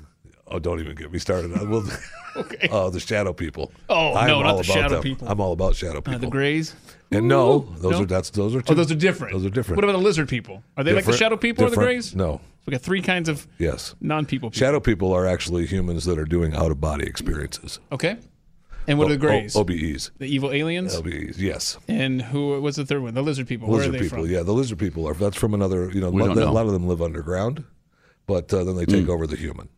[0.46, 1.52] Oh, don't even get me started.
[1.54, 1.84] I will.
[2.36, 2.66] Okay.
[2.72, 3.70] Oh, the shadow people.
[3.88, 5.02] Oh, I'm no, not the shadow them.
[5.04, 5.28] people.
[5.28, 6.14] I'm all about shadow people.
[6.16, 6.74] Uh, the Greys.
[7.12, 8.02] and no, those No?
[8.02, 8.72] are that's those are two.
[8.72, 9.34] Oh, those are different.
[9.34, 9.76] Those are different.
[9.76, 10.64] What about the lizard people?
[10.76, 11.76] Are they like the shadow people or the.
[11.76, 12.12] Greys?
[12.12, 12.38] No.
[12.38, 13.94] So We got three kinds of Yes.
[14.00, 14.50] non-people.
[14.50, 14.58] People.
[14.58, 17.78] Shadow people are actually humans that are doing out of body experiences.
[17.92, 18.16] Okay.
[18.88, 19.54] And what are the O- O- Greys?
[19.54, 20.10] OBEs.
[20.18, 20.96] the evil aliens.
[20.96, 21.38] OBEs.
[21.38, 21.78] Yes.
[21.86, 22.60] And who?
[22.60, 23.14] What's the third one?
[23.14, 23.68] The lizard people.
[23.68, 24.24] Where lizard are they people.
[24.24, 24.28] from?
[24.32, 25.14] Yeah, the lizard people are.
[25.14, 25.88] That's from another.
[25.92, 27.62] You know, We a don't lot, a lot of them live underground,
[28.26, 29.68] but uh, then they take over the human.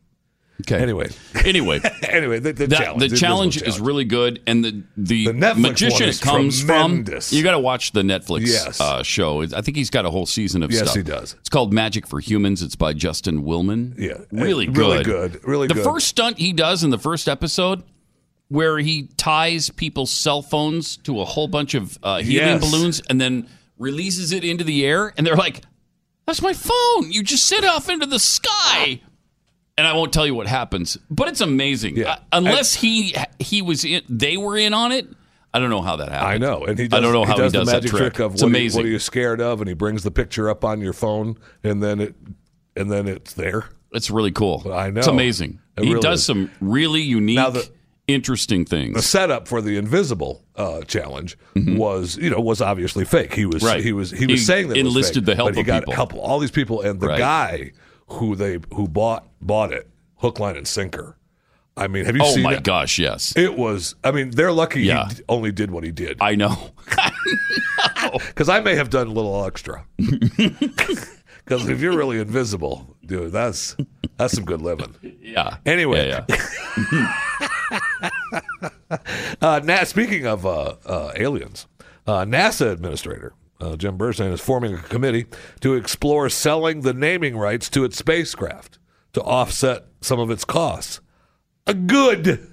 [0.63, 0.81] Okay.
[0.83, 1.09] Anyway,
[1.45, 3.11] Anyway, anyway, the, the challenge.
[3.11, 7.29] the challenge is really good, and the the, The Netflix magician it comes tremendous.
[7.29, 7.37] from.
[7.39, 8.81] You got to watch the Netflix Yes.
[8.81, 9.43] uh, show.
[9.43, 10.97] I think he's got a whole season of Yes, stuff.
[10.97, 11.35] he does.
[11.41, 12.63] It's called Magic for Humans.
[12.63, 13.99] It's by Justin Willman.
[13.99, 14.77] Yeah, really good.
[14.79, 15.85] really good, really the good.
[15.85, 17.83] first stunt he does in the first episode.
[18.49, 22.71] Where he ties people's cell phones to a whole bunch of uh, helium Yes.
[22.71, 25.63] balloons and then releases it into the air, and they're like,
[26.27, 27.11] "That's my phone!
[27.11, 29.01] You just set off into the sky."
[29.79, 31.97] And I won't tell you what happens, but it's amazing.
[31.97, 32.13] Yeah.
[32.13, 35.07] Uh, unless he he was in, they were in on it.
[35.55, 36.29] I don't know how that happened.
[36.33, 36.89] I know, and he.
[36.89, 38.01] Does, I don't know how he does, the that magic trick.
[38.15, 38.79] trick, of it's what, are you- amazing.
[38.81, 41.83] what are you scared of, and he brings the picture up on your phone, and
[41.83, 42.15] then it,
[42.77, 43.65] and then it's there.
[43.93, 44.71] It's really cool.
[44.73, 44.99] I know.
[44.99, 45.61] It's amazing.
[45.79, 46.27] It he really does is.
[46.27, 47.71] some really unique, the-
[48.07, 48.95] interesting things.
[48.97, 53.33] The setup for the invisible uh, challenge was, you know, was obviously fake.
[53.35, 53.67] He was, Mm-hmm.
[53.67, 53.83] Right.
[53.83, 55.83] he was, he He was saying that enlisted fake, the help but he of got
[55.83, 55.95] people.
[55.95, 57.19] help all these people, and the Right.
[57.19, 57.73] guy
[58.09, 61.17] who they who bought bought it hook, line, and sinker.
[61.79, 62.63] I mean, have you Oh seen Oh my it?
[62.65, 63.35] gosh, yes.
[63.37, 63.95] It was.
[64.03, 65.09] I mean, they're lucky Yeah.
[65.09, 66.19] he d- only did what he did.
[66.21, 66.71] I know.
[68.29, 69.85] Because I may have done a little extra.
[69.99, 73.77] Because if you're really invisible, dude, that's
[74.17, 74.95] that's some good living.
[75.21, 75.57] Yeah.
[75.67, 77.13] Anyway, Yeah, yeah.
[79.41, 81.67] uh, Na- speaking of uh, uh, aliens,
[82.07, 85.27] uh, NASA administrator uh, Jim Bridenstine is forming a committee
[85.61, 88.79] to explore selling the naming rights to its spacecraft
[89.13, 91.01] to offset some of its costs.
[91.67, 92.53] A good.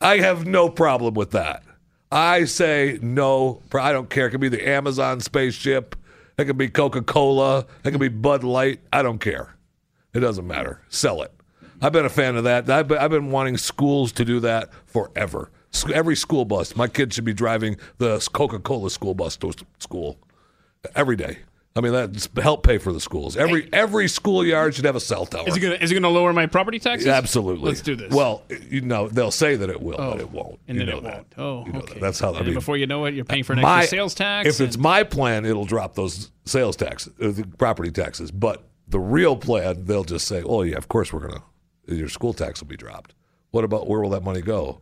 [0.00, 1.62] I have no problem with that.
[2.10, 3.62] I say no.
[3.74, 4.28] I don't care.
[4.28, 5.96] It could be the Amazon spaceship.
[6.38, 7.66] It could be Coca Cola.
[7.84, 8.80] It could be Bud Light.
[8.92, 9.56] I don't care.
[10.14, 10.82] It doesn't matter.
[10.88, 11.32] Sell it.
[11.80, 12.70] I've been a fan of that.
[12.70, 15.50] I've been, I've been wanting schools to do that forever.
[15.92, 20.18] Every school bus, my kid should be driving the Coca Cola school bus to school
[20.94, 21.38] every day.
[21.74, 23.36] I mean, that's help pay for the schools.
[23.36, 25.46] Every every schoolyard should have a cell tower.
[25.46, 27.06] Is it gonna is it gonna lower my property taxes?
[27.06, 27.66] Absolutely.
[27.68, 28.10] Let's do this.
[28.14, 30.58] Well, you know, they'll say that it will, Oh, but it won't.
[30.68, 31.14] and You then know it that.
[31.14, 31.34] won't.
[31.36, 31.94] Oh, You know okay.
[31.94, 32.00] that.
[32.00, 32.34] That's how.
[32.34, 34.48] I mean, before you know it, you're paying for an my- extra sales tax.
[34.48, 38.30] If it's my plan, it'll drop those sales taxes, uh, the property taxes.
[38.30, 41.42] But the real plan, they'll just say, "Oh yeah, of course we're gonna.
[41.88, 43.12] Your school tax will be dropped.
[43.50, 44.80] What about where will that money go?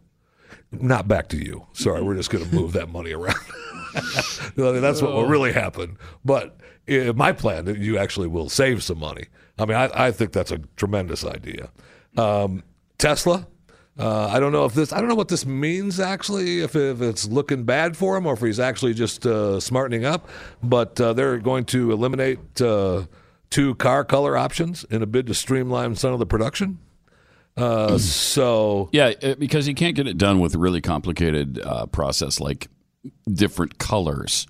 [0.80, 1.66] Not back to you.
[1.72, 3.36] Sorry, we're just going to move that money around.
[4.56, 5.98] That's what will really happen.
[6.24, 9.26] But in my plan, you actually will save some money.
[9.58, 11.70] I mean, I, I think that's a tremendous idea.
[12.16, 12.62] Um,
[12.98, 13.46] Tesla.
[13.96, 14.92] Uh, I don't know if this.
[14.92, 16.62] I don't know what this means actually.
[16.62, 20.28] If, if it's looking bad for him, or if he's actually just uh, smartening up.
[20.64, 23.04] But uh, they're going to eliminate uh,
[23.50, 26.78] two car color options in a bid to streamline some of the production.
[27.56, 31.86] Uh, so Yeah, uh, because you can't get it done with a really complicated uh,
[31.86, 32.68] process like
[33.32, 34.46] different colors.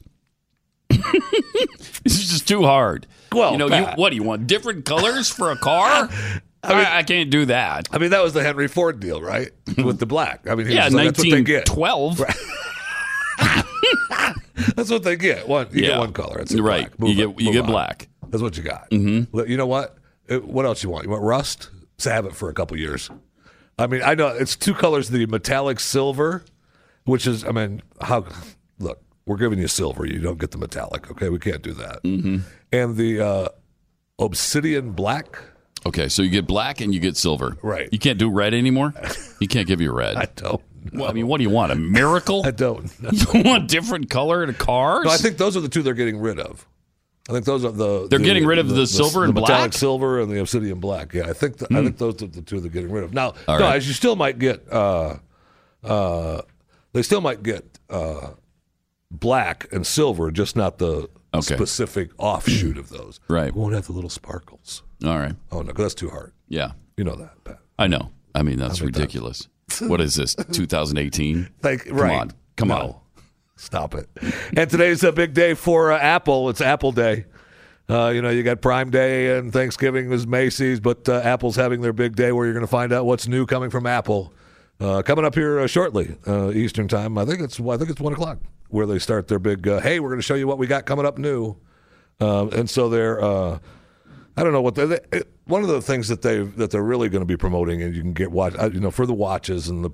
[0.88, 3.06] this is just too hard.
[3.32, 4.46] Well, you know, you, what do you want?
[4.46, 6.08] Different colors for a car?
[6.62, 7.88] I, mean, I can't do that.
[7.92, 9.50] I mean, that was the Henry Ford deal, right?
[9.84, 10.48] With the black.
[10.48, 11.68] I mean, Yeah, like, that's what they get.
[11.68, 12.24] 1912.
[14.76, 15.46] That's what they get.
[15.48, 15.88] One, you Yeah.
[15.90, 16.38] get one color.
[16.38, 16.86] It's Right.
[16.86, 16.98] black.
[17.00, 17.34] Move You get- on.
[17.38, 17.70] you get on.
[17.70, 18.08] black.
[18.28, 18.88] That's what you got.
[18.90, 19.50] Mm-hmm.
[19.50, 19.96] You know what?
[20.30, 21.04] Uh, What else you want?
[21.04, 21.70] You want rust?
[21.98, 23.10] It for a couple years.
[23.78, 26.44] I mean, I know it's two colors: the metallic silver,
[27.04, 28.26] which is, I mean, how?
[28.78, 30.06] Look, we're giving you silver.
[30.06, 31.10] You don't get the metallic.
[31.10, 32.02] Okay, we can't do that.
[32.02, 32.38] Mm-hmm.
[32.72, 33.48] And the uh,
[34.18, 35.38] obsidian black.
[35.86, 37.56] Okay, so you get black and you get silver.
[37.62, 37.88] Right.
[37.92, 38.94] You can't do red anymore?
[39.40, 40.16] You can't give you red.
[40.16, 40.62] I don't.
[40.94, 41.72] Well, I mean, what do you want?
[41.72, 42.42] A miracle?
[42.46, 42.88] I don't.
[43.02, 43.10] know.
[43.34, 45.04] You want different color to cars?
[45.04, 46.66] No, I think those are the two they're getting rid of.
[47.28, 49.48] I think those are the They're getting rid of the silver and the black?
[49.50, 51.14] metallic silver and the obsidian black.
[51.14, 53.14] Yeah, I think th- I think those are the two they're getting rid of.
[53.14, 53.76] Now, All no, right.
[53.76, 55.16] as you still might get, uh,
[55.82, 56.42] uh,
[56.92, 58.32] they still might get uh,
[59.10, 61.56] black and silver, just not the Okay.
[61.56, 63.18] specific offshoot of those.
[63.28, 63.52] Right.
[63.54, 64.82] Won't have the little sparkles.
[65.04, 65.34] All right.
[65.50, 66.32] Oh no, that's too hard.
[66.48, 66.72] Yeah.
[66.96, 67.58] You know that, Pat.
[67.78, 68.10] I know.
[68.36, 69.48] I mean, that's ridiculous.
[69.80, 70.34] what is this?
[70.52, 71.48] 2018?
[71.62, 72.20] Like, Come right.
[72.20, 72.32] on.
[72.56, 72.76] Come No.
[72.76, 72.94] on.
[73.56, 74.08] Stop it.
[74.56, 76.48] and today's a big day for uh, Apple.
[76.48, 77.26] It's Apple Day.
[77.88, 81.80] Uh, you know, you got Prime Day and Thanksgiving is Macy's, but uh, Apple's having
[81.82, 84.32] their big day where you're going to find out what's new coming from Apple.
[84.80, 87.16] Uh, coming up here uh, shortly, uh, Eastern time.
[87.16, 89.64] I think it's I think it's one o'clock where they start their big.
[89.64, 91.56] Hey, we're going to show you what we got coming up new.
[92.18, 93.22] And so they're.
[94.36, 97.08] I don't know what they, they, one of the things that they that they're really
[97.08, 99.84] going to be promoting, and you can get watch, you know, for the watches and
[99.84, 99.90] the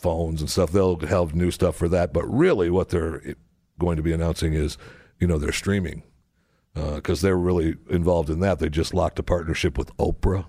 [0.00, 0.72] phones and stuff.
[0.72, 3.34] They'll have new stuff for that, but really, what they're
[3.78, 4.78] going to be announcing is,
[5.18, 6.02] you know, their streaming
[6.74, 8.58] because they're really involved in that.
[8.58, 10.46] They just locked a partnership with Oprah.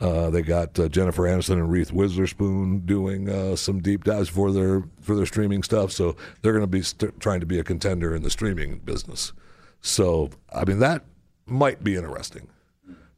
[0.00, 4.52] Uh, they got uh, Jennifer Aniston and Reese Witherspoon doing uh, some deep dives for
[4.52, 5.90] their for their streaming stuff.
[5.90, 9.32] So they're going to be st- trying to be a contender in the streaming business.
[9.80, 11.04] So I mean that
[11.46, 12.48] might be interesting.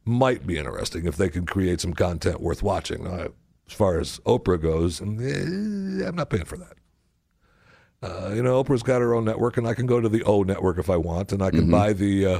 [0.05, 3.03] Might be interesting if they can create some content worth watching.
[3.03, 3.27] Now,
[3.71, 6.73] as far as Oprah goes, eh, I'm not paying for that.
[8.03, 10.43] Uh, you know, Oprah's got her own network, and I can go to the O
[10.43, 12.39] network if I want, and I can buy the uh,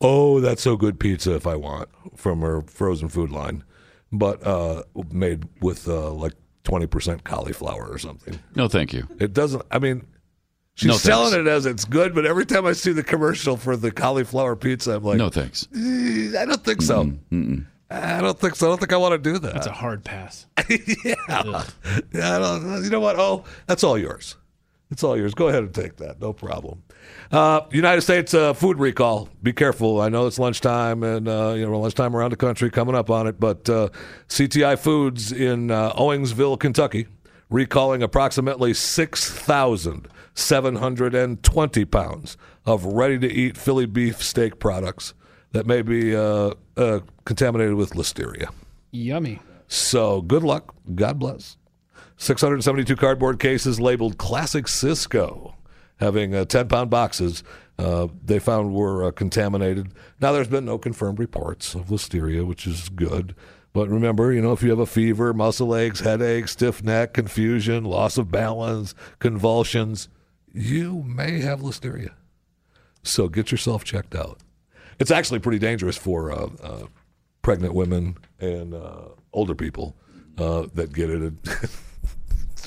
[0.00, 3.64] Oh, that's so good pizza if I want from her frozen food line,
[4.12, 6.34] but uh, made with uh, like
[6.64, 8.38] 20% cauliflower or something.
[8.54, 9.08] No, thank you.
[9.18, 10.06] It doesn't, I mean,
[10.74, 13.76] she's No, selling it as it's good, but every time I see the commercial for
[13.76, 15.66] the cauliflower pizza, I'm like, No, thanks.
[15.74, 17.10] "Eh, I don't think so.
[17.90, 18.66] I don't think so.
[18.66, 19.54] I don't think I want to do that.
[19.54, 20.46] That's a hard pass.
[20.68, 21.14] yeah.
[21.28, 23.18] yeah I don't, you know what?
[23.18, 24.36] Oh, that's all yours.
[24.90, 25.34] It's all yours.
[25.34, 26.20] Go ahead and take that.
[26.20, 26.82] No problem.
[27.30, 29.28] Uh, United States uh, food recall.
[29.42, 30.00] Be careful.
[30.00, 33.26] I know it's lunchtime and uh, you know lunchtime around the country coming up on
[33.26, 33.38] it.
[33.38, 33.88] But uh,
[34.28, 37.06] CTI Foods in uh, Owingsville, Kentucky,
[37.50, 45.12] recalling approximately six thousand seven hundred and twenty pounds of ready-to-eat Philly beef steak products
[45.52, 48.50] that may be uh, uh, contaminated with listeria.
[48.90, 49.40] Yummy.
[49.66, 50.74] So good luck.
[50.94, 51.56] God bless.
[52.16, 55.54] 672 cardboard cases labeled Classic Sysco,
[56.00, 57.44] having uh, 10 pound boxes
[57.78, 59.92] uh, they found were uh, contaminated.
[60.20, 63.36] Now, there's been no confirmed reports of listeria, which is good.
[63.72, 67.84] But remember, you know, if you have a fever, muscle aches, headache, stiff neck, confusion,
[67.84, 70.08] loss of balance, convulsions,
[70.52, 72.10] you may have listeria.
[73.04, 74.40] So get yourself checked out.
[74.98, 76.86] It's actually pretty dangerous for uh, uh,
[77.42, 79.96] pregnant women and uh, older people
[80.38, 81.32] uh, that get it.
[81.44, 81.70] it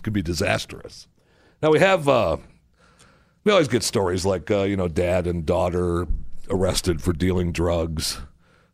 [0.03, 1.07] could be disastrous.
[1.61, 2.37] Now we have uh,
[3.43, 6.07] we always get stories like uh, you know dad and daughter
[6.49, 8.19] arrested for dealing drugs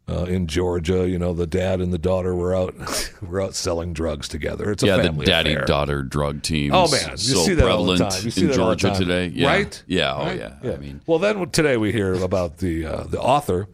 [0.10, 1.08] uh, in Georgia.
[1.10, 2.76] You know the dad and the daughter were out
[3.22, 4.72] were out selling drugs together.
[4.72, 5.66] It's a yeah, the daddy affair.
[5.66, 6.74] daughter drug teams.
[6.76, 8.26] Oh man, you so see that all the prevalent time.
[8.26, 9.28] You see in that Georgia today.
[9.28, 9.48] Yeah.
[9.48, 9.84] right?
[9.88, 10.14] Yeah.
[10.16, 10.40] Oh Right?
[10.40, 10.72] yeah.
[10.74, 13.68] I mean, well, then today we hear about the uh, the author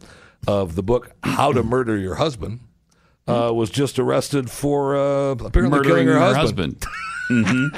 [0.46, 2.60] of the book "How to Murder Your Husband."
[3.26, 6.84] Uh, was just arrested for uh, apparently Murdering killing her, her husband.
[7.30, 7.72] husband.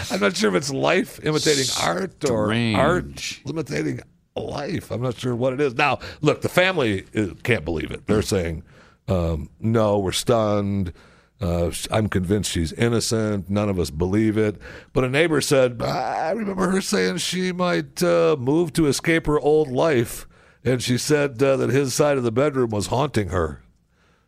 [0.10, 4.00] I'm not sure if it's life imitating art or art imitating
[4.46, 4.90] life.
[4.90, 5.74] I'm not sure what it is.
[5.74, 7.02] Now, look, the family
[7.42, 8.06] can't believe it.
[8.06, 8.62] They're saying,
[9.08, 10.92] um, no, we're stunned.
[11.40, 13.48] Uh, I'm convinced she's innocent.
[13.48, 14.56] None of us believe it.
[14.92, 19.38] But a neighbor said, I remember her saying she might uh, move to escape her
[19.38, 20.26] old life.
[20.64, 23.62] And she said uh, that his side of the bedroom was haunting her.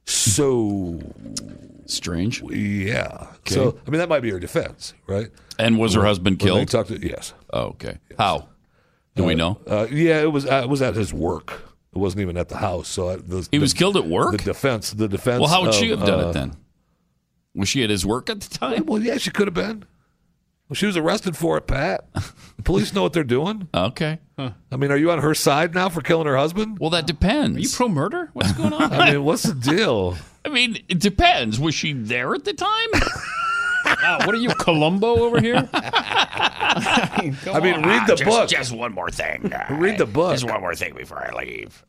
[0.05, 1.01] So
[1.87, 2.43] strange.
[2.43, 3.27] Yeah.
[3.47, 5.29] So I mean that might be her defense, right?
[5.59, 6.87] And was her husband when killed?
[6.87, 7.35] to- yes.
[7.53, 7.99] Oh, okay.
[8.17, 8.49] How?
[9.17, 9.61] Do we Uh, know?
[9.67, 10.47] Uh, yeah, it was.
[10.47, 11.63] Uh, it was at his work.
[11.93, 12.89] It wasn't even at the house.
[12.89, 14.33] So I, the, He was killed at work?
[14.33, 14.93] The defense.
[14.93, 15.41] The defense.
[15.41, 16.57] Well, how would she have done uh, it then?
[17.55, 18.87] Was she at his work at the time?
[18.87, 19.85] Well, yeah, she could have been.
[20.69, 22.05] Well, she was arrested for it, Pat.
[22.15, 23.67] The police know what they're doing.
[23.75, 24.21] Okay.
[24.39, 26.79] I mean, are you on her side now for killing her husband?
[26.79, 27.59] Well, that depends.
[27.59, 28.31] Are you pro murder?
[28.33, 28.91] What's going on?
[28.93, 30.17] I mean, what's the deal?
[30.47, 31.59] I mean, it depends.
[31.61, 32.89] Was she there at the time?
[34.03, 35.69] wow, what are you, Columbo over here?
[35.73, 38.49] I mean, read the just, book.
[38.49, 39.53] Just one more thing.
[39.71, 40.33] Read the book.
[40.33, 41.85] Just one more thing before I leave.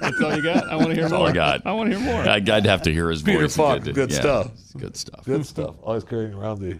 [0.00, 0.68] That's all you got?
[0.68, 1.20] I want to hear That's more.
[1.22, 1.66] all I got.
[1.66, 2.22] I want to hear more.
[2.28, 3.56] I'd, I'd have to hear his Peter voice.
[3.56, 3.94] Falk, again.
[3.94, 4.50] good Yeah, stuff.
[4.78, 5.24] Good stuff.
[5.24, 5.74] Good stuff.
[5.82, 6.78] Always carrying around the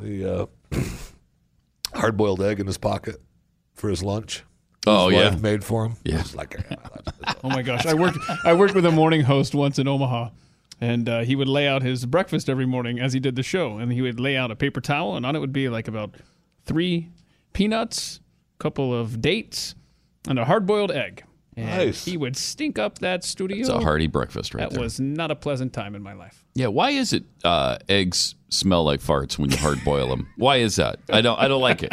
[0.00, 0.78] the uh,
[1.94, 3.16] hard boiled egg in his pocket
[3.74, 4.44] for his lunch.
[4.86, 5.30] Oh, his yeah.
[5.30, 5.96] wife made for him.
[6.04, 6.22] Yeah.
[6.34, 6.56] Like
[7.44, 10.28] Oh my gosh, I worked I worked with a morning host once in Omaha,
[10.80, 13.78] and uh, he would lay out his breakfast every morning as he did the show,
[13.78, 16.14] and he would lay out a paper towel, and on it would be like about
[16.64, 17.10] three
[17.52, 18.20] peanuts,
[18.58, 19.74] a couple of dates,
[20.28, 21.24] and a hard boiled egg.
[21.56, 22.04] And Nice.
[22.04, 23.58] He would stink up that studio.
[23.58, 24.82] It's a hearty breakfast right that there.
[24.82, 26.44] was not a pleasant time in my life.
[26.54, 30.28] Yeah, why is it uh, eggs smell like farts when you hard boil them?
[30.36, 30.98] Why is that?
[31.10, 31.38] I don't.
[31.38, 31.92] I don't like it.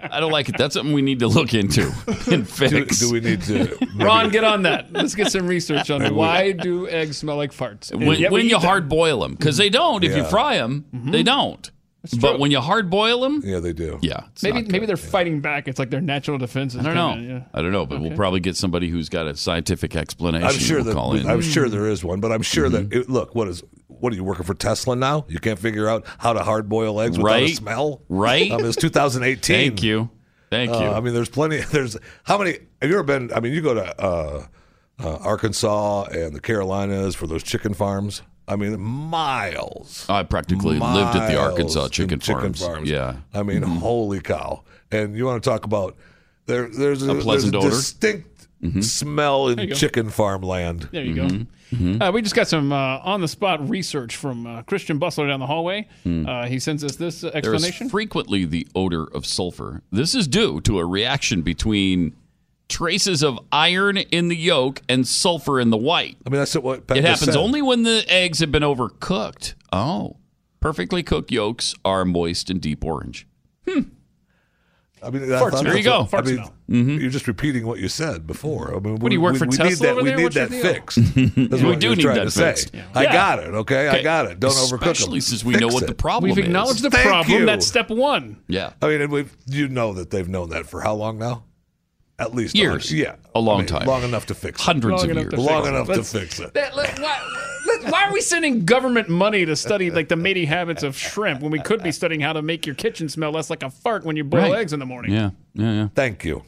[0.00, 0.58] I don't like it.
[0.58, 1.90] That's something we need to look into
[2.30, 2.98] and do, fix.
[3.00, 3.78] do we need to?
[3.96, 4.92] Ron, get on that.
[4.92, 7.92] Let's get some research on why do eggs smell like farts.
[7.94, 10.04] When, when you hard boil them because they don't.
[10.04, 11.10] If you fry them, mm-hmm.
[11.10, 11.70] they don't.
[12.20, 13.98] But when you hard boil them, Yeah, they do.
[14.02, 14.88] yeah, maybe maybe good.
[14.88, 15.68] they're fighting back.
[15.68, 16.80] It's like their natural defenses.
[16.80, 17.14] I don't know.
[17.14, 17.42] kinda- yeah.
[17.54, 20.46] I don't know, but we'll probably get somebody who's got a scientific explanation.
[20.48, 21.26] I'm sure We'll that call in.
[21.28, 22.88] I'm sure there is one, but I'm sure Mm-hmm.
[22.88, 25.26] that it, look, what is what are you working for Tesla now?
[25.28, 28.50] You can't figure out how to hard boil eggs without a smell, Right.
[28.50, 29.56] I mean, it's 2018.
[29.70, 30.10] Thank you.
[30.50, 30.76] Thank you.
[30.86, 31.58] Uh, I mean, there's plenty.
[31.72, 32.58] There's how many?
[32.80, 33.32] Have you ever been?
[33.32, 34.46] I mean, you go to uh,
[34.98, 38.22] uh, Arkansas and the Carolinas for those chicken farms.
[38.48, 40.04] I mean, miles.
[40.08, 42.60] I practically lived at the Arkansas in chicken, farms.
[42.88, 43.16] Yeah.
[43.32, 43.78] I mean, Mhm.
[43.78, 44.62] holy cow!
[44.90, 45.96] And you want to talk about
[46.46, 46.68] there?
[46.68, 47.76] There's a, A pleasant there's a odor.
[47.76, 48.84] distinct Mhm.
[48.84, 50.88] smell in chicken farm land.
[50.92, 51.46] There you go.
[52.04, 55.40] Uh, we just got some uh, on the spot research from uh, Christian Bustler down
[55.40, 55.88] the hallway.
[56.02, 56.26] Hmm.
[56.28, 57.88] Uh, he sends us this uh, There is explanation.
[57.88, 59.82] frequently the odor of sulfur.
[59.90, 62.12] This is due to a reaction between
[62.72, 66.16] traces of iron in the yolk and sulfur in the white.
[66.26, 67.36] I mean, that's what It happens said.
[67.36, 69.54] only when the eggs have been overcooked.
[69.72, 70.16] Oh.
[70.60, 73.26] Perfectly cooked yolks are moist and deep orange.
[73.68, 73.80] Hmm.
[75.04, 75.64] I mean, Farts I thought.
[75.64, 76.00] There you that's go.
[76.02, 76.54] what- I Farts mean, smell.
[76.70, 76.98] Mm-hmm.
[77.00, 78.74] You're just repeating what you said before.
[78.74, 80.34] I mean, What, do you work for we Tesla need that, over we need What's
[80.36, 80.62] that deal?
[80.62, 80.96] fixed.
[81.50, 82.42] That's We do need that to say.
[82.50, 82.70] fixed.
[82.94, 83.48] I got it.
[83.52, 84.38] Okay, I got it.
[84.40, 84.88] Don't overcook them.
[84.90, 86.44] Especially since we Fix know what the problem We've is.
[86.46, 87.36] acknowledged the Thank problem.
[87.40, 87.44] you.
[87.46, 88.38] That's step one.
[88.48, 88.72] Yeah.
[88.80, 91.42] I mean, and we've, you know that they've known that for how long now?
[92.22, 92.92] At least Years.
[92.92, 93.86] Yeah, A long I mean, time.
[93.86, 94.64] Long enough to fix it.
[94.64, 95.32] Hundreds Long of years.
[95.34, 95.68] long fix it.
[95.74, 96.54] enough Let's- to fix it.
[96.54, 96.98] That- let,
[97.90, 101.50] Why are we sending government money to study like the mating habits of shrimp when
[101.50, 104.16] we could be studying how to make your kitchen smell less like a fart when
[104.16, 104.60] you boil Right.
[104.60, 105.12] eggs in the morning?
[105.12, 105.88] Yeah, yeah, yeah.
[105.94, 106.42] Thank you.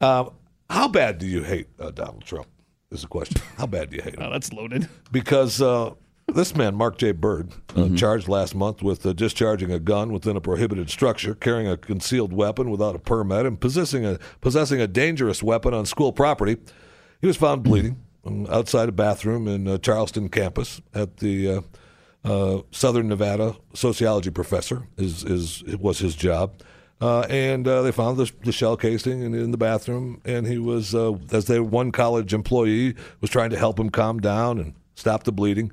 [0.00, 0.30] Um,
[0.70, 2.46] how bad do you hate uh, Donald Trump?
[2.90, 3.40] Is the question.
[3.58, 4.22] How bad do you hate him?
[4.22, 4.88] Oh, that's loaded.
[5.10, 5.94] Because uh,
[6.26, 7.12] this man, Mark J.
[7.12, 11.68] Bird, uh, charged last month with uh, discharging a gun within a prohibited structure, carrying
[11.68, 16.12] a concealed weapon without a permit, and possessing a possessing a dangerous weapon on school
[16.12, 16.56] property.
[17.20, 21.60] He was found bleeding um, outside a bathroom in uh, Charleston campus at the uh,
[22.24, 24.88] uh, Southern Nevada sociology professor.
[24.96, 26.54] Is is it was his job.
[27.00, 30.56] Uh, and uh, they found the, the shell casing in, in the bathroom, and he
[30.56, 34.74] was, uh, as they one college employee was trying to help him calm down and
[34.94, 35.70] stop the bleeding.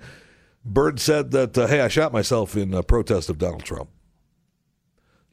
[0.64, 3.90] Bird said that, uh, "Hey, I shot myself in uh, protest of Donald Trump."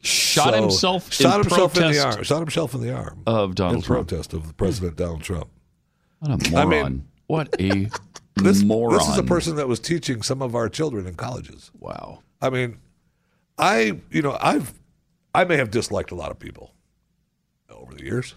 [0.01, 2.23] Shot So- himself shot in himself in the protest arm.
[2.23, 4.07] Shot himself in the arm of Donald in Trump.
[4.07, 5.49] protest of President Donald Trump.
[6.19, 6.69] What a I moron!
[6.93, 7.89] mean- what a
[8.35, 8.97] This, moron!
[8.97, 11.71] this is a person that was teaching some of our children in colleges.
[11.77, 12.21] Wow.
[12.41, 12.77] I mean,
[13.57, 14.73] I you know I've
[15.35, 16.73] I may have disliked a lot of people
[17.69, 18.35] over the years.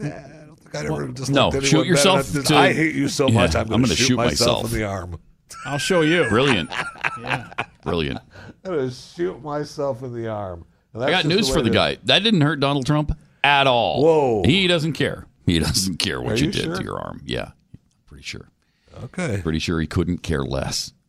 [0.00, 3.08] Eh, I don't think I ever disliked No, anyone shoot yourself to- I hate you
[3.08, 3.54] so much.
[3.54, 4.72] Yeah, I'm I'm going to gonna shoot, shoot myself, myself.
[4.72, 5.20] in the arm.
[5.64, 6.24] I'll show you.
[6.28, 6.70] Brilliant.
[7.82, 8.20] Brilliant.
[8.64, 10.64] I'm going to shoot myself in the arm.
[10.94, 11.98] I got news way for the to- guy.
[12.04, 13.12] That didn't hurt Donald Trump
[13.44, 14.02] at all.
[14.02, 14.42] Whoa.
[14.44, 15.26] He doesn't care.
[15.46, 16.76] He doesn't care what you, you did sure?
[16.76, 17.22] to your arm.
[17.24, 17.52] Yeah,
[18.06, 18.50] pretty sure.
[19.04, 19.40] Okay.
[19.42, 20.92] Pretty sure he couldn't care less.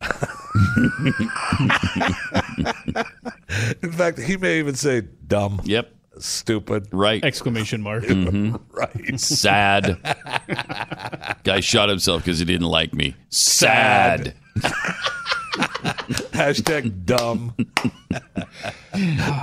[3.82, 5.60] In fact, he may even say dumb.
[5.64, 5.92] Yep.
[6.20, 6.88] Stupid.
[6.92, 7.24] Right.
[7.24, 8.04] Exclamation mark.
[8.04, 8.60] Mhm.
[8.72, 9.18] right.
[9.20, 9.98] Sad.
[11.44, 13.14] Guy shot himself because he didn't like me.
[13.30, 14.34] Sad.
[16.32, 17.54] Hashtag dumb.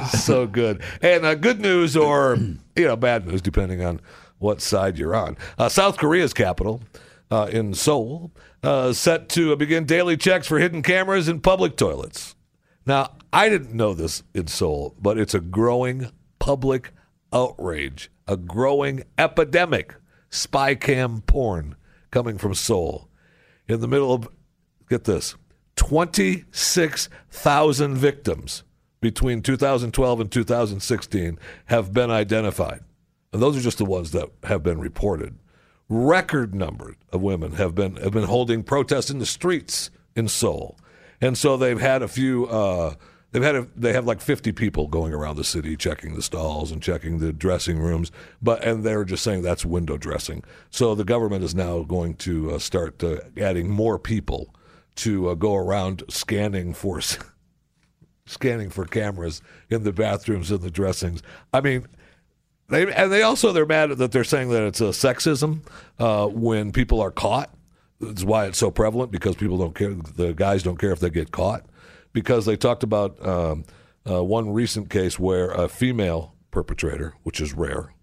[0.09, 0.81] so good.
[1.01, 2.37] And uh, good news or
[2.75, 3.99] you know bad news, depending on
[4.39, 5.37] what side you're on.
[5.57, 6.81] Uh, South Korea's capital
[7.31, 8.31] uh, in Seoul
[8.63, 12.35] uh, set to begin daily checks for hidden cameras in public toilets.
[12.85, 16.91] Now, I didn't know this in Seoul, but it's a growing public
[17.31, 19.95] outrage, a growing epidemic,
[20.30, 21.77] spy cam porn
[22.11, 23.09] coming from Seoul.
[23.68, 24.30] In the middle of,
[24.89, 25.35] get this,
[25.76, 28.64] 26,000 victims
[28.99, 32.80] between 2012 and 2016 have been identified.
[33.31, 35.38] And those are just the ones that have been reported.
[35.89, 40.77] Record numbers of women have been have been holding protests in the streets in Seoul,
[41.22, 42.45] and so they've had a few.
[42.47, 42.95] Uh,
[43.31, 46.71] they've had a, they have like 50 people going around the city checking the stalls
[46.71, 50.43] and checking the dressing rooms, but and they're just saying that's window dressing.
[50.69, 54.53] So the government is now going to uh, start uh, adding more people
[54.97, 57.01] to uh, go around scanning for
[58.25, 61.21] scanning for cameras in the bathrooms and the dressings.
[61.53, 61.87] I mean,
[62.69, 65.61] they and they also they're mad that they're saying that it's a sexism
[65.99, 67.53] uh, when people are caught.
[67.99, 69.93] That's why it's so prevalent because people don't care.
[69.93, 71.65] The guys don't care if they get caught
[72.18, 73.64] because they talked about um,
[74.10, 77.94] uh, one recent case where a female perpetrator, which is rare,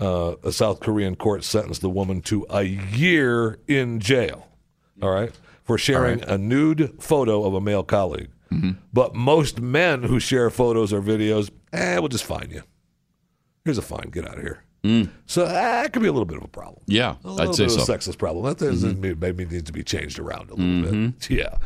[0.00, 4.48] uh, a South Korean court sentenced the woman to a year in jail.
[5.02, 5.30] All right,
[5.64, 8.30] for sharing a nude photo of a male colleague.
[8.90, 12.62] But most men who share photos or videos, eh, we'll just fine you.
[13.66, 14.08] Here's a fine.
[14.10, 14.64] Get out of here.
[15.26, 16.82] So that could be a little bit of a problem.
[16.86, 18.46] Yeah, A little I'd say bit of a sexist problem.
[18.46, 18.62] That
[18.98, 21.30] mean maybe needs to be changed around a little bit.
[21.30, 21.58] Yeah.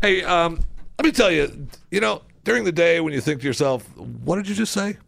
[0.00, 0.60] Hey, um,
[1.00, 1.66] let me tell you.
[1.90, 4.98] You know, during the day when you think to yourself, "What did you just say?"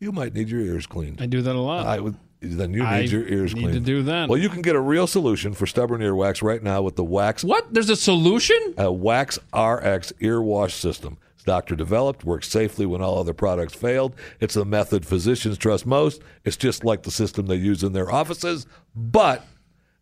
[0.00, 1.20] You might need your ears cleaned.
[1.20, 1.86] I do that a lot.
[1.86, 2.16] I would.
[2.40, 3.74] Then you need I your ears need cleaned.
[3.74, 4.30] to do that.
[4.30, 7.44] Well, you can get a real solution for stubborn earwax right now with the Wax.
[7.44, 7.72] What?
[7.72, 8.74] There's a solution?
[8.78, 11.18] A Wax RX ear wash system.
[11.34, 14.16] It's doctor developed, works safely when all other products failed.
[14.40, 16.22] It's the method physicians trust most.
[16.44, 18.66] It's just like the system they use in their offices,
[18.96, 19.44] but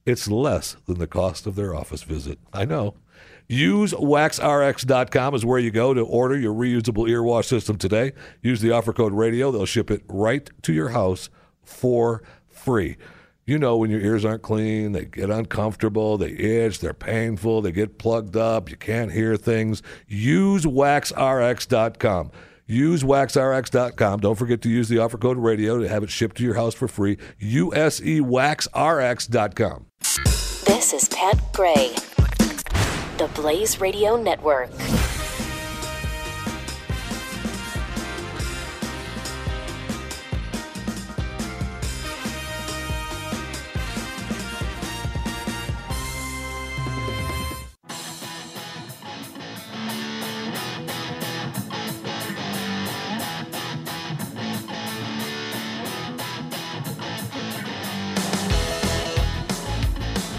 [0.07, 2.39] it's less than the cost of their office visit.
[2.55, 2.95] I know.
[3.51, 8.13] Use waxrx.com is where you go to order your reusable ear wash system today.
[8.43, 9.51] Use the offer code radio.
[9.51, 11.31] They'll ship it right to your house
[11.65, 12.97] for free.
[13.47, 17.73] You know, when your ears aren't clean, they get uncomfortable, they itch, they're painful, they
[17.73, 19.83] get plugged up, you can't hear things.
[20.07, 22.31] Use waxrx.com.
[22.67, 24.21] Use waxrx.com.
[24.21, 26.75] Don't forget to use the offer code radio to have it shipped to your house
[26.75, 27.19] for free.
[27.41, 29.87] Usewaxrx.com.
[30.67, 31.97] This is Pat Gray,
[33.21, 34.71] the Blaze Radio Network.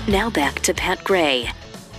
[0.07, 1.51] Now back to Pat Gray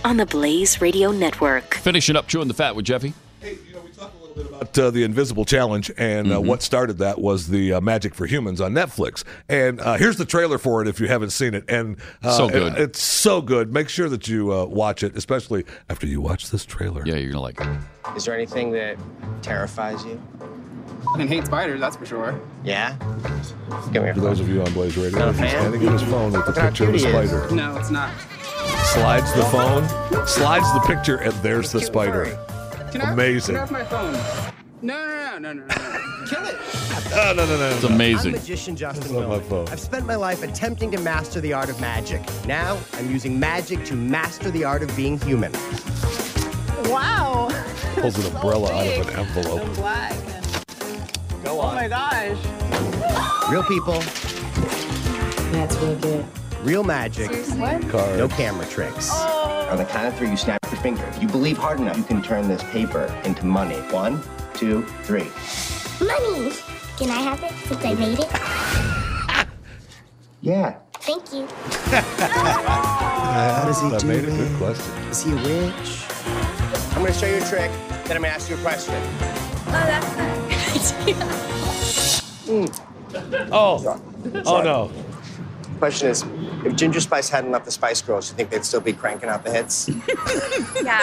[0.03, 1.75] on the Blaze Radio Network.
[1.75, 3.13] Finishing up chewing the fat with Jeffy.
[3.41, 6.39] Hey, you know, we talk a little bit about, uh, the Invisible Challenge, and uh,
[6.41, 9.23] what started that was the uh, Magic for Humans on Netflix.
[9.49, 11.65] And uh, here's the trailer for it if you haven't seen it.
[11.69, 12.73] And uh, So good.
[12.73, 13.73] it- it's so good.
[13.73, 17.03] Make sure that you uh, watch it, especially after you watch this trailer.
[17.05, 17.67] Yeah, you're gonna like it.
[18.15, 18.97] Is there anything that
[19.41, 20.21] terrifies you?
[21.15, 22.39] I hate spiders, that's for sure.
[22.63, 22.95] Yeah?
[23.91, 25.61] Give me a For those of you on Blaze Radio, Not a he's fan?
[25.63, 27.29] handing him his phone with the picture of a cute is.
[27.29, 27.53] spider.
[27.55, 28.11] No, it's not.
[28.85, 29.87] Slides the phone,
[30.27, 32.25] slides the picture, and there's the spider.
[32.91, 33.55] Can I Amazing.
[33.55, 34.13] Can I have my phone?
[34.81, 36.25] No, no, no, no, no, no.
[36.29, 36.57] Kill it.
[37.11, 37.69] No, no, no, no.
[37.69, 38.33] It's amazing.
[38.35, 39.49] I'm magician Justin That's not my Willman.
[39.49, 39.67] phone.
[39.69, 42.21] I've spent my life attempting to master the art of magic.
[42.47, 45.51] Now I'm using magic to master the art of being human.
[46.85, 47.49] Wow.
[47.95, 49.77] Pulls an umbrella out of an envelope.
[51.43, 51.55] Black.
[51.55, 52.37] Go Oh my gosh.
[53.51, 53.99] Real people,
[55.51, 56.25] That's real good.
[56.63, 57.87] real magic, What?
[57.89, 58.17] Cards.
[58.17, 59.09] no camera tricks.
[59.11, 59.67] Oh.
[59.69, 61.03] On the count of three, you snap your finger.
[61.07, 63.75] If you believe hard enough, you can turn this paper into money.
[63.91, 64.21] One,
[64.53, 65.27] two, three.
[65.99, 66.53] Money!
[66.97, 69.47] Can I have it since I made it?
[70.41, 70.75] Yeah.
[70.99, 71.47] Thank you.
[71.91, 74.37] How does he I do made a it?
[74.37, 74.93] good question.
[75.09, 76.05] Is he a witch?
[76.95, 77.71] I'm going to show you a trick,
[78.05, 78.95] then I'm going to ask you a question.
[78.95, 80.05] Oh, that's
[80.91, 81.23] not a good
[83.33, 83.49] idea.
[83.51, 84.01] Oh,
[84.45, 84.91] oh no.
[85.79, 86.23] Question is,
[86.65, 89.43] if Ginger Spice hadn't left the Spice Girls, you think they'd still be cranking out
[89.43, 89.89] the hits?
[90.83, 90.99] Yeah.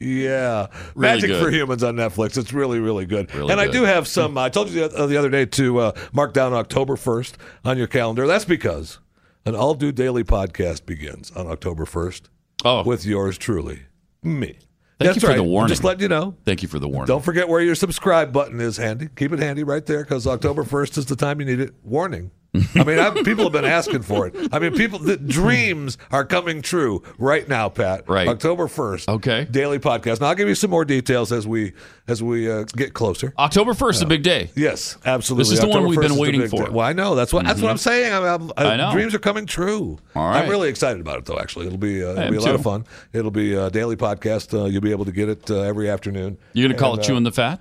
[0.00, 1.42] Yeah, Really Magic good.
[1.42, 2.38] for Humans on Netflix.
[2.38, 3.34] It's really, really good.
[3.34, 4.38] Really and I do have some.
[4.38, 7.88] I told you the, uh, other day to uh, mark down October first on your
[7.88, 8.24] calendar.
[8.26, 9.00] That's because
[9.44, 12.30] an all do daily podcast begins on October first.
[12.64, 13.82] Oh, with yours truly,
[14.22, 14.58] me.
[14.98, 15.36] Thank That's you for right.
[15.36, 15.68] the warning.
[15.68, 16.34] Just letting you know.
[16.44, 17.06] Thank you for the warning.
[17.06, 19.08] Don't forget where your subscribe button is handy.
[19.14, 21.72] Keep it handy right there because October 1st is the time you need it.
[21.84, 22.32] Warning.
[22.54, 24.34] I mean, I, people have been asking for it.
[24.52, 28.08] I mean, people, the dreams are coming true right now, Pat.
[28.08, 28.26] Right.
[28.26, 29.08] October 1st.
[29.16, 29.46] Okay.
[29.50, 30.20] Daily podcast.
[30.20, 31.74] Now, I'll give you some more details as we
[32.06, 33.34] as we uh, get closer.
[33.38, 34.50] October first, a big day.
[34.56, 35.42] Yes, absolutely.
[35.42, 36.64] This is the one we've been waiting for.
[36.64, 36.70] day.
[36.70, 37.14] Well, I know.
[37.14, 37.70] That's what that's what.
[37.70, 38.12] I'm saying.
[38.12, 38.92] I'm, I'm, I know.
[38.92, 39.98] Dreams are coming true.
[40.16, 40.42] All right.
[40.42, 41.38] I'm really excited about it, though.
[41.38, 42.84] Actually, it'll be uh, it'll be a lot of fun.
[43.12, 44.58] It'll be a daily podcast.
[44.58, 46.38] Uh, you'll be able to get it uh, every afternoon.
[46.54, 47.60] You're gonna call it uh, chewing the fat?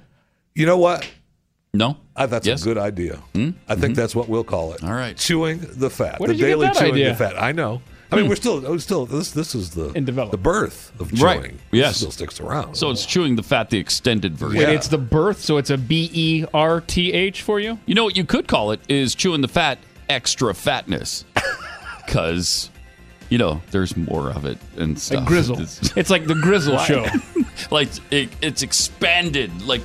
[0.55, 1.07] You know what?
[1.73, 1.97] No.
[2.15, 2.61] I, that's Yes?
[2.61, 3.17] a good idea.
[3.35, 3.51] Hmm?
[3.67, 4.83] I think that's what we'll call it.
[4.83, 5.15] All right.
[5.17, 6.19] Chewing the fat.
[6.19, 7.09] Where the did you get daily that chewing idea?
[7.09, 7.41] the fat.
[7.41, 7.81] I know.
[8.09, 8.29] I mean, Hmm.
[8.29, 9.05] we're still, we're still.
[9.05, 10.31] This, this is the In development.
[10.31, 11.21] the birth of chewing.
[11.41, 11.51] Right.
[11.51, 11.97] This Yes.
[11.97, 12.75] still sticks around.
[12.75, 14.59] So it's chewing the fat, the extended version.
[14.59, 17.77] Wait, it's the birth, so it's a B E R T H for you?
[17.85, 19.77] You know what you could call it is chewing the fat,
[20.09, 21.25] extra fatness,
[22.05, 22.69] because
[23.29, 25.19] you know there's more of it and stuff.
[25.19, 25.59] Like Grizzle.
[25.61, 27.05] It's, It's like the Grizzle show.
[27.71, 29.81] like it, it's expanded, like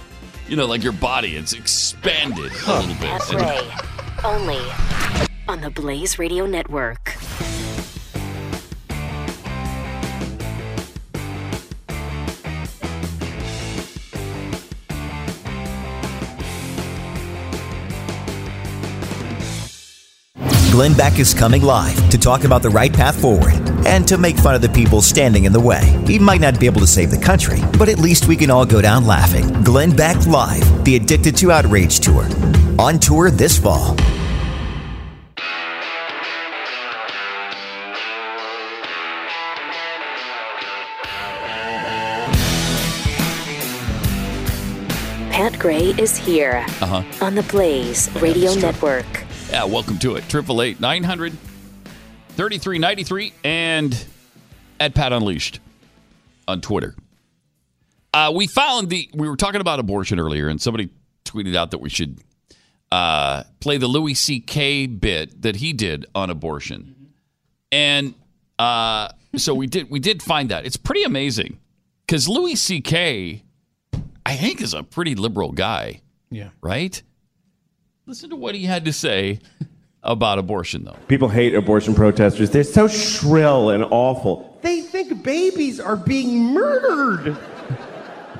[0.52, 1.36] you know, like your body.
[1.36, 4.22] It's expanded a little bit.
[4.22, 4.60] Only
[5.48, 7.16] on the Blaze Radio Network.
[20.72, 23.52] Glenn Beck is coming live to talk about the right path forward
[23.86, 25.84] and to make fun of the people standing in the way.
[26.06, 28.64] He might not be able to save the country, but at least we can all
[28.64, 29.52] go down laughing.
[29.64, 32.26] Glenn Beck Live, the Addicted to Outrage Tour.
[32.78, 33.94] On tour this fall.
[45.30, 47.24] Pat Gray is here Uh huh.
[47.24, 49.24] on the Blaze Radio Network.
[49.52, 50.26] Yeah, welcome to it.
[50.30, 51.36] Triple eight nine hundred
[52.30, 53.92] thirty three ninety three and
[54.80, 55.60] at Pat Unleashed
[56.48, 56.94] on Twitter.
[58.14, 60.88] Uh, we found the we were talking about abortion earlier, and somebody
[61.26, 62.18] tweeted out that we should
[62.90, 64.86] uh, play the Louis C.K.
[64.86, 67.12] bit that he did on abortion,
[67.70, 68.14] and
[68.58, 71.58] uh, so we did we did find that it's pretty amazing
[72.06, 73.42] because Louis C.K.
[74.24, 76.00] I think is a pretty liberal guy,
[76.30, 76.50] Yeah.
[76.62, 77.02] right?
[78.12, 79.40] Listen to what he had to say
[80.02, 80.98] about abortion, though.
[81.08, 82.50] People hate abortion protesters.
[82.50, 84.58] They're so shrill and awful.
[84.60, 87.32] They think babies are being murdered.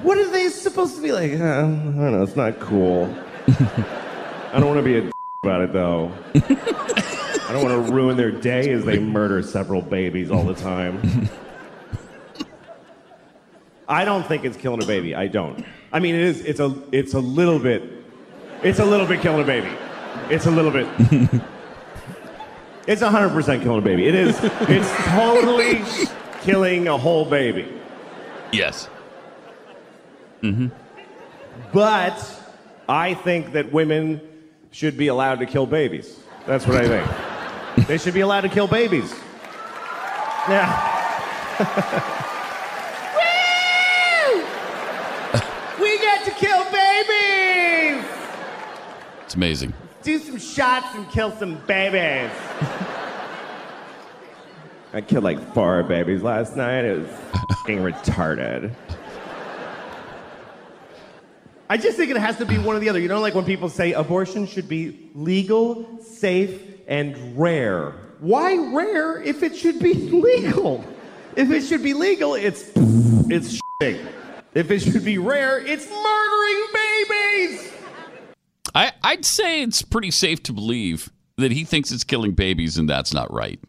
[0.03, 1.33] What are they supposed to be like?
[1.33, 2.23] Uh, I don't know.
[2.23, 3.05] It's not cool.
[3.49, 5.11] I don't want to be a
[5.43, 6.13] about it though.
[6.35, 11.31] I don't want to ruin their day as they murder several babies all the time.
[13.89, 15.15] I don't think it's killing a baby.
[15.15, 15.65] I don't.
[15.91, 16.43] I mean, it is.
[16.43, 16.77] It's a.
[16.93, 18.02] It's a little bit.
[18.63, 19.71] It's a little bit killing a baby.
[20.31, 20.87] It's a little bit.
[22.85, 24.09] It's 100% killing a baby.
[24.09, 24.37] It is.
[24.43, 25.85] It's totally
[26.41, 27.69] killing a whole baby.
[28.53, 28.89] Yes.
[30.43, 30.69] Mm-hmm.
[31.73, 32.41] But
[32.89, 34.21] I think that women
[34.73, 36.19] should be allowed to kill babies.
[36.45, 37.87] That's what I think.
[37.89, 39.13] they should be allowed to kill babies.
[45.79, 48.05] we get to kill babies.
[49.33, 49.73] It's amazing.
[50.03, 52.31] Do some shots and kill some babies.
[54.93, 56.85] I killed like four babies last night.
[56.85, 57.09] It was
[57.49, 58.75] fucking retarded.
[61.71, 62.99] I just think it has to be one or the other.
[62.99, 67.93] You know, like when people say abortion should be legal, safe, and rare.
[68.21, 70.85] Why rare if it should be legal?
[71.37, 74.07] If it should be legal, it's it's shitting.
[74.53, 77.72] If it should be rare, it's murdering babies.
[78.75, 82.89] I, I'd say it's pretty safe to believe that he thinks it's killing babies, and
[82.89, 83.61] that's not right.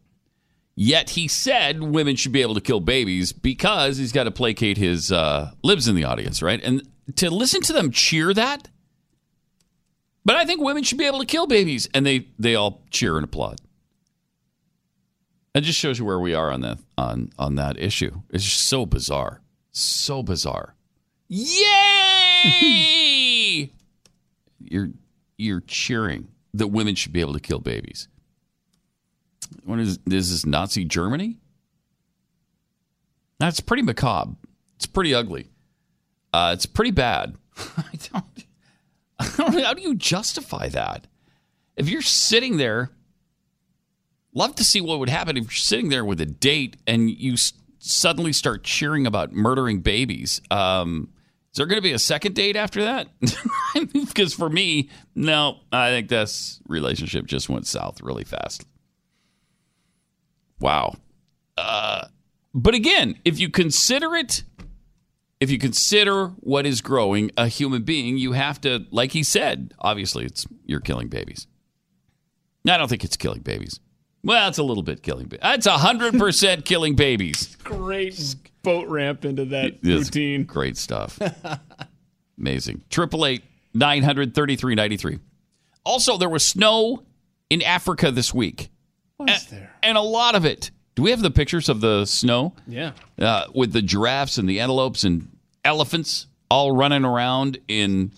[0.75, 4.77] Yet he said women should be able to kill babies because he's got to placate
[4.77, 6.59] his uh, libs in the audience, right?
[6.63, 8.69] And to listen to them cheer that,
[10.25, 13.17] but I think women should be able to kill babies, and they they all cheer
[13.17, 13.59] and applaud.
[15.53, 18.21] That just shows you where we are on that on on that issue.
[18.31, 20.75] It's just so bizarre, so bizarre.
[21.27, 23.02] Yay!
[24.73, 24.89] You're
[25.37, 28.07] you're cheering that women should be able to kill babies.
[29.63, 31.37] What is is this Nazi Germany?
[33.39, 34.35] That's pretty macabre.
[34.77, 35.49] It's pretty ugly.
[36.33, 37.35] Uh, it's pretty bad.
[37.77, 38.45] I don't,
[39.19, 39.63] I don't.
[39.63, 41.07] How do you justify that?
[41.75, 42.91] If you're sitting there,
[44.33, 47.35] love to see what would happen if you're sitting there with a date and you
[47.79, 50.41] suddenly start cheering about murdering babies.
[50.49, 51.09] Um,
[51.53, 53.09] is there going to be a second date after that?
[53.93, 58.65] because for me, no, I think this relationship just went south really fast.
[60.59, 60.95] Wow.
[61.55, 62.07] Uh,
[62.55, 64.43] but again, if you consider it,
[65.39, 69.75] if you consider what is growing a human being, you have to, like he said,
[69.77, 71.45] obviously it's you're killing babies.
[72.67, 73.80] I don't think it's killing babies.
[74.23, 75.41] Well, it's a little bit killing babies.
[75.43, 77.55] It's hundred percent killing babies.
[77.63, 80.45] Great boat ramp into that It's routine.
[80.45, 81.19] Great stuff.
[82.37, 82.83] Amazing.
[82.89, 83.43] Triple eight
[83.73, 85.19] nine hundred thirty three ninety three.
[85.83, 87.03] Also, there was snow
[87.49, 88.69] in Africa this week.
[89.19, 89.71] Was there?
[89.83, 90.71] And a lot of it.
[90.95, 92.53] Do we have the pictures of the snow?
[92.67, 92.91] Yeah.
[93.19, 95.29] Uh, with the giraffes and the antelopes and
[95.65, 98.11] elephants all running around in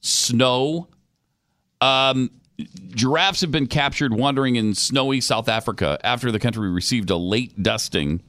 [0.00, 0.88] snow.
[1.80, 2.30] Um,
[2.90, 7.62] giraffes have been captured wandering in snowy South Africa after the country received a late
[7.62, 8.22] dusting.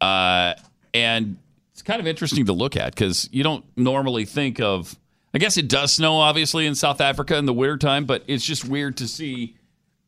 [0.00, 0.54] Uh,
[0.94, 1.36] and
[1.72, 4.98] it's kind of interesting to look at because you don't normally think of.
[5.34, 8.64] I guess it does snow, obviously, in South Africa in the wintertime, but it's just
[8.64, 9.56] weird to see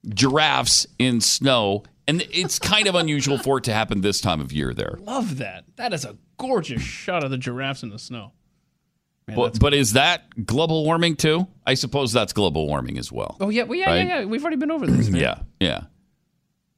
[0.09, 1.85] giraffes in snow.
[2.09, 4.99] And it's kind of unusual for it to happen this time of year there.
[5.03, 5.65] Love that.
[5.77, 8.33] That is a gorgeous shot of the giraffes in the snow.
[9.31, 11.47] Man, But, but is that global warming too?
[11.67, 13.37] I suppose that's global warming as well.
[13.41, 14.07] oh yeah, well, yeah, Right?
[14.07, 14.25] yeah, yeah.
[14.27, 15.09] We've already been over this.
[15.15, 15.85] Yeah, yeah.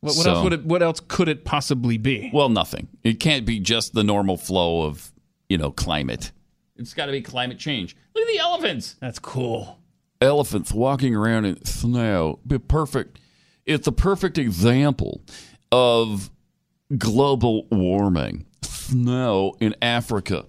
[0.00, 0.64] What, what So- else would it?
[0.64, 2.30] What else could it possibly be?
[2.32, 2.88] Well, nothing.
[3.04, 5.12] It can't be just the normal flow of,
[5.48, 6.32] you know, climate.
[6.76, 7.94] It's got to be climate change.
[8.14, 8.96] Look at the elephants.
[9.00, 9.78] That's cool.
[10.20, 12.40] Elephants walking around in snow.
[12.46, 13.20] Be perfect.
[13.66, 15.22] It's a perfect example
[15.70, 16.30] of
[16.98, 18.46] global warming.
[18.62, 20.46] Snow in Africa.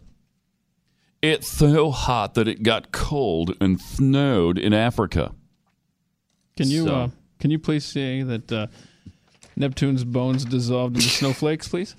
[1.24, 5.34] It's so hot that it got cold and snowed in Africa.
[6.58, 7.10] Can you So- uh,
[7.40, 8.68] can you please say that uh,
[9.56, 11.96] Neptune's bones dissolved into snowflakes, please?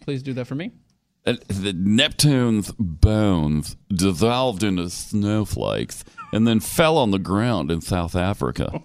[0.00, 0.72] please do that for me.
[1.26, 6.02] Uh, the Neptune's bones dissolved into snowflakes
[6.32, 8.82] and then fell on the ground in South Africa.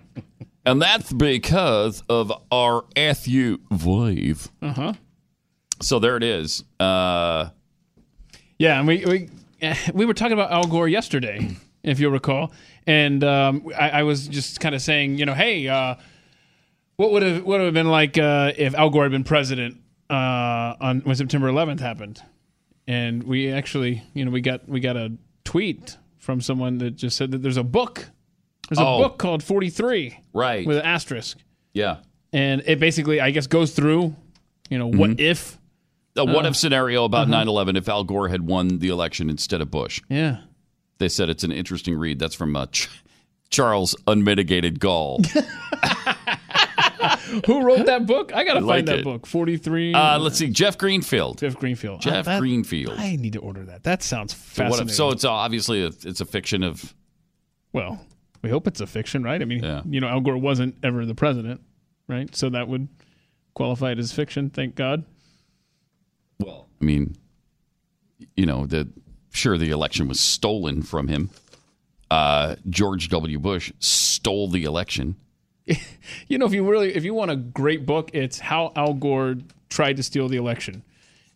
[0.64, 4.48] and that's because of our SUVs.
[4.62, 4.92] Uh huh.
[5.82, 6.64] So there it is.
[6.80, 7.50] Uh,
[8.58, 9.28] Yeah, and we we
[9.92, 12.52] we were talking about Al Gore yesterday, if you'll recall,
[12.86, 15.96] and um, I, I was just kind of saying, you know, hey, uh,
[16.96, 19.78] what would have would have been like uh, if Al Gore had been president
[20.08, 22.22] uh, on when September 11th happened,
[22.86, 25.12] and we actually, you know, we got we got a
[25.44, 28.08] tweet from someone that just said that there's a book,
[28.68, 28.98] there's a Oh.
[28.98, 30.66] book called 43, right.
[30.66, 31.38] with an asterisk,
[31.72, 31.98] yeah.
[32.32, 34.16] and it basically, I guess, goes through,
[34.68, 35.56] you know, what if,
[36.16, 37.38] A what if scenario about uh-huh.
[37.44, 40.00] 9 11 if Al Gore had won the election instead of Bush?
[40.08, 40.38] yeah.
[40.98, 42.18] They said it's an interesting read.
[42.18, 42.88] That's from uh, Ch-
[43.50, 45.20] Charles Unmitigated Gall.
[47.46, 48.32] Who wrote that book?
[48.34, 49.04] I gotta I find like that it.
[49.04, 49.26] book.
[49.26, 49.94] 43.
[49.94, 50.48] Uh, let's see.
[50.48, 51.38] Jeff Greenfield.
[51.38, 52.00] Jeff Greenfield.
[52.00, 52.98] Jeff Uh, that- Greenfield.
[52.98, 53.82] I need to order that.
[53.82, 54.88] That sounds So, fascinating.
[54.88, 56.94] if, so it's uh, obviously a, it's a fiction of
[57.72, 58.00] well,
[58.42, 59.42] we hope it's a fiction, right?
[59.42, 59.82] I mean, Yeah.
[59.84, 61.60] you know, Al Gore wasn't ever the president,
[62.08, 62.34] right?
[62.34, 62.88] So that would
[63.54, 64.48] qualify it as fiction.
[64.50, 65.04] Thank God.
[66.38, 67.16] Well, I mean,
[68.36, 68.88] you know, the
[69.32, 71.30] sure the election was stolen from him.
[72.10, 73.38] Uh, George W.
[73.38, 75.16] Bush stole the election.
[76.28, 79.36] you know, if you really, if you want a great book, it's how Al Gore
[79.68, 80.82] tried to steal the election.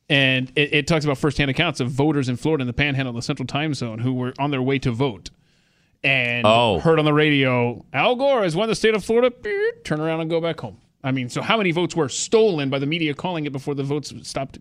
[0.08, 3.22] And it, it talks about firsthand accounts of voters in Florida in the panhandle, the
[3.22, 5.30] central time zone, who were on their way to vote
[6.02, 6.78] and Oh.
[6.80, 9.32] heard on the radio, Al Gore has won the state of Florida,
[9.84, 10.78] turn around and go back home.
[11.04, 13.82] I mean, so how many votes were stolen by the media calling it before the
[13.82, 14.58] votes stopped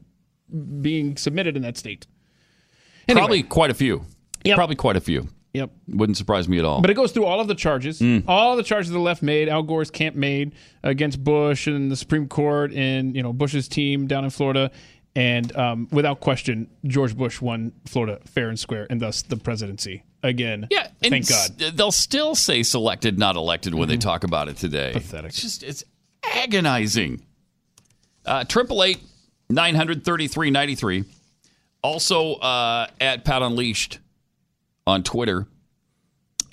[0.81, 2.07] being submitted in that state?
[3.07, 3.19] Anyway.
[3.21, 4.05] Probably quite a few.
[4.55, 5.27] Probably quite a few.
[5.53, 5.71] Yep.
[5.87, 6.79] Wouldn't surprise me at all.
[6.81, 8.23] But it goes through all of the charges, Mm.
[8.27, 10.53] all the charges the left made, Al Gore's camp made
[10.83, 14.69] against Bush and the Supreme Court and you know Bush's team down in Florida,
[15.15, 20.03] and um, without question, George Bush won Florida fair and square, and thus the presidency
[20.21, 20.67] again.
[20.69, 21.57] Yeah, thank God.
[21.75, 24.01] they'll still say selected, not elected when they Mm-hmm.
[24.07, 24.91] talk about it today.
[24.93, 25.29] Pathetic.
[25.31, 25.83] It's just it's
[26.23, 27.21] agonizing.
[28.23, 28.99] Uh, Triple eight
[29.49, 31.03] nine hundred thirty three ninety three.
[31.81, 33.99] Also uh, at Pat Unleashed
[34.85, 35.47] on Twitter.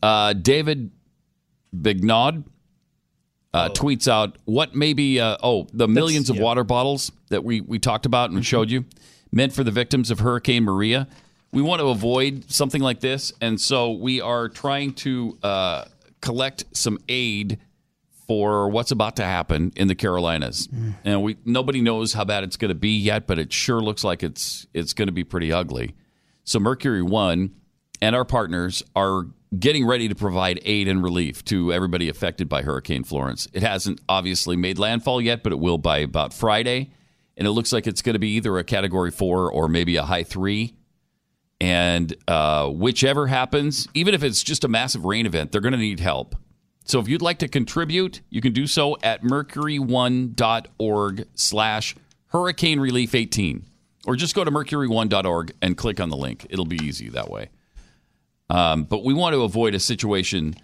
[0.02, 0.90] Uh, David
[1.74, 2.44] Bignod
[3.52, 6.42] uh, tweets out what maybe uh, oh the millions of yeah.
[6.42, 8.84] water bottles that we we talked about and showed you
[9.32, 11.08] meant for the victims of Hurricane Maria.
[11.52, 15.84] We want to avoid something like this, and so we are trying to uh,
[16.20, 17.58] collect some aid
[18.26, 20.68] for what's about to happen in the Carolinas.
[21.04, 24.04] And we nobody knows how bad it's going to be yet, but it sure looks
[24.04, 25.94] like it's it's going to be pretty ugly.
[26.44, 27.54] So Mercury One
[28.00, 29.26] and our partners are
[29.58, 33.48] getting ready to provide aid and relief to everybody affected by Hurricane Florence.
[33.52, 36.90] It hasn't obviously made landfall yet, but it will by about Friday.
[37.36, 40.02] And it looks like it's going to be either a category four or maybe a
[40.02, 40.74] high three.
[41.60, 45.78] And uh, whichever happens, even if it's just a massive rain event, they're going to
[45.78, 46.34] need help.
[46.86, 51.96] So if you'd like to contribute, you can do so at mercuryone.org slash
[52.28, 53.64] hurricane relief 18.
[54.06, 56.46] Or just go to mercuryone.org and click on the link.
[56.48, 57.50] It'll be easy that way.
[58.48, 60.54] Um, but we want to avoid a situation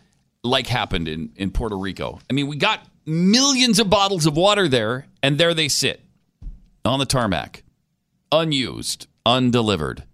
[0.44, 2.20] like happened in, in Puerto Rico.
[2.30, 6.00] I mean, we got millions of bottles of water there, and there they sit
[6.84, 7.64] on the tarmac,
[8.30, 10.04] unused, undelivered.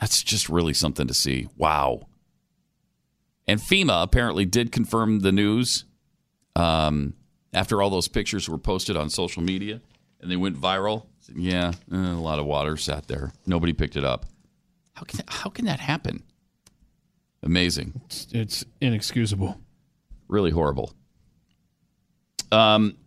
[0.00, 1.48] That's just really something to see.
[1.58, 2.06] Wow.
[3.50, 5.84] And FEMA apparently did confirm the news
[6.54, 7.14] um,
[7.52, 9.80] after all those pictures were posted on social media
[10.20, 11.06] and they went viral.
[11.18, 13.32] Said, yeah, eh, a lot of water sat there.
[13.46, 14.26] Nobody picked it up.
[14.92, 16.22] How can that, how can that happen?
[17.42, 18.00] Amazing.
[18.06, 19.60] It's, it's inexcusable.
[20.28, 20.94] Really horrible.
[22.52, 22.98] Um,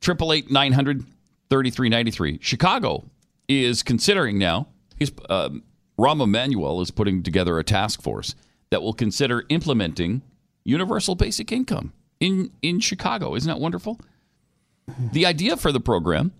[0.00, 1.04] triple eight nine hundred
[1.48, 2.40] thirty three ninety three.
[2.42, 3.08] Chicago
[3.48, 4.66] is considering now.
[4.98, 5.62] He's um,
[5.96, 8.34] Rahm Emanuel is putting together a task force
[8.72, 10.22] that will consider implementing
[10.64, 13.34] universal basic income in in Chicago.
[13.34, 14.00] Isn't that wonderful?
[15.12, 16.32] The idea for the program,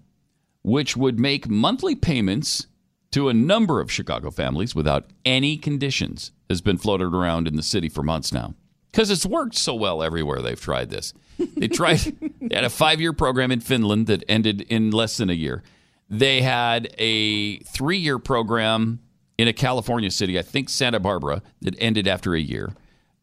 [0.62, 2.68] which would make monthly payments
[3.10, 7.62] to a number of Chicago families without any conditions, has been floated around in the
[7.62, 8.54] city for months now.
[8.90, 11.12] Because it's worked so well everywhere they've tried this.
[11.38, 11.98] They tried
[12.40, 15.62] they had a five year program in Finland that ended in less than a year.
[16.08, 19.00] They had a three year program
[19.38, 22.74] in a California city, I think Santa Barbara, that ended after a year.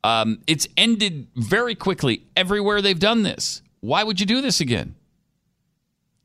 [0.03, 3.61] Um, it's ended very quickly everywhere they've done this.
[3.81, 4.95] Why would you do this again?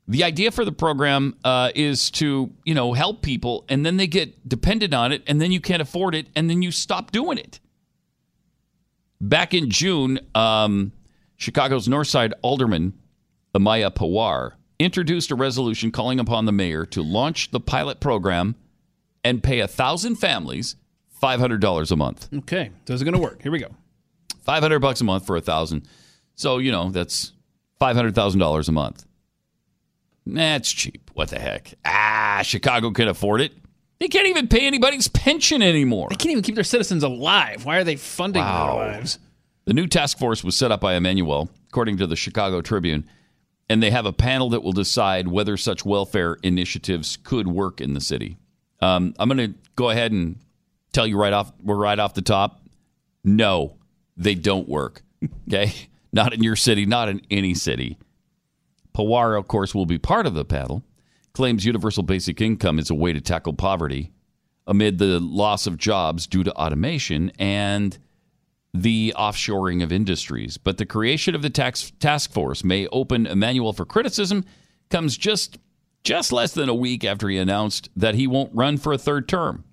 [0.07, 4.07] The idea for the program uh, is to, you know, help people, and then they
[4.07, 7.37] get dependent on it, and then you can't afford it, and then you stop doing
[7.37, 7.59] it.
[9.19, 10.91] Back in June, um,
[11.37, 12.93] Chicago's Northside Alderman
[13.55, 18.55] Ameya Pawar introduced a resolution calling upon the mayor to launch the pilot program
[19.25, 20.77] and pay a thousand families
[21.19, 22.29] five hundred dollars a month.
[22.33, 23.41] Okay, so is it going to work?
[23.41, 23.71] Here we go.
[24.43, 25.87] Five hundred bucks a month for a thousand.
[26.35, 27.33] So you know that's
[27.79, 29.05] five hundred thousand dollars a month.
[30.25, 31.11] That's cheap.
[31.13, 31.73] What the heck?
[31.85, 33.53] Ah, Chicago can afford it.
[33.99, 36.07] They can't even pay anybody's pension anymore.
[36.09, 37.65] They can't even keep their citizens alive.
[37.65, 38.77] Why are they funding Wow.
[38.77, 39.19] their lives?
[39.65, 43.07] The new task force was set up by Emanuel, according to the Chicago Tribune,
[43.69, 47.93] and they have a panel that will decide whether such welfare initiatives could work in
[47.93, 48.37] the city.
[48.81, 50.39] Um, I'm going to go ahead and
[50.91, 52.61] tell you right off, we're right off the top.
[53.23, 53.77] No,
[54.17, 55.01] they don't work.
[55.47, 55.73] Okay,
[56.13, 57.97] not in your city, not in any city.
[58.93, 60.83] Pawar, of course, will be part of the panel.
[61.33, 64.11] Claims universal basic income is a way to tackle poverty
[64.67, 67.97] amid the loss of jobs due to automation and
[68.73, 70.57] the offshoring of industries.
[70.57, 74.45] But the creation of the tax task force may open Emanuel for criticism
[74.89, 75.57] comes just
[76.05, 79.27] just less than a week after he announced that he won't run for a third
[79.27, 79.65] term.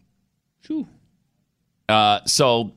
[1.88, 2.72] Uh, so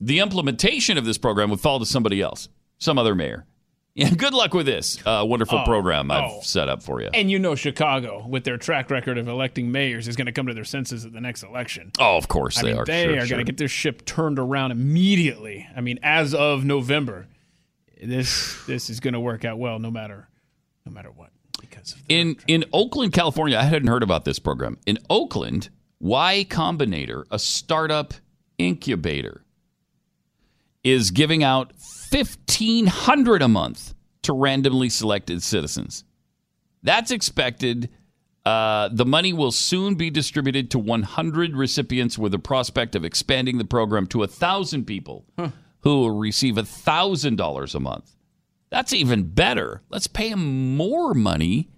[0.00, 3.46] the implementation of this program would fall to somebody else, some other mayor.
[3.98, 6.40] Yeah, good luck with this uh, wonderful Oh, program I've oh.
[6.42, 7.08] set up for you.
[7.14, 10.48] And you know Chicago, with their track record of electing mayors, is going to come
[10.48, 11.92] to their senses at the next election.
[11.98, 12.84] Oh, of course I they mean, are.
[12.84, 13.28] They Sure, are sure.
[13.36, 15.66] going to get their ship turned around immediately.
[15.74, 17.26] I mean, as of November,
[17.98, 20.28] this this is going to work out well, no matter
[20.84, 21.30] no matter what.
[22.08, 24.78] In in Oakland, California, I hadn't heard about this program.
[24.86, 25.70] In Oakland,
[26.00, 28.14] Y Combinator, a startup
[28.58, 29.44] incubator,
[30.84, 31.72] is giving out
[32.10, 36.04] fifteen hundred a month to randomly selected citizens.
[36.82, 37.90] That's expected.
[38.44, 43.58] Uh, the money will soon be distributed to 100 recipients with a prospect of expanding
[43.58, 45.24] the program to 1,000 people
[45.80, 48.15] who will receive $1,000 a month.
[48.70, 49.82] That's even better.
[49.90, 51.68] Let's pay them more money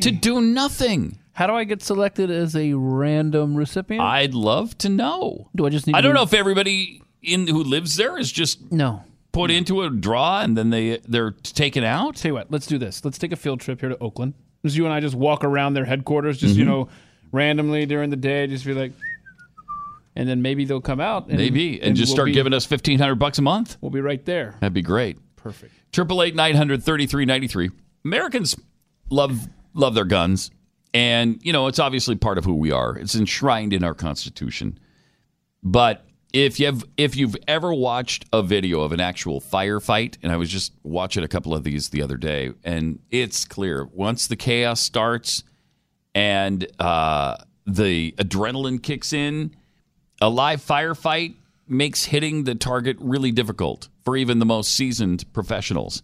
[0.00, 1.18] to do nothing.
[1.32, 4.02] How do I get selected as a random recipient?
[4.02, 5.48] I'd love to know.
[5.56, 8.70] Do I just need I don't know if everybody in who lives there is just
[8.70, 9.02] no
[9.32, 12.16] put into a draw and then they they're taken out.
[12.16, 13.04] Tell you what, let's do this.
[13.04, 14.34] Let's take a field trip here to Oakland.
[14.64, 16.68] Just you and I just walk around their headquarters, just you Mhm.
[16.68, 16.88] know,
[17.32, 18.92] randomly during the day, just be like,
[20.16, 21.26] and then maybe they'll come out.
[21.28, 23.76] And, Maybe and, just we'll start be- giving us fifteen hundred bucks a month.
[23.80, 24.54] We'll be right there.
[24.60, 25.18] That'd be great.
[25.36, 25.72] Perfect.
[25.94, 27.70] Triple eight nine hundred thirty three ninety three.
[28.04, 28.56] Americans
[29.10, 30.50] love love their guns,
[30.92, 32.98] and you know it's obviously part of who we are.
[32.98, 34.76] It's enshrined in our Constitution.
[35.62, 40.32] But if you have if you've ever watched a video of an actual firefight, and
[40.32, 44.26] I was just watching a couple of these the other day, and it's clear once
[44.26, 45.44] the chaos starts
[46.12, 47.36] and uh,
[47.68, 49.54] the adrenaline kicks in,
[50.20, 56.02] a live firefight makes hitting the target really difficult for even the most seasoned professionals.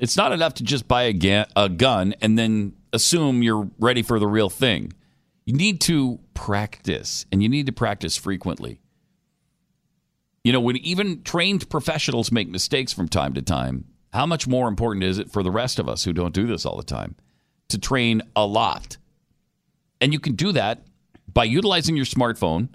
[0.00, 4.02] It's not enough to just buy a, ga- a gun and then assume you're ready
[4.02, 4.92] for the real thing.
[5.44, 8.80] You need to practice, and you need to practice frequently.
[10.44, 14.68] You know, when even trained professionals make mistakes from time to time, how much more
[14.68, 17.16] important is it for the rest of us who don't do this all the time
[17.68, 18.96] to train a lot?
[20.00, 20.84] And you can do that
[21.32, 22.68] by utilizing your smartphone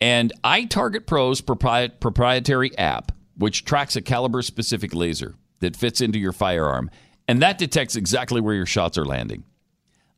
[0.00, 6.18] and iTarget Pro's propri- proprietary app, which tracks a caliber specific laser that fits into
[6.18, 6.90] your firearm,
[7.26, 9.44] and that detects exactly where your shots are landing.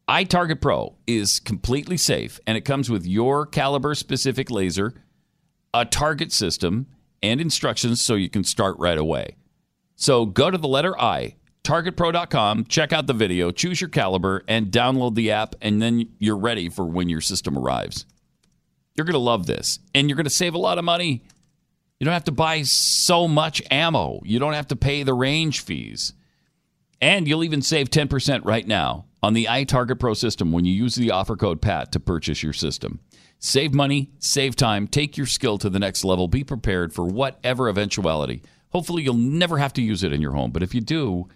[0.08, 4.94] iTarget Pro is completely safe, and it comes with your caliber specific laser,
[5.72, 6.86] a target system,
[7.22, 9.36] and instructions so you can start right away.
[9.96, 14.68] So go to the letter I, targetpro.com, check out the video, choose your caliber, and
[14.68, 18.06] download the app, and then you're ready for when your system arrives.
[19.00, 21.22] You're going to love this, and you're going to save a lot of money.
[21.98, 25.60] You don't have to buy so much ammo, you don't have to pay the range
[25.60, 26.12] fees.
[27.00, 30.96] And you'll even save 10% right now on the iTarget Pro system when you use
[30.96, 33.00] the offer code PAT to purchase your system.
[33.38, 37.70] Save money, save time, take your skill to the next level, be prepared for whatever
[37.70, 38.42] eventuality.
[38.68, 41.26] Hopefully, you'll never have to use it in your home, but if you do,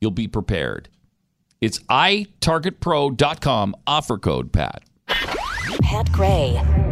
[0.00, 0.88] you'll be prepared.
[1.60, 4.82] It's itargetpro.com, offer code PAT.
[5.06, 6.91] Pat Gray.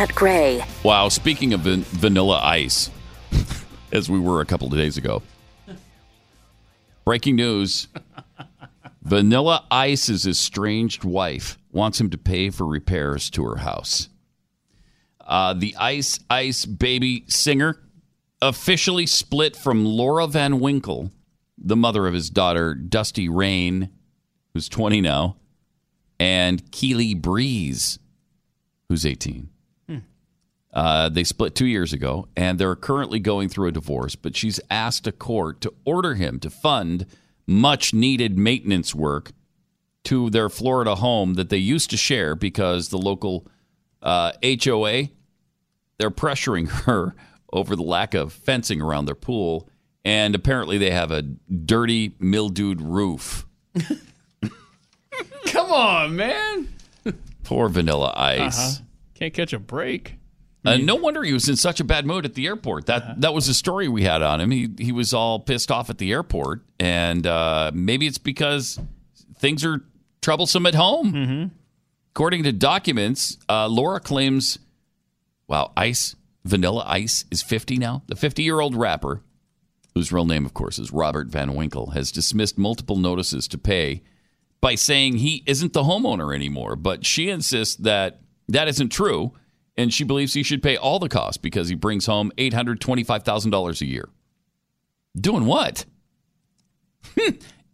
[0.00, 0.64] Pat Gray.
[0.82, 2.88] Wow, speaking of van- vanilla ice,
[3.92, 5.20] as we were a couple of days ago,
[7.04, 7.86] breaking news
[9.02, 14.08] Vanilla Ice's estranged wife wants him to pay for repairs to her house.
[15.20, 17.78] Uh, the Ice Ice Baby singer
[18.40, 21.12] officially split from Laura Van Winkle,
[21.58, 23.90] the mother of his daughter, Dusty Rain,
[24.54, 25.36] who's 20 now,
[26.18, 27.98] and Keely Breeze,
[28.88, 29.50] who's 18.
[30.72, 34.14] Uh, they split two years ago, and they're currently going through a divorce.
[34.14, 37.06] But she's asked a court to order him to fund
[37.46, 39.32] much needed maintenance work
[40.04, 43.46] to their Florida home that they used to share because the local
[44.02, 45.08] uh, HOA
[46.00, 47.14] they're pressuring her
[47.52, 49.68] over the lack of fencing around their pool,
[50.04, 53.46] and apparently they have a dirty, mildewed roof.
[55.46, 56.68] Come on, man.
[57.44, 58.76] Poor Vanilla Ice.
[58.76, 58.84] Uh-huh.
[59.14, 60.16] Can't catch a break.
[60.64, 62.86] Uh, no wonder he was in such a bad mood at the airport.
[62.86, 64.50] That that was a story we had on him.
[64.50, 68.78] He he was all pissed off at the airport, and uh, maybe it's because
[69.38, 69.82] things are
[70.20, 71.50] troublesome at home.
[72.14, 74.58] According to documents, uh, Laura claims,
[75.48, 76.14] "Wow, Ice
[76.44, 78.02] Vanilla Ice is 50 now.
[78.08, 79.22] The 50 year old rapper,
[79.94, 84.02] whose real name, of course, is Robert Van Winkle, has dismissed multiple notices to pay
[84.60, 86.76] by saying he isn't the homeowner anymore.
[86.76, 89.32] But she insists that that isn't true,
[89.80, 93.86] and she believes he should pay all the costs because he brings home $825,000 a
[93.86, 94.08] year.
[95.18, 95.84] Doing what?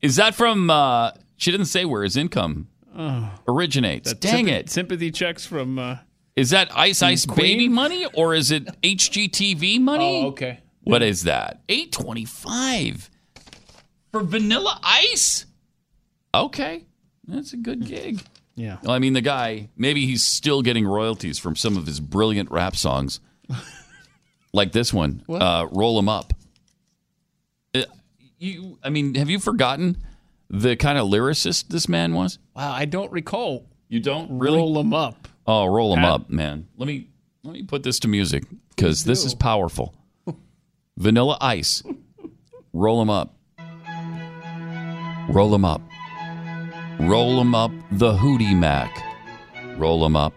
[0.03, 0.71] Is that from?
[0.71, 4.13] Uh, she didn't say where his income Oh, originates.
[4.15, 4.71] Dang sympathy, it!
[4.71, 5.79] Sympathy checks from.
[5.79, 5.97] Uh,
[6.35, 7.37] Is that Ice Ice Queen?
[7.59, 10.23] Baby money or is it HGTV money?
[10.25, 10.61] Oh, okay.
[10.83, 11.61] What is that?
[11.69, 13.11] Eight twenty five
[14.13, 15.45] for Vanilla Ice.
[16.35, 16.87] Okay,
[17.27, 18.23] that's a good gig.
[18.57, 18.79] Yeah.
[18.89, 22.75] I mean, the guy maybe he's still getting royalties from some of his brilliant rap
[22.75, 23.21] songs,
[24.53, 25.23] like this one.
[25.29, 26.33] Uh, Roll 'em up.
[27.75, 27.83] Uh,
[28.39, 29.99] you, I mean, have you forgotten
[30.49, 32.39] the kind of lyricist this man was?
[32.55, 33.67] wow, I don't recall.
[33.89, 35.29] You don't really roll them up.
[35.47, 36.11] Oh, roll them Pat?
[36.13, 36.67] up, man.
[36.77, 37.09] Let me
[37.45, 39.95] let me put this to music because this is powerful.
[40.97, 41.83] Vanilla Ice,
[42.73, 43.35] roll them up,
[45.29, 45.83] roll them up,
[47.01, 47.71] roll them up.
[47.93, 49.03] The Hootie Mac,
[49.79, 50.35] roll them up.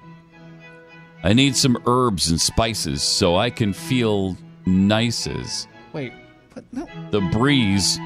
[1.24, 5.68] I need some herbs and spices so I can feel nices.
[5.92, 6.14] Wait,
[6.54, 6.66] what?
[6.72, 6.88] No.
[7.12, 8.00] The breeze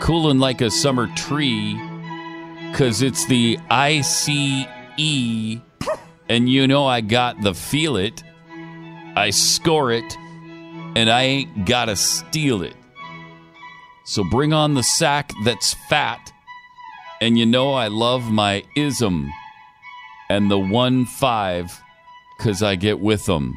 [0.00, 1.78] cooling like a summer tree
[2.74, 4.28] cuz it's the ICE
[6.28, 8.22] and you know I got the feel it.
[9.16, 10.16] I score it
[10.96, 12.74] and I ain't got to steal it.
[14.04, 16.32] So bring on the sack that's fat
[17.20, 19.30] and you know I love my ism
[20.28, 21.82] and the 1 5
[22.38, 23.54] cuz I get with them.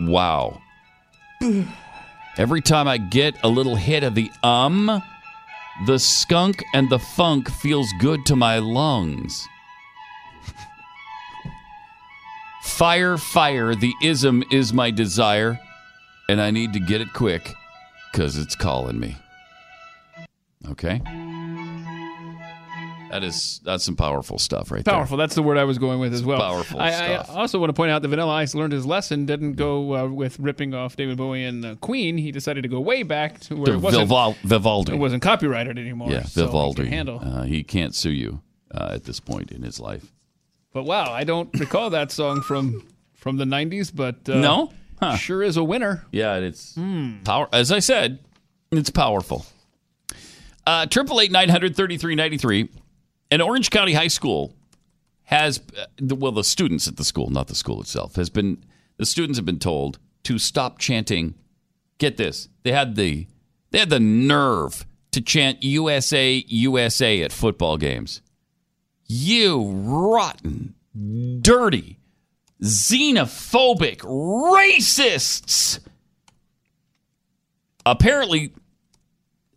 [0.00, 0.60] Wow.
[2.38, 5.02] Every time I get a little hit of the um,
[5.86, 9.48] the skunk and the funk feels good to my lungs.
[12.62, 15.58] Fire, fire, the ism is my desire,
[16.28, 17.54] and I need to get it quick
[18.12, 19.16] because it's calling me.
[20.68, 21.00] Okay?
[23.20, 24.92] That is that's some powerful stuff right there.
[24.92, 25.16] Powerful.
[25.16, 26.38] That's the word I was going with as well.
[26.38, 27.30] Powerful I, stuff.
[27.30, 29.24] I also want to point out that Vanilla Ice learned his lesson.
[29.24, 32.18] Didn't go uh, with ripping off David Bowie and uh, Queen.
[32.18, 33.74] He decided to go way back to where there.
[33.76, 34.92] it wasn't, Vival- Vivaldi.
[34.92, 36.10] it wasn't copyrighted anymore.
[36.10, 36.86] yeah, so he can Vivaldi.
[36.88, 37.20] handle.
[37.22, 38.42] Uh, he can't sue you
[38.74, 40.12] uh, at this point in his life.
[40.74, 43.90] But wow, I don't recall that song from from the '90s.
[43.94, 44.72] But uh, No?
[45.00, 45.16] Huh.
[45.16, 46.04] sure is a winner.
[46.12, 46.78] Yeah, it's
[47.24, 47.48] power.
[47.50, 48.18] As I said,
[48.72, 49.46] it's powerful.
[50.66, 52.68] Uh, Triple eight nine hundred thirty three ninety three.
[53.30, 54.54] An Orange County High School
[55.24, 58.64] has uh, well, the students at the school, not the school itself, has been
[58.96, 61.34] the students have been told to stop chanting.
[61.98, 63.26] Get this, they had the
[63.70, 68.22] they had the nerve to chant USA USA at football games.
[69.06, 70.74] You rotten,
[71.40, 71.98] dirty,
[72.62, 75.80] xenophobic racists.
[77.84, 78.52] Apparently,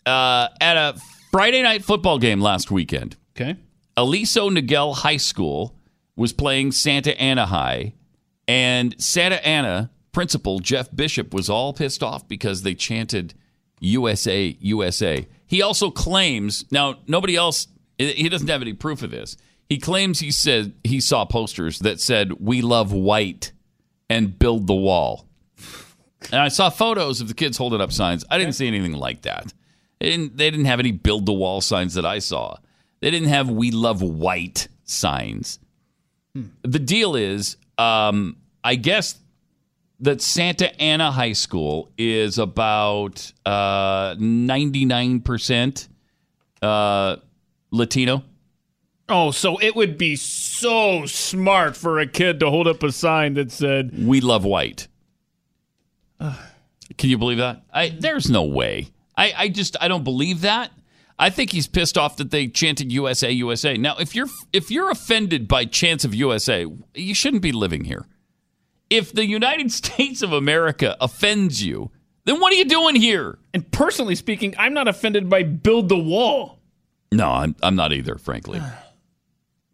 [0.05, 0.99] uh, at a
[1.31, 3.55] Friday night football game last weekend, Okay.
[3.95, 5.75] Aliso Niguel High School
[6.15, 7.93] was playing Santa Ana High,
[8.47, 13.33] and Santa Ana principal Jeff Bishop was all pissed off because they chanted
[13.79, 15.27] USA, USA.
[15.45, 17.67] He also claims, now, nobody else,
[17.97, 19.37] he doesn't have any proof of this.
[19.67, 23.51] He claims he said he saw posters that said, We love white
[24.09, 25.27] and build the wall.
[26.31, 28.25] And I saw photos of the kids holding up signs.
[28.29, 29.53] I didn't see anything like that.
[29.99, 32.57] They didn't, they didn't have any build the wall signs that I saw.
[33.01, 35.59] They didn't have "We love white" signs.
[36.61, 39.19] The deal is, um, I guess
[40.01, 45.88] that Santa Ana High School is about ninety nine percent
[46.61, 47.17] uh,
[47.71, 48.23] Latino.
[49.11, 53.34] Oh, so it would be so smart for a kid to hold up a sign
[53.35, 54.88] that said "We love white."
[56.19, 57.63] Can you believe that?
[57.73, 58.89] I, there's no way.
[59.15, 60.71] I, I just I don't believe that.
[61.21, 63.75] I think he's pissed off that they chanted USA USA.
[63.75, 66.65] Now, if you're if you're offended by chants of USA,
[66.95, 68.07] you shouldn't be living here.
[68.89, 71.91] If the United States of America offends you,
[72.23, 73.37] then what are you doing here?
[73.53, 76.59] And personally speaking, I'm not offended by build the wall.
[77.11, 78.61] No, I'm I'm not either, frankly.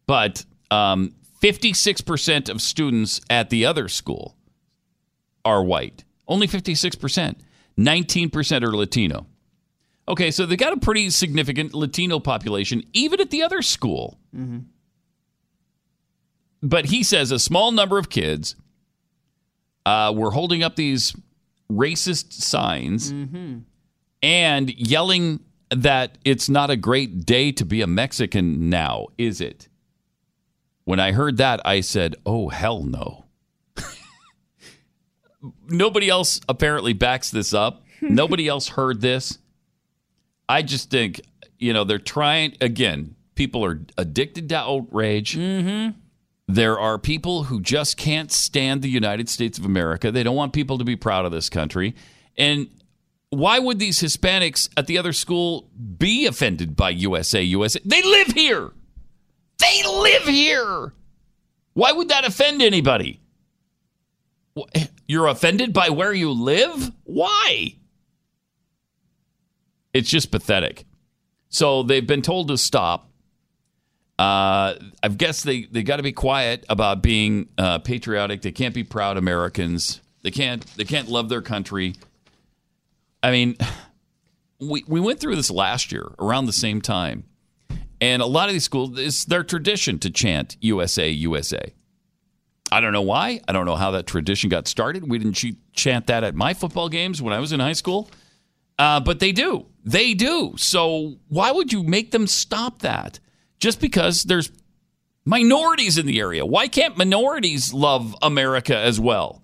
[0.07, 4.35] But um, 56% of students at the other school
[5.43, 6.03] are white.
[6.27, 7.38] Only 56%.
[7.77, 9.26] 19% are Latino.
[10.07, 14.19] Okay, so they got a pretty significant Latino population, even at the other school.
[16.61, 18.56] But he says a small number of kids
[19.86, 21.15] uh, were holding up these
[21.72, 23.11] racist signs
[24.22, 25.40] and yelling
[25.72, 29.68] that it's not a great day to be a Mexican now, is it?
[30.84, 33.26] When I heard that, I said, oh, hell no.
[35.68, 37.84] Nobody else apparently backs this up.
[38.02, 39.40] Nobody else heard this.
[40.47, 41.22] I just think,
[41.57, 45.35] you know, they're trying, again, people are addicted to outrage.
[45.35, 45.97] Mm-hmm.
[46.47, 50.11] There are people who just can't stand the United States of America.
[50.11, 51.95] They don't want people to be proud of this country.
[52.38, 52.69] And
[53.30, 57.80] why would these Hispanics at the other school be offended by USA USA?
[57.84, 58.72] They live here.
[59.57, 60.93] They live here.
[61.73, 63.19] Why would that offend anybody?
[65.07, 66.91] You're offended by where you live?
[67.03, 67.76] Why?
[69.95, 70.84] It's just pathetic.
[71.47, 73.09] So they've been told to stop.
[74.19, 78.41] Uh, I guess they, they got to be quiet about being uh, patriotic.
[78.41, 80.01] They can't be proud Americans.
[80.22, 81.95] They can't they can't love their country.
[83.23, 83.55] I mean,
[84.59, 87.23] we we went through this last year around the same time,
[88.01, 91.73] and a lot of these schools it's their tradition to chant USA USA.
[92.69, 93.39] I don't know why.
[93.47, 95.07] I don't know how that tradition got started.
[95.09, 98.09] We didn't ch- chant that at my football games when I was in high school,
[98.77, 99.67] uh, but they do.
[99.86, 100.56] They do.
[100.57, 103.20] So why would you make them stop that?
[103.60, 104.52] Just because there's
[105.26, 106.45] minorities in the area.
[106.45, 109.44] Why can't minorities love America as well?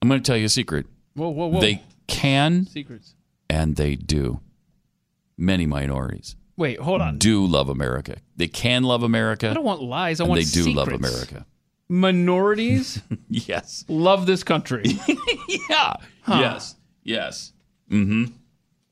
[0.00, 0.86] I'm going to tell you a secret.
[1.14, 1.60] Whoa, whoa, whoa.
[1.60, 3.14] They can Secrets.
[3.50, 4.40] and they do.
[5.38, 7.18] Many minorities Wait, hold on.
[7.18, 8.16] do love America.
[8.36, 9.50] They can love America.
[9.50, 10.20] I don't want lies.
[10.20, 10.88] I and want they do love.
[10.88, 11.44] America.
[11.88, 13.84] Minorities yes.
[13.88, 14.84] love this country.
[15.68, 15.94] yeah.
[16.22, 16.38] Huh.
[16.40, 16.76] Yes.
[17.02, 17.52] Yes.
[17.90, 18.24] Mm-hmm.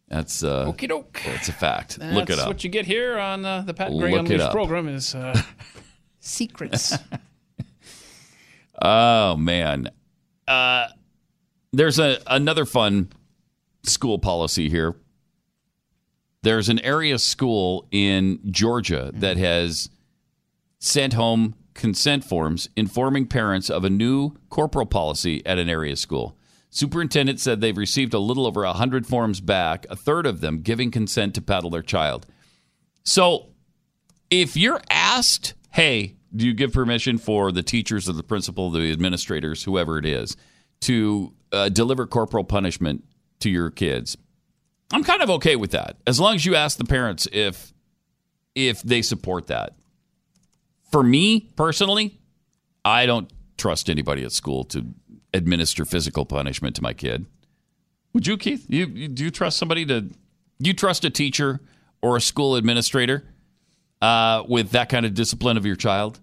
[0.08, 1.20] That's uh Okie doke.
[1.24, 1.98] That's a fact.
[1.98, 2.46] That's Look it up.
[2.46, 4.52] what you get here on uh, the Pat Gray Look it Unleashed up.
[4.52, 5.40] program is uh,
[6.20, 6.94] secrets.
[8.80, 9.90] Oh man.
[10.46, 10.88] Uh
[11.72, 13.08] there's a another fun
[13.82, 14.94] school policy here.
[16.42, 19.88] There's an area school in Georgia that has
[20.78, 26.36] sent home consent forms informing parents of a new corporal policy at an area school.
[26.74, 30.90] Superintendent said they've received a little over 100 forms back, a third of them giving
[30.90, 32.26] consent to paddle their child.
[33.04, 33.50] So,
[34.28, 38.90] if you're asked, hey, do you give permission for the teachers or the principal, the
[38.90, 40.36] administrators, whoever it is,
[40.80, 43.04] to uh, deliver corporal punishment
[43.38, 44.16] to your kids?
[44.92, 47.72] I'm kind of okay with that, as long as you ask the parents if
[48.56, 49.76] if they support that.
[50.90, 52.18] For me personally,
[52.84, 54.84] I don't trust anybody at school to
[55.34, 57.26] administer physical punishment to my kid.
[58.14, 58.64] Would you, Keith?
[58.68, 60.08] You, you do you trust somebody to?
[60.60, 61.60] You trust a teacher
[62.00, 63.24] or a school administrator
[64.00, 66.20] uh, with that kind of discipline of your child?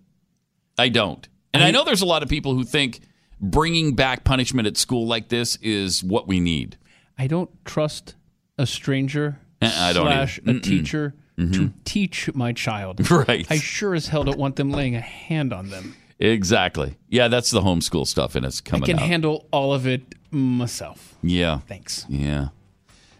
[0.78, 1.28] I don't.
[1.54, 3.02] And I know there's a lot of people who think
[3.42, 6.78] bringing back punishment at school like this is what we need.
[7.18, 8.16] I don't trust
[8.58, 10.52] a stranger Uh, I don't slash either.
[10.52, 10.64] a Mm-mm.
[10.64, 11.74] teacher to Mhm.
[11.84, 13.02] teach my child.
[13.12, 13.46] Right.
[13.50, 15.96] I sure as hell don't want them laying a hand on them.
[16.22, 16.98] Exactly.
[17.10, 19.06] Yeah, that's the homeschool stuff, and it's coming I can out.
[19.07, 21.15] handle all of it myself.
[21.23, 21.60] Yeah.
[21.68, 22.06] Thanks.
[22.07, 22.49] Yeah.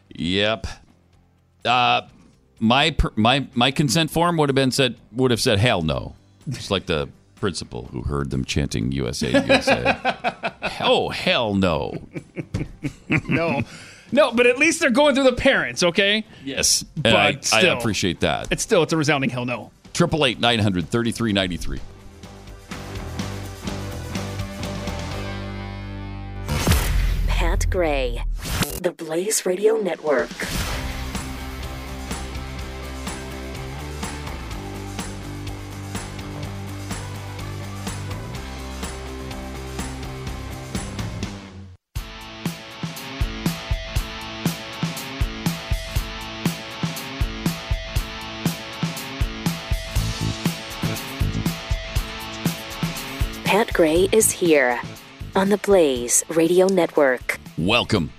[0.10, 0.68] Yep.
[1.66, 2.02] Uh,
[2.60, 6.16] my my my consent form would have been said would have said hell no,
[6.48, 9.98] just like the principal who heard them chanting USA USA.
[10.82, 11.94] oh hell no.
[13.10, 13.62] no,
[14.12, 16.24] no, but at least they're going through the parents, okay?
[16.44, 18.52] Yes, but I, still, I appreciate that.
[18.52, 19.72] It's still it's a resounding hell no.
[19.94, 21.80] Triple eight nine hundred thirty three ninety three.
[27.62, 28.24] Pat Gray,
[28.82, 30.32] the Blaze Radio Network.
[53.44, 54.82] Pat Gray is here
[55.36, 57.40] on the Blaze Radio Network.
[57.58, 58.12] Welcome.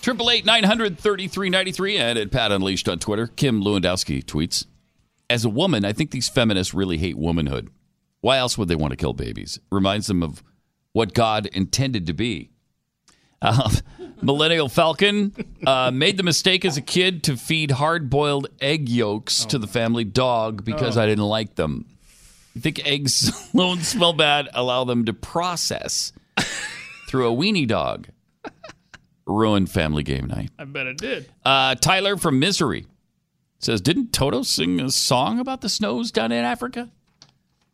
[0.00, 3.26] Triple eight nine hundred thirty three ninety three and at Pat Unleashed on Twitter.
[3.26, 4.66] Kim Lewandowski tweets:
[5.30, 7.70] As a woman, I think these feminists really hate womanhood.
[8.20, 9.58] Why else would they want to kill babies?
[9.70, 10.42] Reminds them of
[10.92, 12.50] what God intended to be.
[13.42, 13.70] Uh,
[14.22, 15.34] Millennial Falcon
[15.66, 19.66] uh, made the mistake as a kid to feed hard boiled egg yolks to the
[19.66, 21.02] family dog because Oh.
[21.02, 21.84] I didn't like them.
[22.54, 24.48] You think eggs alone smell bad?
[24.54, 26.12] Allow them to process
[27.08, 28.08] through a weenie dog.
[29.26, 30.50] Ruined family game night.
[30.58, 31.30] I bet it did.
[31.44, 32.86] Uh, Tyler from Misery
[33.58, 36.90] says, "Didn't Toto sing a song about the snows down in Africa?"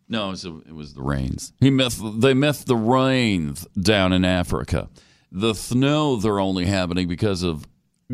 [0.09, 1.53] No, it was, it was the rains.
[1.61, 4.89] He myth, they myth the rains down in Africa.
[5.33, 7.67] The snows are only happening because of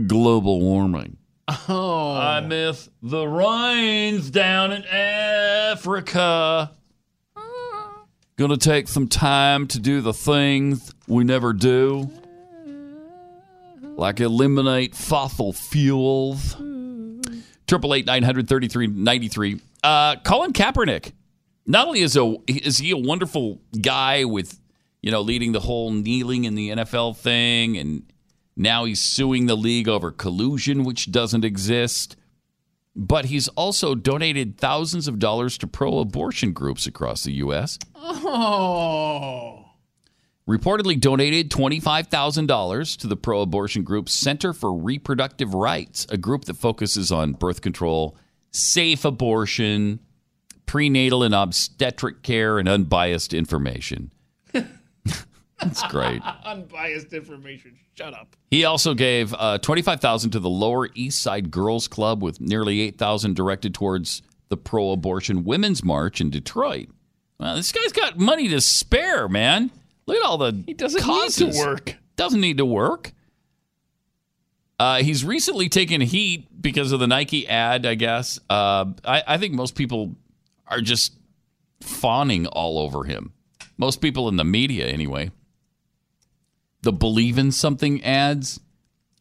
[0.07, 1.17] global warming.
[1.49, 2.13] Oh.
[2.13, 6.73] I miss the rains down in Africa.
[8.39, 12.11] Gonna take some time to do the things we never do,
[13.81, 16.55] like eliminate fossil fuels.
[17.67, 19.61] Triple eight nine hundred thirty three ninety three.
[19.83, 21.13] Uh, Colin Kaepernick.
[21.67, 24.61] Not only is a is he a wonderful guy with
[25.01, 28.03] you know leading the whole kneeling in the NFL thing, and
[28.55, 32.17] Now he's suing the league over collusion, which doesn't exist.
[32.99, 37.79] But he's also donated thousands of dollars to pro abortion groups across the U.S.
[37.95, 39.67] Oh.
[40.49, 46.57] Reportedly donated $25,000 to the pro abortion group Center for Reproductive Rights, a group that
[46.57, 48.17] focuses on birth control,
[48.51, 50.01] safe abortion,
[50.65, 54.11] prenatal and obstetric care, and unbiased information.
[55.61, 56.23] That's great.
[56.45, 57.77] Unbiased information.
[57.95, 58.37] Shut up.
[58.51, 62.81] He also gave uh, twenty-five thousand to the Lower East Side Girls Club, with nearly
[62.81, 66.89] eight thousand directed towards the pro-abortion Women's March in Detroit.
[67.41, 69.71] Well, this guy's got money to spare, man.
[70.07, 71.41] Look at all the he doesn't causes.
[71.41, 71.97] need to work.
[72.17, 73.13] Doesn't need to work.
[74.79, 77.87] Uh, he's recently taken heat because of the Nike ad.
[77.87, 78.39] I guess.
[78.51, 80.15] Uh, I, I think most people
[80.69, 81.15] are just
[81.81, 83.33] fawning all over him.
[83.79, 85.31] Most people in the media, anyway
[86.87, 88.61] the believe in something ads,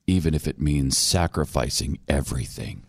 [0.06, 2.84] even if it means sacrificing everything.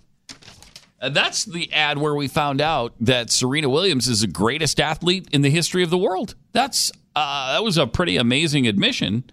[1.01, 5.29] And that's the ad where we found out that Serena Williams is the greatest athlete
[5.33, 6.35] in the history of the world.
[6.53, 9.25] That's uh, that was a pretty amazing admission.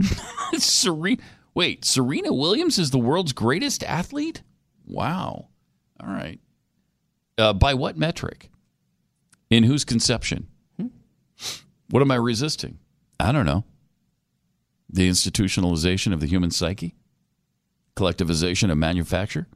[0.54, 1.20] Serena,
[1.52, 4.42] wait, Serena Williams is the world's greatest athlete?
[4.86, 5.48] Wow.
[6.02, 6.40] All right.
[7.36, 8.48] Uh, by what metric?
[9.50, 10.48] In whose conception?
[11.90, 12.78] What am I resisting?
[13.20, 13.64] I don't know
[14.92, 16.94] the institutionalization of the human psyche,
[17.96, 19.46] collectivization of manufacture.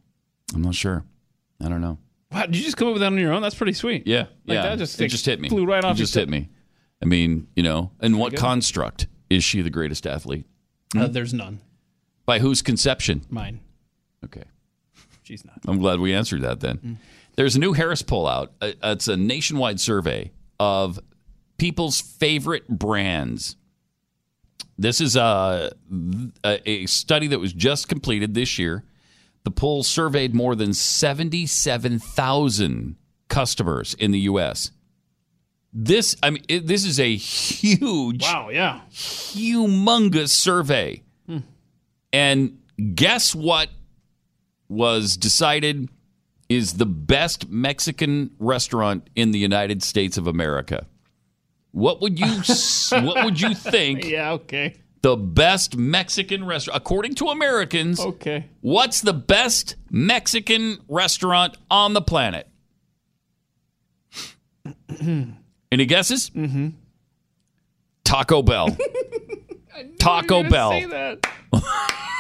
[0.54, 1.04] I'm not sure.
[1.62, 1.98] I don't know.
[2.32, 3.42] Wow, did you just come up with that on your own?
[3.42, 4.06] That's pretty sweet.
[4.06, 4.62] Yeah, Like yeah.
[4.62, 5.48] that just, it just hit me.
[5.48, 5.96] Flew right off.
[5.96, 6.48] It just your hit me.
[7.02, 10.46] I mean, you know, in what construct is she the greatest athlete?
[10.96, 11.60] Uh, there's none.
[12.24, 13.22] By whose conception?
[13.30, 13.60] Mine.
[14.24, 14.42] Okay.
[15.22, 15.58] She's not.
[15.66, 16.98] I'm glad we answered that then.
[17.36, 18.52] There's a new Harris poll out.
[18.60, 20.98] Uh, It's a nationwide survey of
[21.58, 23.56] people's favorite brands.
[24.78, 25.72] This is a,
[26.44, 28.84] a, study that was just completed this year.
[29.44, 32.96] The poll surveyed more than 77,000
[33.28, 34.70] customers in the U.S.
[35.72, 38.82] This, I mean, it, this is a huge, Wow, yeah.
[38.90, 41.02] humongous survey.
[41.26, 41.38] Hmm.
[42.12, 42.58] And
[42.94, 43.70] guess what
[44.68, 45.88] was decided
[46.48, 50.86] is the best Mexican restaurant in the United States of America?
[51.76, 52.26] What would you
[53.02, 54.76] what would you think Yeah, okay.
[55.02, 58.00] the best Mexican restaurant according to Americans?
[58.00, 58.46] Okay.
[58.62, 62.48] What's the best Mexican restaurant on the planet?
[65.70, 66.30] Any guesses?
[66.30, 66.68] Mm-hmm.
[68.04, 68.74] Taco Bell.
[69.98, 70.72] Taco Bell.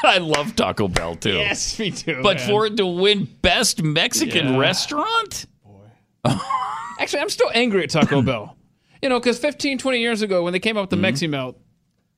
[0.04, 1.32] I love Taco Bell too.
[1.32, 2.20] Yes, me too.
[2.22, 2.46] But man.
[2.48, 4.58] for it to win best Mexican Yeah.
[4.58, 5.46] restaurant?
[6.98, 8.55] Actually, I'm still angry at Taco Bell.
[9.02, 11.58] You know, because 15, 20 years ago, when they came up with the Mexi Melt,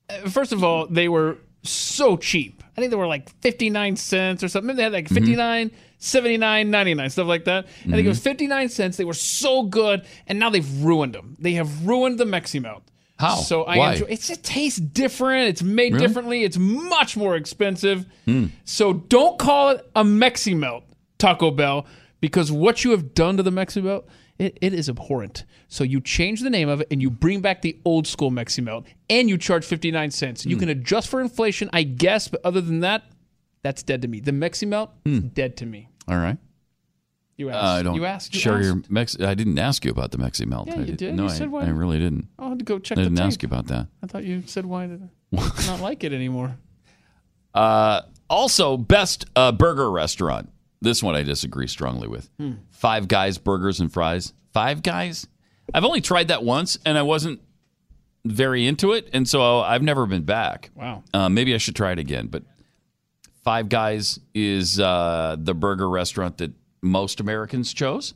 [0.08, 2.62] uh, first of all, they were so cheap.
[2.76, 4.68] I think they were like 59 cents or something.
[4.68, 7.66] Maybe they had like 59, 79, 99, stuff like that.
[7.66, 8.96] I think it was 59 cents.
[8.96, 11.36] They were so good, and now they've ruined them.
[11.40, 12.84] They have ruined the Mexi Melt.
[13.18, 13.34] How?
[13.34, 13.92] So I Why?
[13.94, 14.20] enjoy it.
[14.20, 15.48] Just tastes different.
[15.48, 16.06] It's made Really?
[16.06, 16.44] differently.
[16.44, 18.06] It's much more expensive.
[18.26, 18.46] Hmm.
[18.64, 20.84] So don't call it a Mexi Melt,
[21.18, 21.84] Taco Bell,
[22.20, 24.06] because what you have done to the Mexi Melt,
[24.38, 25.44] it, it is abhorrent.
[25.68, 28.62] So you change the name of it and you bring back the old school Mexi
[28.62, 30.46] Melt and you charge 59 cents.
[30.46, 30.60] You Hmm.
[30.60, 33.02] can adjust for inflation, I guess, but other than that,
[33.62, 34.20] that's dead to me.
[34.20, 35.88] The Mexi Melt, is dead to me.
[36.06, 36.38] All right.
[37.36, 37.64] You Uh, asked.
[37.64, 38.34] I don't you asked.
[38.34, 38.64] You share asked.
[38.64, 39.16] your Mex.
[39.20, 40.66] I didn't ask you about the Mexi Melt.
[40.68, 41.14] Yeah, I you did- did.
[41.14, 42.26] No, You I, said why- I really didn't.
[42.38, 43.26] I'll have to go check I the didn't tape.
[43.26, 43.86] ask you about that.
[44.02, 45.02] I thought you said why did
[45.36, 45.36] I
[45.66, 46.56] not like it anymore.
[47.54, 50.50] Uh, also, best uh, burger restaurant.
[50.80, 52.28] This one I disagree strongly with.
[52.38, 52.52] Hmm.
[52.78, 54.32] Five Guys Burgers and Fries.
[54.52, 55.26] Five Guys.
[55.74, 57.40] I've only tried that once, and I wasn't
[58.24, 60.70] very into it, and so I've never been back.
[60.76, 61.02] Wow.
[61.12, 62.28] Uh, maybe I should try it again.
[62.28, 62.44] But
[63.42, 68.14] Five Guys is uh, the burger restaurant that most Americans chose.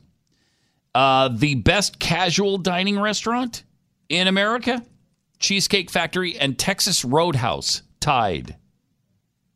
[0.95, 3.63] Uh, the best casual dining restaurant
[4.07, 4.81] in America,
[5.39, 8.55] Cheesecake Factory and Texas Roadhouse tied.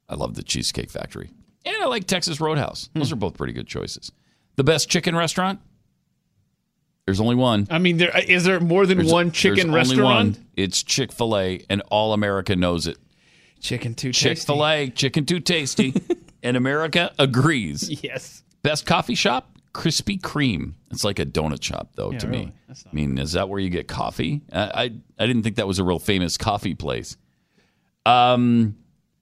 [0.10, 1.30] I love the Cheesecake Factory.
[1.64, 2.90] And I like Texas Roadhouse.
[2.94, 4.12] Those are both pretty good choices.
[4.58, 5.60] The best chicken restaurant?
[7.06, 7.68] There's only one.
[7.70, 10.36] I mean, there is there more than There's- one chicken there's only restaurant?
[10.38, 10.46] one.
[10.58, 12.98] It's Chick fil A, and all America knows it.
[13.62, 14.30] Chicken too tasty.
[14.36, 15.94] Chick fil A, chicken too tasty.
[16.44, 18.04] and America agrees.
[18.04, 18.44] Yes.
[18.62, 19.52] Best coffee shop?
[19.74, 20.74] Krispy Kreme.
[20.92, 22.46] It's like a donut shop, though, Yeah, to really.
[22.48, 22.54] me.
[22.70, 24.42] I mean, is that where you get coffee?
[24.52, 24.84] I, I
[25.20, 27.16] I didn't think that was a real famous coffee place.
[28.06, 28.76] Um,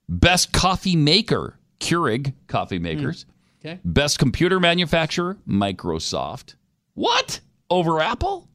[0.10, 3.26] best coffee maker, Keurig coffee makers.
[3.66, 3.80] Okay.
[3.84, 6.54] Best computer manufacturer, Microsoft.
[6.94, 7.40] What?
[7.70, 8.48] Over Apple?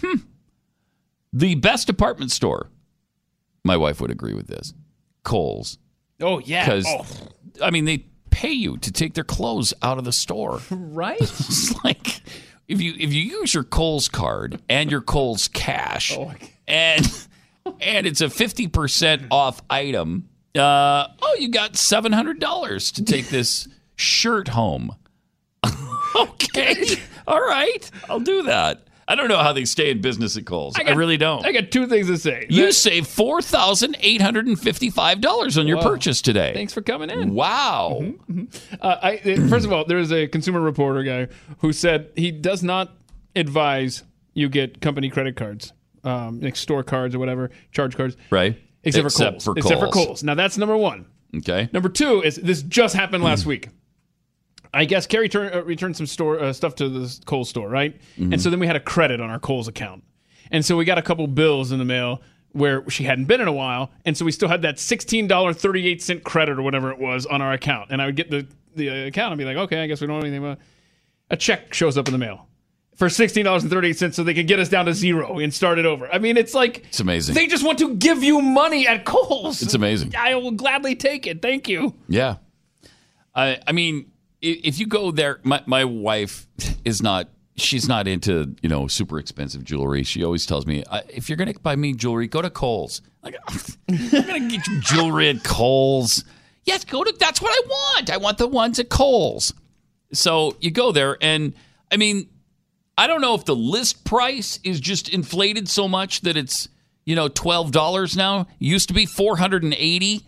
[0.00, 0.16] Hmm.
[1.32, 2.68] The best department store.
[3.64, 4.74] My wife would agree with this.
[5.24, 5.78] Kohl's.
[6.20, 6.64] Oh yeah.
[6.64, 7.06] Because Oh.
[7.62, 10.60] I mean, they pay you to take their clothes out of the store.
[10.70, 11.20] Right?
[11.20, 12.20] it's like
[12.68, 16.16] if you if you use your Kohl's card and your Kohl's cash,
[16.68, 17.26] and
[17.80, 20.28] and it's a fifty percent off item.
[20.54, 23.68] Uh, oh, you got seven hundred dollars to take this
[24.02, 24.94] shirt home.
[26.16, 26.96] okay,
[27.26, 28.86] all right, I'll do that.
[29.08, 30.76] I don't know how they stay in business at Kohl's.
[30.76, 31.44] I, got- really don't.
[31.44, 32.46] I got two things to say.
[32.48, 35.82] you That- saved four thousand eight hundred and fifty-five dollars on your Wow.
[35.84, 36.52] purchase today.
[36.54, 37.34] Thanks for coming in.
[37.34, 38.02] Wow.
[38.80, 42.30] Uh, I, uh, first of all, there is a consumer reporter guy who said he
[42.30, 42.92] does not
[43.34, 44.04] advise
[44.34, 45.72] you get company credit cards,
[46.04, 48.56] um, like store cards or whatever, charge cards, Right.
[48.84, 49.44] except, Except for Kohl's.
[49.44, 50.06] for Except for Kohl's.
[50.06, 50.22] Kohl's.
[50.22, 51.06] Now that's number one.
[51.36, 51.68] Okay.
[51.72, 53.68] Number two is this just happened last week.
[54.74, 57.94] I guess Carrie turn, uh, returned some store uh, stuff to the Kohl's store, right?
[58.18, 58.32] Mhm.
[58.32, 60.02] And so then we had a credit on our Kohl's account,
[60.50, 62.22] and so we got a couple bills in the mail
[62.52, 65.52] where she hadn't been in a while, and so we still had that sixteen dollar
[65.52, 68.30] thirty eight cent credit or whatever it was on our account, and I would get
[68.30, 70.42] the the uh, account and be like, okay, I guess we don't have anything.
[70.44, 70.58] About
[71.30, 72.46] a check shows up in the mail
[72.96, 75.38] for sixteen dollars and thirty eight cents, so they can get us down to zero
[75.38, 76.10] and start it over.
[76.10, 77.34] I mean, it's like It's amazing.
[77.34, 79.60] they just want to give you money at Kohl's.
[79.62, 80.14] It's amazing.
[80.18, 81.42] I will gladly take it.
[81.42, 81.94] Thank you.
[82.08, 82.36] Yeah.
[83.34, 84.11] I I mean, i-
[84.42, 86.46] if you go there, my, my wife
[86.84, 90.02] is not, she's not into, you know, super expensive jewelry.
[90.02, 93.00] She always tells me, if you're to buy me jewelry, go to Kohl's.
[93.22, 96.24] Like, I'm to get you jewelry at Kohl's.
[96.64, 98.10] Yes, go to, that's what I want.
[98.10, 99.54] I want the ones at Kohl's.
[100.12, 101.54] So you go there, and
[101.90, 102.28] I mean,
[102.98, 106.68] I don't know if the list price is just inflated so much that it's,
[107.04, 108.46] you know, $12 now.
[108.58, 110.26] Used to be 480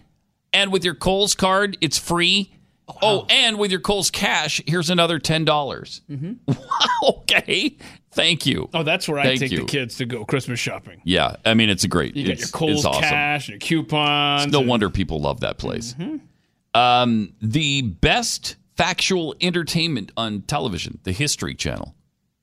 [0.55, 2.55] and with your Kohl's card, it's free.
[3.03, 6.03] Oh, and with your Kohl's cash, here's another ten dollars.
[6.09, 6.35] Wow.
[7.05, 7.77] Okay,
[8.13, 8.71] thank you.
[8.73, 9.59] Oh, that's where I take you.
[9.61, 11.03] the kids to go Christmas shopping.
[11.05, 12.17] Yeah, I mean it's a great.
[12.17, 13.03] You it's, your Kohl's awesome.
[13.03, 14.45] cash, your coupons.
[14.45, 15.93] It's no and- wonder people love that place.
[15.95, 16.81] Mm-hmm.
[16.81, 21.95] Um, the best factual entertainment on television, the History Channel.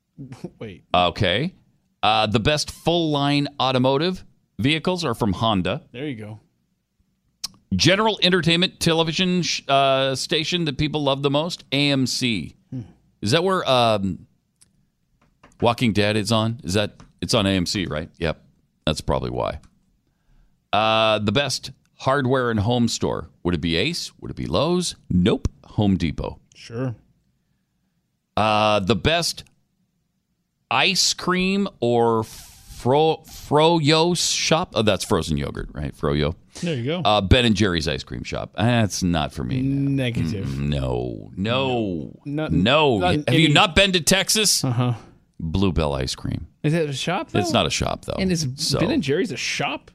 [0.60, 0.84] Wait.
[0.94, 1.56] Okay,
[2.04, 4.24] uh, the best full line automotive
[4.60, 5.82] vehicles are from Honda.
[5.92, 6.40] There you go.
[7.74, 12.56] General entertainment television sh- uh, station that people love the most, AMC.
[12.70, 12.82] Hmm.
[13.22, 14.28] Is that where um,
[15.62, 16.60] Walking Dead is on?
[16.64, 18.10] Is that it's on AMC, right?
[18.18, 18.44] Yep,
[18.86, 19.60] that's probably why.
[20.74, 24.12] Uh, the best hardware and home store would it be Ace?
[24.20, 24.96] Would it be Lowe's?
[25.10, 26.40] Nope, Home Depot.
[26.56, 26.96] Sure.
[28.36, 29.44] Uh, the best
[30.70, 32.24] ice cream or
[32.82, 34.72] fro Froyo's shop.
[34.76, 35.96] Oh, that's frozen yogurt, right?
[35.96, 36.36] Froyo.
[36.62, 37.02] There you go.
[37.04, 38.54] Uh, ben and Jerry's ice cream shop.
[38.58, 39.62] That's not for me.
[39.62, 40.46] Negative.
[40.48, 42.98] Mm, No, no, Not- no.
[43.00, 44.64] not Have any- you not been to Texas?
[44.64, 44.94] Uh huh.
[45.40, 46.48] Blue Bell ice cream.
[46.64, 47.32] Is it a shop?
[47.32, 47.40] Though?
[47.40, 48.16] It's not a shop though.
[48.20, 49.92] And is So- Ben and Jerry's a shop?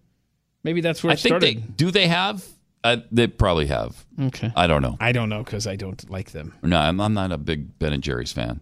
[0.65, 1.91] Maybe that's where I think they do.
[1.91, 2.45] They have.
[2.83, 4.05] Uh, they probably have.
[4.21, 4.53] Okay.
[4.57, 4.97] I don't know.
[5.01, 6.55] I don't know because I don't like them.
[6.63, 8.61] No, I'm, I'm not a big Ben and Jerry's fan.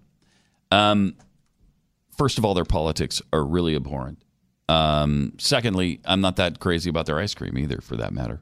[0.71, 1.15] Um,
[2.17, 4.23] first of all, their politics are really abhorrent.
[4.69, 8.41] Um, secondly, I'm not that crazy about their ice cream either, for that matter.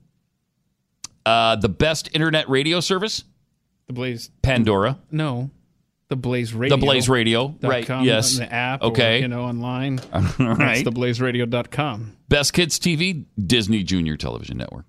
[1.26, 3.24] Uh, the best internet radio service,
[3.86, 4.30] The Blaze.
[4.42, 4.98] Pandora.
[5.10, 5.50] No.
[6.08, 6.76] The Blaze Radio.
[6.76, 8.36] The Blaze Radio, right, com, yes.
[8.36, 8.82] The app.
[8.82, 9.18] Okay.
[9.18, 9.98] Or, you know, online.
[10.12, 10.84] All That's right.
[10.84, 12.16] theblazeradio.com.
[12.28, 14.84] Best Kids TV, Disney Junior Television Network.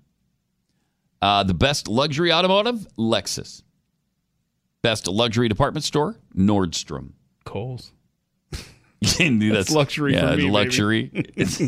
[1.22, 3.62] Uh, the best luxury automotive, Lexus.
[4.82, 7.12] Best luxury department store, Nordstrom.
[7.46, 7.92] Kohl's.
[9.52, 11.10] that's, luxury yeah, for me, luxury.
[11.36, 11.60] That's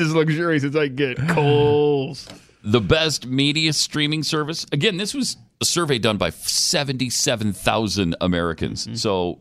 [0.00, 1.16] as luxurious as I get.
[1.28, 2.28] Kohl's.
[2.64, 4.66] the best media streaming service.
[4.72, 8.84] Again, this was a survey done by 77,000 Americans.
[8.84, 8.94] Mm-hmm.
[8.96, 9.40] So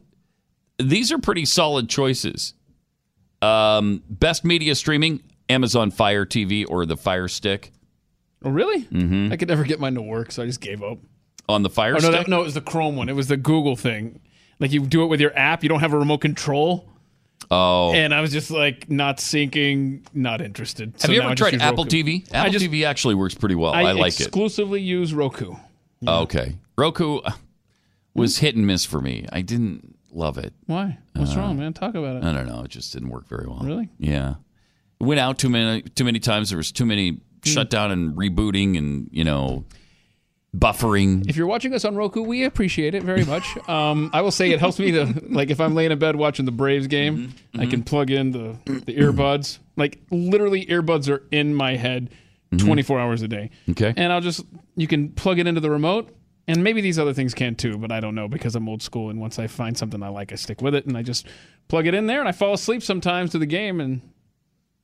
[0.78, 2.54] these are pretty solid choices.
[3.42, 7.72] Um, best media streaming, Amazon Fire TV or the Fire Stick.
[8.44, 8.84] Oh, really?
[8.86, 9.32] Mm-hmm.
[9.32, 11.00] I could never get mine to work, so I just gave up.
[11.50, 12.12] On the Fire Oh, no, Stick?
[12.12, 13.10] that, no, it was the Chrome one.
[13.10, 14.20] It was the Google thing.
[14.62, 16.88] Like you do it with your app, you don't have a remote control.
[17.50, 17.92] Oh.
[17.94, 20.92] And I was just like not syncing, not interested.
[20.94, 22.04] Have So you ever tried Apple Roku.
[22.04, 22.34] TV?
[22.34, 23.74] Apple just- TV actually works pretty well.
[23.74, 24.22] I, like it.
[24.22, 25.56] exclusively use Roku.
[26.08, 26.56] Okay.
[26.78, 27.32] Roku uh,
[28.14, 29.26] was hit and miss for me.
[29.32, 30.54] I didn't love it.
[30.68, 30.98] Why?
[31.16, 31.74] What's Uh, wrong, man?
[31.74, 32.24] Talk about it.
[32.24, 32.62] I don't know.
[32.64, 33.60] It just didn't work very well.
[33.64, 33.90] Really?
[34.00, 34.36] Yeah.
[35.00, 36.50] It went out too many too many times.
[36.50, 39.66] There was too many shutdown and rebooting and, you know,
[40.56, 41.28] buffering.
[41.30, 43.58] If you're watching us on Roku, we appreciate it very much.
[43.70, 46.46] Um, I will say it helps me to like if I'm laying in bed watching
[46.46, 47.62] the Braves game, mm-hmm.
[47.62, 47.84] I can mm-hmm.
[47.84, 49.60] plug in the the earbuds.
[49.78, 52.10] Like literally, earbuds are in my head,
[52.52, 52.66] mm-hmm.
[52.66, 53.50] 24 hours a day.
[53.70, 53.94] Okay.
[53.96, 54.44] And I'll just
[54.76, 56.14] you can plug it into the remote,
[56.48, 59.10] and maybe these other things can too, but I don't know because I'm old school.
[59.10, 61.28] And once I find something I like, I stick with it, and I just
[61.70, 64.02] plug it in there, and I fall asleep sometimes to the game, and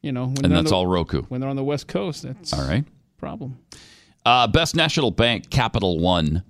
[0.01, 1.23] you know, when And that's the- all Roku.
[1.23, 2.85] When they're on the West Coast, that's All right.
[3.17, 3.59] problem.
[4.27, 6.43] Uh, best national bank, Capital One.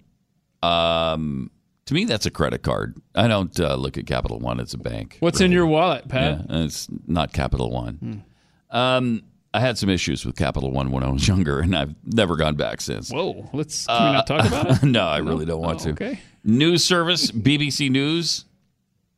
[0.64, 1.52] Um,
[1.86, 2.98] to me, that's a credit card.
[3.14, 5.18] I don't uh, look at Capital One as a bank.
[5.20, 6.46] What's in your wallet, Pat?
[6.50, 8.24] Yeah, it's not Capital One.
[8.72, 9.22] Um,
[9.54, 12.56] I had some issues with Capital One when I was younger, and I've never gone
[12.56, 13.12] back since.
[13.12, 14.84] Whoa, let's can we not talk about it?
[14.88, 15.90] no, I really don't want Oh, to.
[15.92, 16.20] okay.
[16.44, 18.46] News service, BBC News.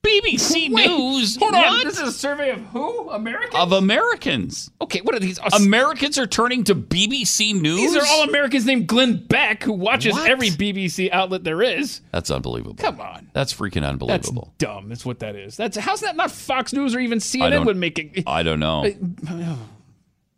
[0.06, 1.36] BBC Wait, News.
[1.38, 1.62] Hold on.
[1.62, 1.84] What?
[1.86, 3.10] This is a survey of who?
[3.10, 3.56] Americans?
[3.56, 4.72] of Americans.
[4.82, 5.40] Okay, what are these?
[5.54, 7.78] Americans are turning to BBC News.
[7.78, 10.30] These are all Americans named Glenn Beck who watches What?
[10.30, 12.02] every BBC outlet there is.
[12.12, 12.76] That's unbelievable.
[12.76, 13.30] Come on.
[13.34, 14.54] That's freaking That's unbelievable.
[14.58, 14.88] dumb.
[14.90, 15.58] That's what that is.
[15.58, 18.24] That's how's that not Fox News or even CNN would make it.
[18.28, 18.86] I don't know.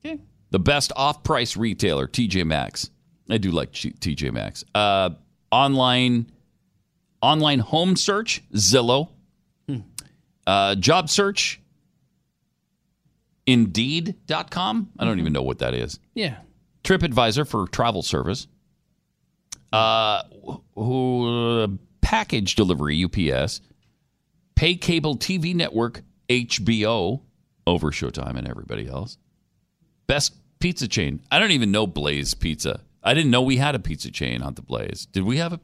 [0.04, 0.16] Yeah.
[0.50, 2.90] The best off-price retailer, TJ Maxx.
[3.30, 4.66] I do like TJ Maxx.
[4.74, 5.12] Uh,
[5.52, 6.26] online,
[7.22, 9.10] online home search, Zillow.
[10.48, 11.62] Uh, job search,
[13.46, 14.92] Indeed.com.
[14.98, 16.00] I don't even know what that is.
[16.14, 16.38] Yeah.
[16.84, 18.48] TripAdvisor for travel service.
[19.74, 20.24] Uh,
[20.76, 21.68] who uh,
[22.02, 23.62] package delivery UPS,
[24.56, 27.22] pay cable TV network HBO
[27.66, 29.18] over Showtime and everybody else.
[30.08, 31.22] Best pizza chain.
[31.32, 32.82] I don't even know Blaze Pizza.
[33.04, 35.06] I didn't know we had a pizza chain on the Blaze.
[35.06, 35.60] Did we have a?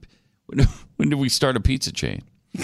[0.46, 0.60] When,
[0.96, 2.24] when did we start a pizza chain?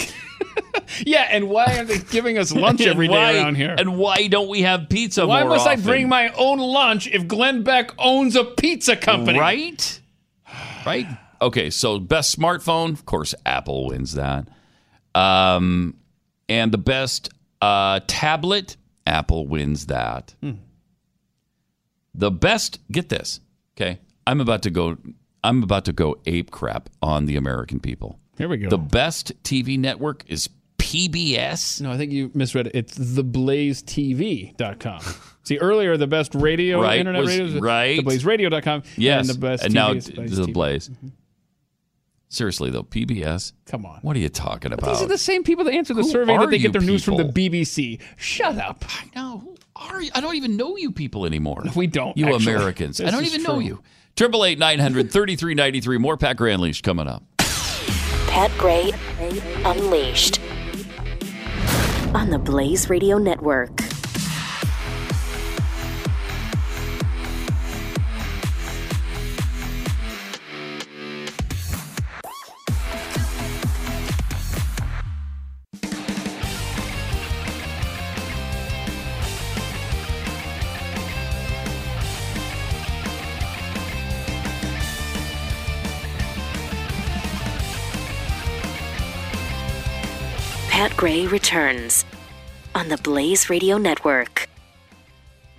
[1.00, 3.74] Yeah, and why are they giving us lunch every day why- around here?
[3.76, 5.26] And why don't we have pizza?
[5.26, 5.80] why must often?
[5.80, 9.38] I bring my own lunch if Glenn Beck owns a pizza company?
[9.38, 10.00] Right?
[10.86, 11.06] Right?
[11.40, 14.48] Okay, so best smartphone, of course, Apple wins that.
[15.14, 15.96] Um,
[16.48, 17.30] and the best
[17.60, 18.76] uh, tablet,
[19.06, 20.34] Apple wins that.
[20.40, 20.52] Hmm.
[22.14, 23.40] The best, get this,
[23.76, 23.98] okay?
[24.26, 24.96] I'm about to go.
[25.42, 28.18] I'm about to go ape crap on the American people.
[28.38, 28.68] Here we go.
[28.68, 30.48] The best TV network is
[30.94, 31.80] PBS.
[31.80, 32.72] No, I think you misread it.
[32.74, 35.00] It's theblazetv.com.
[35.44, 37.98] See, earlier the best radio, Right, internet was- radio, right.
[38.00, 38.82] theblazeradio.com.
[38.96, 40.90] Yes, And the best and now is the Blaze.
[42.28, 43.52] Seriously though, PBS.
[43.66, 43.98] Come on.
[44.02, 44.92] What are you talking about?
[44.94, 47.04] These are the same people that answer the Who survey that they get their news
[47.04, 47.24] from the?
[47.24, 48.00] BBC.
[48.16, 48.84] Shut up.
[48.88, 49.38] I know.
[49.38, 50.10] Who are you?
[50.14, 51.62] I don't even know you people anymore.
[51.76, 52.16] We don't.
[52.16, 52.52] You actually.
[52.54, 53.00] Americans.
[53.04, 53.64] I don't even know true.
[53.64, 53.82] you.
[54.16, 55.98] Triple eight nine hundred thirty three ninety three.
[55.98, 57.22] More Pat Gray Unleashed coming up.
[57.38, 58.90] Pat Gray
[59.64, 60.40] Unleashed
[62.14, 63.80] on the Blaze Radio Network.
[90.70, 92.04] Pat Gray returns
[92.74, 94.48] on the Blaze Radio Network.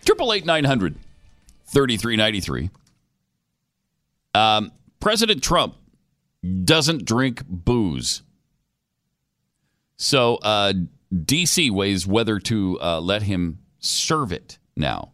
[0.05, 0.95] Triple eight nine hundred
[1.65, 2.69] thirty three ninety three.
[4.33, 5.75] Um, President Trump
[6.63, 8.21] doesn't drink booze.
[9.97, 10.73] So uh,
[11.13, 15.13] DC weighs whether to uh, let him serve it now.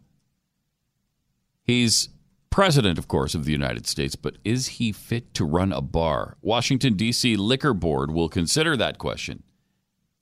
[1.64, 2.10] He's
[2.50, 6.38] president, of course, of the United States, but is he fit to run a bar?
[6.42, 7.36] Washington, D.C.
[7.38, 9.44] Liquor Board will consider that question.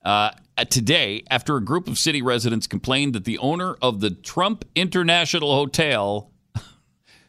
[0.04, 0.32] Uh,
[0.70, 5.54] today, after a group of city residents complained that the owner of the Trump International
[5.56, 6.32] Hotel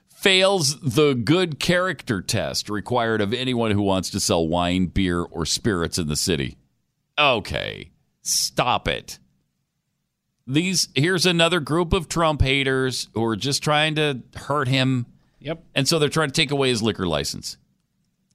[0.08, 5.44] fails the good character test required of anyone who wants to sell wine, beer, or
[5.44, 6.56] spirits in the city.
[7.18, 7.90] Okay,
[8.22, 9.18] stop it.
[10.46, 15.06] These here's another group of Trump haters who are just trying to hurt him.
[15.38, 15.62] Yep.
[15.74, 17.56] And so they're trying to take away his liquor license.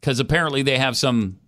[0.01, 1.39] Cuz apparently they have some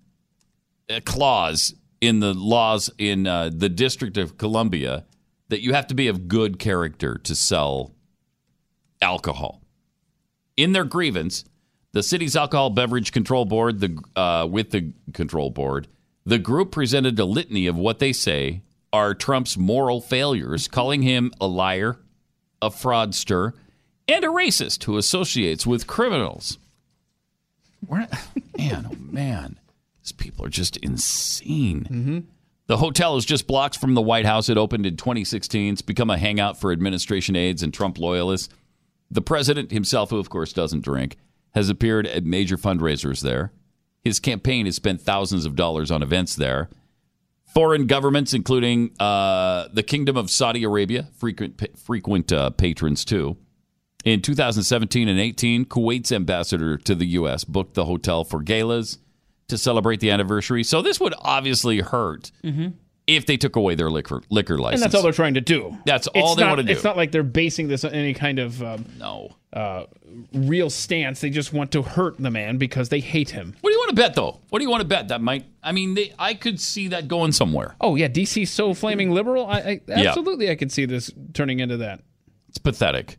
[0.89, 5.05] uh, clause in the laws in uh, the District of Columbia
[5.49, 7.93] that you have to be of good character to sell
[9.01, 9.61] alcohol.
[10.55, 11.45] In their grievance,
[11.93, 15.87] the city's alcohol beverage control board, the uh, with the control board,
[16.25, 18.61] the group presented a litany of what they say
[18.91, 21.99] are Trump's moral failures, calling him a liar,
[22.61, 23.53] a fraudster,
[24.07, 26.57] and a racist who associates with criminals.
[27.87, 28.09] Man,
[28.89, 29.59] oh man,
[30.07, 31.85] these people are just insane.
[32.67, 34.47] The hotel is just blocks from the White House.
[34.47, 35.73] It opened in 2016.
[35.73, 38.53] It's become a hangout for administration aides and Trump loyalists.
[39.11, 41.17] The president himself, who of course doesn't drink,
[41.55, 43.51] has appeared at major fundraisers there.
[44.01, 46.69] His campaign has spent thousands of dollars on events there.
[47.53, 53.35] Foreign governments, including uh, the Kingdom of Saudi Arabia, frequent frequent uh, patrons too.
[54.05, 57.43] In 2017 and 18, Kuwait's ambassador to the U.S.
[57.43, 58.99] booked the hotel for galas
[59.49, 60.63] to celebrate the anniversary.
[60.63, 62.73] So this would obviously hurt Mhm.
[63.07, 64.81] if they took away their liquor liquor license.
[64.81, 65.77] And that's all they're trying to do.
[65.85, 66.71] That's It's all they not- want to do.
[66.73, 69.85] It's not like they're basing this on any kind of um, no uh,
[70.33, 71.21] real stance.
[71.21, 73.55] They just want to hurt the man because they hate him.
[73.61, 74.39] What do you want to bet, though?
[74.49, 75.07] What do you want to bet?
[75.07, 75.45] That might.
[75.63, 77.75] I mean, they, I could see that going somewhere.
[77.79, 79.47] Oh yeah, DC's so flaming liberal.
[79.47, 80.09] I, I Yeah.
[80.09, 82.01] absolutely I could see this turning into that.
[82.49, 83.17] It's pathetic.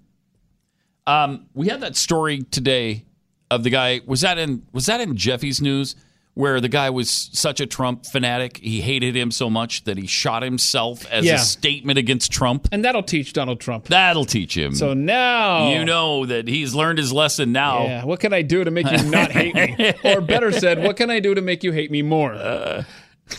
[1.07, 3.07] Um, we had that story today
[3.51, 4.01] of the guy.
[4.07, 5.97] Was that in Was that in Jeffy's news?
[6.39, 10.07] Where the guy was such a Trump fanatic, he hated him so much that he
[10.07, 11.35] shot himself as Yeah.
[11.35, 12.69] a statement against Trump.
[12.71, 13.87] And that'll teach Donald Trump.
[13.87, 14.73] That'll teach him.
[14.77, 17.83] So now you know that he's learned his lesson now.
[17.83, 19.93] Yeah, what can I do to make you not hate me?
[20.05, 22.33] Or better said, what can I do to make you hate me more?
[22.35, 22.85] Uh.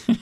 [0.10, 0.18] I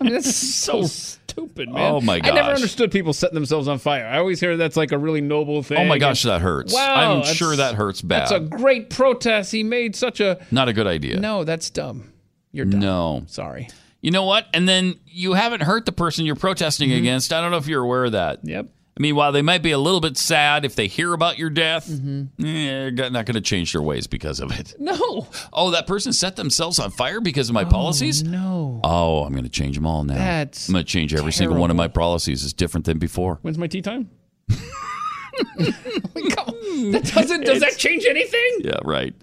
[0.00, 1.92] mean, that's so stupid, man.
[1.92, 2.30] Oh, my gosh!
[2.32, 4.06] I never understood people setting themselves on fire.
[4.06, 5.78] I always hear that's like a really noble thing.
[5.78, 6.72] Oh my gosh, that hurts.
[6.72, 8.20] Wow, I'm sure that hurts bad.
[8.22, 9.52] That's a great protest.
[9.52, 11.20] He made such a Not a good idea.
[11.20, 11.44] no.
[11.44, 12.11] That's dumb.
[12.52, 12.80] You're dumb.
[12.80, 13.24] No.
[13.26, 13.68] Sorry.
[14.00, 14.46] You know what?
[14.52, 17.32] And then you haven't hurt the person you're protesting against.
[17.32, 18.38] I don't know if you're aware of that.
[18.40, 18.48] Mm-hmm.
[18.48, 18.66] Yep.
[18.94, 21.48] I mean, while they might be a little bit sad if they hear about your
[21.48, 22.44] death, Mm-hmm.
[22.44, 24.74] eh, they're not going to change their ways because of it.
[24.78, 25.28] No.
[25.52, 28.22] Oh, that person set themselves on fire because of my policies?
[28.22, 28.80] No.
[28.84, 30.14] Oh, I'm going to change them all now.
[30.14, 32.44] That's I'm going to change every single one of my policies.
[32.44, 33.38] It's different than before.
[33.40, 34.10] When's my tea time?
[36.92, 37.44] That doesn't.
[37.44, 38.58] Does that change anything?
[38.60, 39.14] Yeah, right.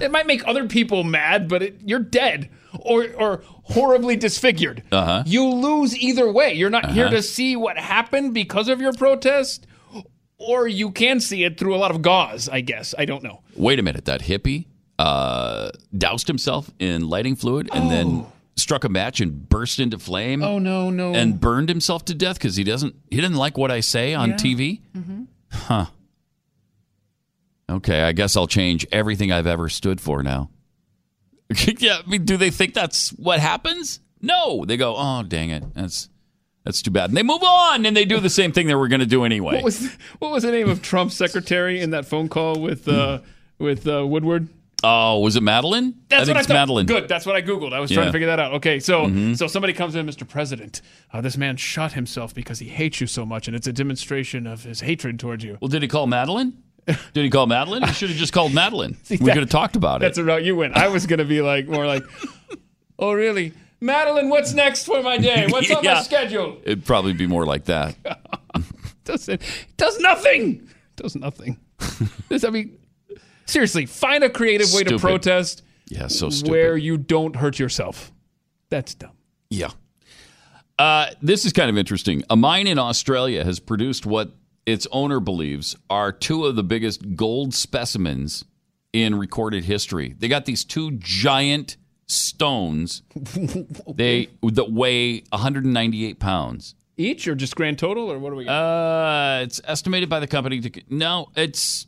[0.00, 4.82] It might make other people mad, but it, you're dead or or horribly disfigured.
[4.92, 5.22] Uh huh.
[5.26, 6.54] You lose either way.
[6.54, 7.16] You're not here Uh-huh.
[7.16, 9.66] to see what happened because of your protest,
[10.38, 12.48] or you can see it through a lot of gauze.
[12.48, 13.42] I guess I don't know.
[13.56, 14.04] Wait a minute.
[14.06, 14.66] That hippie
[14.98, 18.26] uh, doused himself in lighting fluid and then
[18.56, 20.42] struck a match and burst into flame.
[20.42, 21.14] Oh no, no.
[21.14, 24.30] and burned himself to death because he doesn't he didn't like what I say on
[24.30, 24.36] Yeah.
[24.36, 24.80] TV.
[24.96, 25.26] Mhm.
[25.52, 25.86] Huh.
[27.70, 30.48] Okay, I guess I'll change everything I've ever stood for now.
[31.78, 34.00] yeah, I mean, do they think that's what happens?
[34.20, 36.08] No, they go, "Oh, dang it, that's
[36.64, 38.88] that's too bad," and they move on, and they do the same thing they were
[38.88, 39.54] going to do anyway.
[39.56, 43.20] What was what was the name of Trump's secretary in that phone call with uh,
[43.58, 44.48] with uh, Woodward?
[44.84, 45.92] oh, was it Madeline?
[46.08, 46.60] That's I think what it's I thought.
[46.60, 46.86] Madeline.
[46.86, 47.08] Good.
[47.08, 47.72] That's what I googled.
[47.72, 47.96] I was Yeah.
[47.96, 48.52] trying to figure that out.
[48.54, 49.36] Okay, so Mhm.
[49.36, 50.28] so somebody comes in, Mr.
[50.28, 50.82] President.
[51.12, 54.46] Uh, this man shot himself because he hates you so much, and it's a demonstration
[54.46, 55.58] of his hatred towards you.
[55.60, 56.52] Well, did he call Madeline?
[57.12, 57.82] Did he call Madeline?
[57.82, 58.96] He should have just called Madeline.
[59.04, 60.00] See, we that- could have talked about it.
[60.06, 60.76] That's the route you went.
[60.76, 62.02] I was gonna be like more like,
[62.98, 64.28] oh really, Madeline?
[64.30, 65.46] What's next for my day?
[65.50, 66.58] What's on my schedule?
[66.64, 67.96] It'd probably be more like that.
[69.04, 69.42] Does it
[69.76, 70.68] does nothing?
[70.96, 71.58] Does nothing.
[72.28, 72.78] This- I mean,
[73.46, 75.62] seriously, find a creative way to protest.
[75.88, 76.50] Yeah, so stupid.
[76.50, 78.12] Where you don't hurt yourself.
[78.68, 79.12] That's dumb.
[79.48, 79.70] Yeah.
[80.78, 82.22] Uh, this is kind of interesting.
[82.30, 84.32] A mine in Australia has produced what
[84.68, 88.44] its owner believes are two of the biggest gold specimens
[88.92, 90.14] in recorded history.
[90.18, 93.02] They got these two giant stones.
[93.94, 96.74] They that weigh 198 pounds.
[96.98, 98.52] Each or just grand total or what do we got?
[98.52, 101.86] Uh, it's estimated by the company to no, it's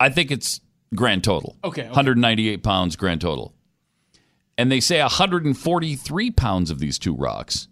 [0.00, 0.60] I think it's
[0.96, 1.56] grand total.
[1.62, 1.88] Okay, okay.
[1.88, 3.54] 198 pounds grand total.
[4.58, 7.68] And they say 143 pounds of these two rocks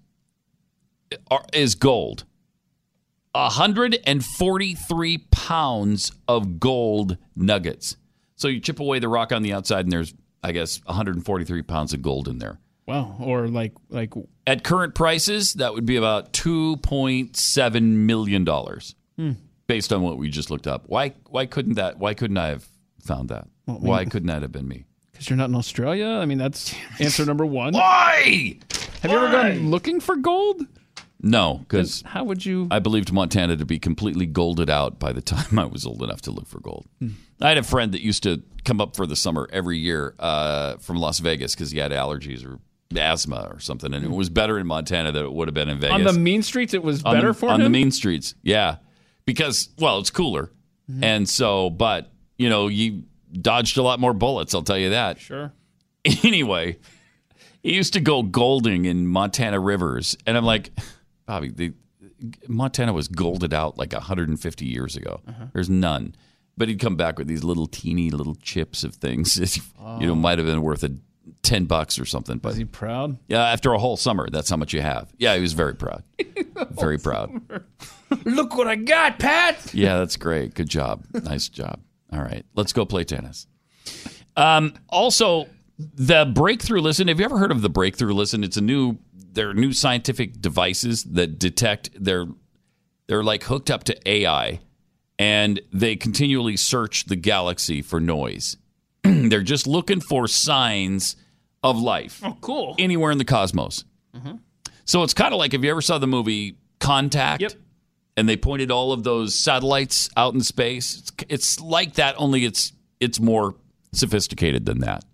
[1.28, 2.24] are, is gold.
[3.34, 7.96] 143 pounds of gold nuggets.
[8.36, 11.92] So you chip away the rock on the outside, and there's, I guess, 143 pounds
[11.92, 12.58] of gold in there.
[12.86, 13.16] Wow.
[13.20, 14.12] Or like like
[14.46, 19.32] At current prices, that would be about 2.7 million dollars, Hmm.
[19.66, 20.84] based on what we just looked up.
[20.86, 21.14] Why?
[21.30, 21.98] Why couldn't that?
[21.98, 22.66] Why couldn't I have
[23.00, 23.46] found that?
[23.66, 24.84] Well, I mean- why couldn't that have been me?
[25.12, 26.06] because you're not in Australia.
[26.08, 27.72] I mean, that's answer number one.
[27.72, 28.56] Why?
[29.00, 30.60] Have you ever gone looking for gold?
[31.26, 32.68] No, because How would you?
[32.70, 36.20] I believed Montana to be completely golded out by the time I was old enough
[36.22, 36.86] to look for gold.
[37.40, 40.76] I had a friend that used to come up for the summer every year uh,
[40.76, 42.58] from Las Vegas because he had allergies or
[42.96, 45.78] asthma or something, and it was better in Montana than it would have been in
[45.80, 45.94] Vegas.
[45.94, 47.64] On the mean streets, it was On better the, for on him.
[47.64, 48.76] the mean streets, yeah,
[49.24, 50.50] because well, it's cooler,
[50.90, 51.02] Mm-hmm.
[51.02, 54.54] and so, but you know, you dodged a lot more bullets.
[54.54, 55.18] I'll tell you that.
[55.18, 55.52] Sure.
[56.22, 56.76] Anyway,
[57.62, 60.70] he used to go golding in Montana rivers, and I'm like,
[61.26, 61.72] Bobby, the,
[62.48, 65.20] Montana was golded out like 150 years ago.
[65.26, 65.46] Uh-huh.
[65.52, 66.14] There's none.
[66.56, 69.34] But he'd come back with these little teeny little chips of things.
[69.36, 69.56] that,
[70.00, 70.16] You know, Oh.
[70.16, 70.92] might have been worth a
[71.42, 72.38] ten bucks or something.
[72.38, 73.18] But Was he proud?
[73.28, 75.12] yeah, after a whole summer, that's how much you have.
[75.18, 76.04] Yeah, he was very proud.
[76.70, 77.40] very proud.
[78.24, 79.74] Look what I got, Pat.
[79.74, 80.54] Yeah, that's great.
[80.54, 81.04] Good job.
[81.12, 81.80] Nice job.
[82.12, 83.46] All right, let's go play tennis.
[84.36, 87.08] Um, also, the breakthrough listen.
[87.08, 88.44] Have you ever heard of the breakthrough listen?
[88.44, 88.98] It's a new.
[89.34, 91.90] They're new scientific devices that detect.
[91.98, 92.26] They're
[93.06, 94.60] they're like hooked up to AI,
[95.18, 98.56] and they continually search the galaxy for noise.
[99.02, 101.16] they're just looking for signs
[101.62, 102.74] of life Oh, cool.
[102.78, 103.84] anywhere in the cosmos.
[104.16, 104.38] Mhm.
[104.86, 107.40] So it's kind of like if you ever saw the movie Contact.
[107.42, 107.52] Yep.
[108.16, 110.98] and they pointed all of those satellites out in space.
[110.98, 113.54] It's, it's like that, only it's it's more
[113.92, 115.04] sophisticated than that.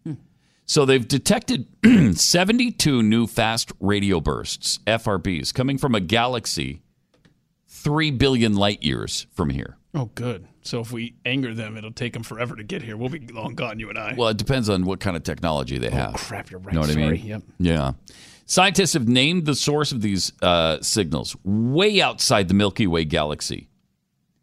[0.71, 1.67] So they've detected
[2.15, 6.83] 72 new fast radio bursts, FRBs, coming from a galaxy
[7.67, 9.79] 3 billion light years from here.
[9.95, 10.47] Oh, good.
[10.63, 12.97] So if we anger them, it'll take them forever to get here.
[12.97, 14.15] We'll be long gone, you and I.
[14.17, 16.15] Well, it depends on what kind of technology they have.
[16.15, 16.73] Oh, crap, you're right.
[16.73, 17.19] Know what I Sorry.
[17.19, 17.27] mean?
[17.27, 17.43] Yep.
[17.59, 17.93] Yeah.
[18.47, 23.70] Scientists have named the source of these uh, signals way outside the Milky Way galaxy.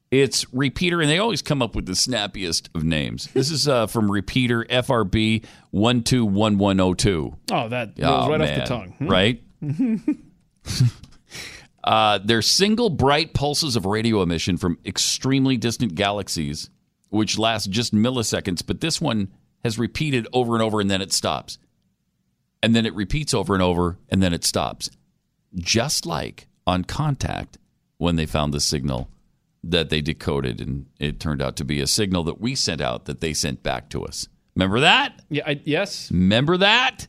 [0.10, 3.28] It's Repeater, and they always come up with the snappiest of names.
[3.34, 7.36] This is uh, from Repeater FRB 121102.
[7.52, 8.94] Oh, that rolls right off the tongue.
[9.00, 9.08] Hmm?
[9.08, 9.44] Right?
[11.84, 16.70] Uh, they're single bright pulses of radio emission from extremely distant galaxies,
[17.08, 19.32] which last just milliseconds, but this one
[19.64, 21.58] has repeated over and over and then it stops.
[22.62, 24.90] And then it repeats over and over and then it stops.
[25.56, 27.58] Just like on contact
[28.00, 29.10] when they found the signal
[29.72, 33.06] that they decoded and it turned out to be a signal that we sent out
[33.06, 34.28] that they sent back to us.
[34.56, 35.22] Remember that?
[35.30, 35.44] Yeah.
[35.46, 36.12] I, yes.
[36.12, 37.08] Remember that?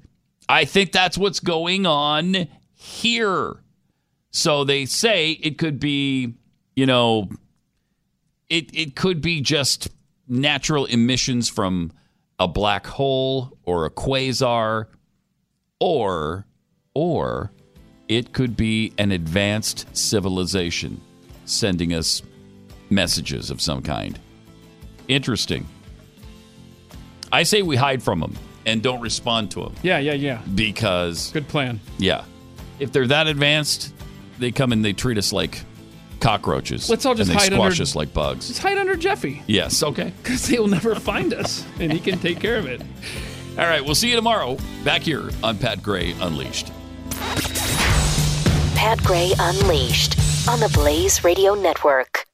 [0.48, 3.62] I think that's what's going on here.
[4.30, 6.34] So they say it could be,
[6.76, 7.28] you know,
[8.48, 9.88] it it could be just
[10.26, 11.92] natural emissions from
[12.38, 14.86] a black hole or a quasar
[15.80, 16.46] or
[16.94, 17.52] or
[18.08, 21.00] it could be an advanced civilization
[21.44, 22.22] sending us
[22.90, 24.18] messages of some kind.
[25.08, 25.66] Interesting.
[27.32, 28.36] I say we hide from them
[28.66, 30.40] and don't respond to them Yeah, yeah, yeah.
[30.54, 31.80] because Good plan.
[31.98, 32.24] yeah,
[32.78, 33.92] if they're that advanced,
[34.38, 35.62] they come and they treat us like
[36.20, 36.88] cockroaches.
[36.90, 38.48] Let's all just and they hide squash under- us like bugs.
[38.48, 40.12] Just hide under Jeffy Yes, okay.
[40.22, 42.80] because they will never find us, and he can take care of it.
[43.58, 46.70] All right, we'll see you tomorrow back here on Pat Gray Unleashed.
[48.76, 50.16] Pat Gray Unleashed
[50.48, 52.24] on the Blaze Radio Network.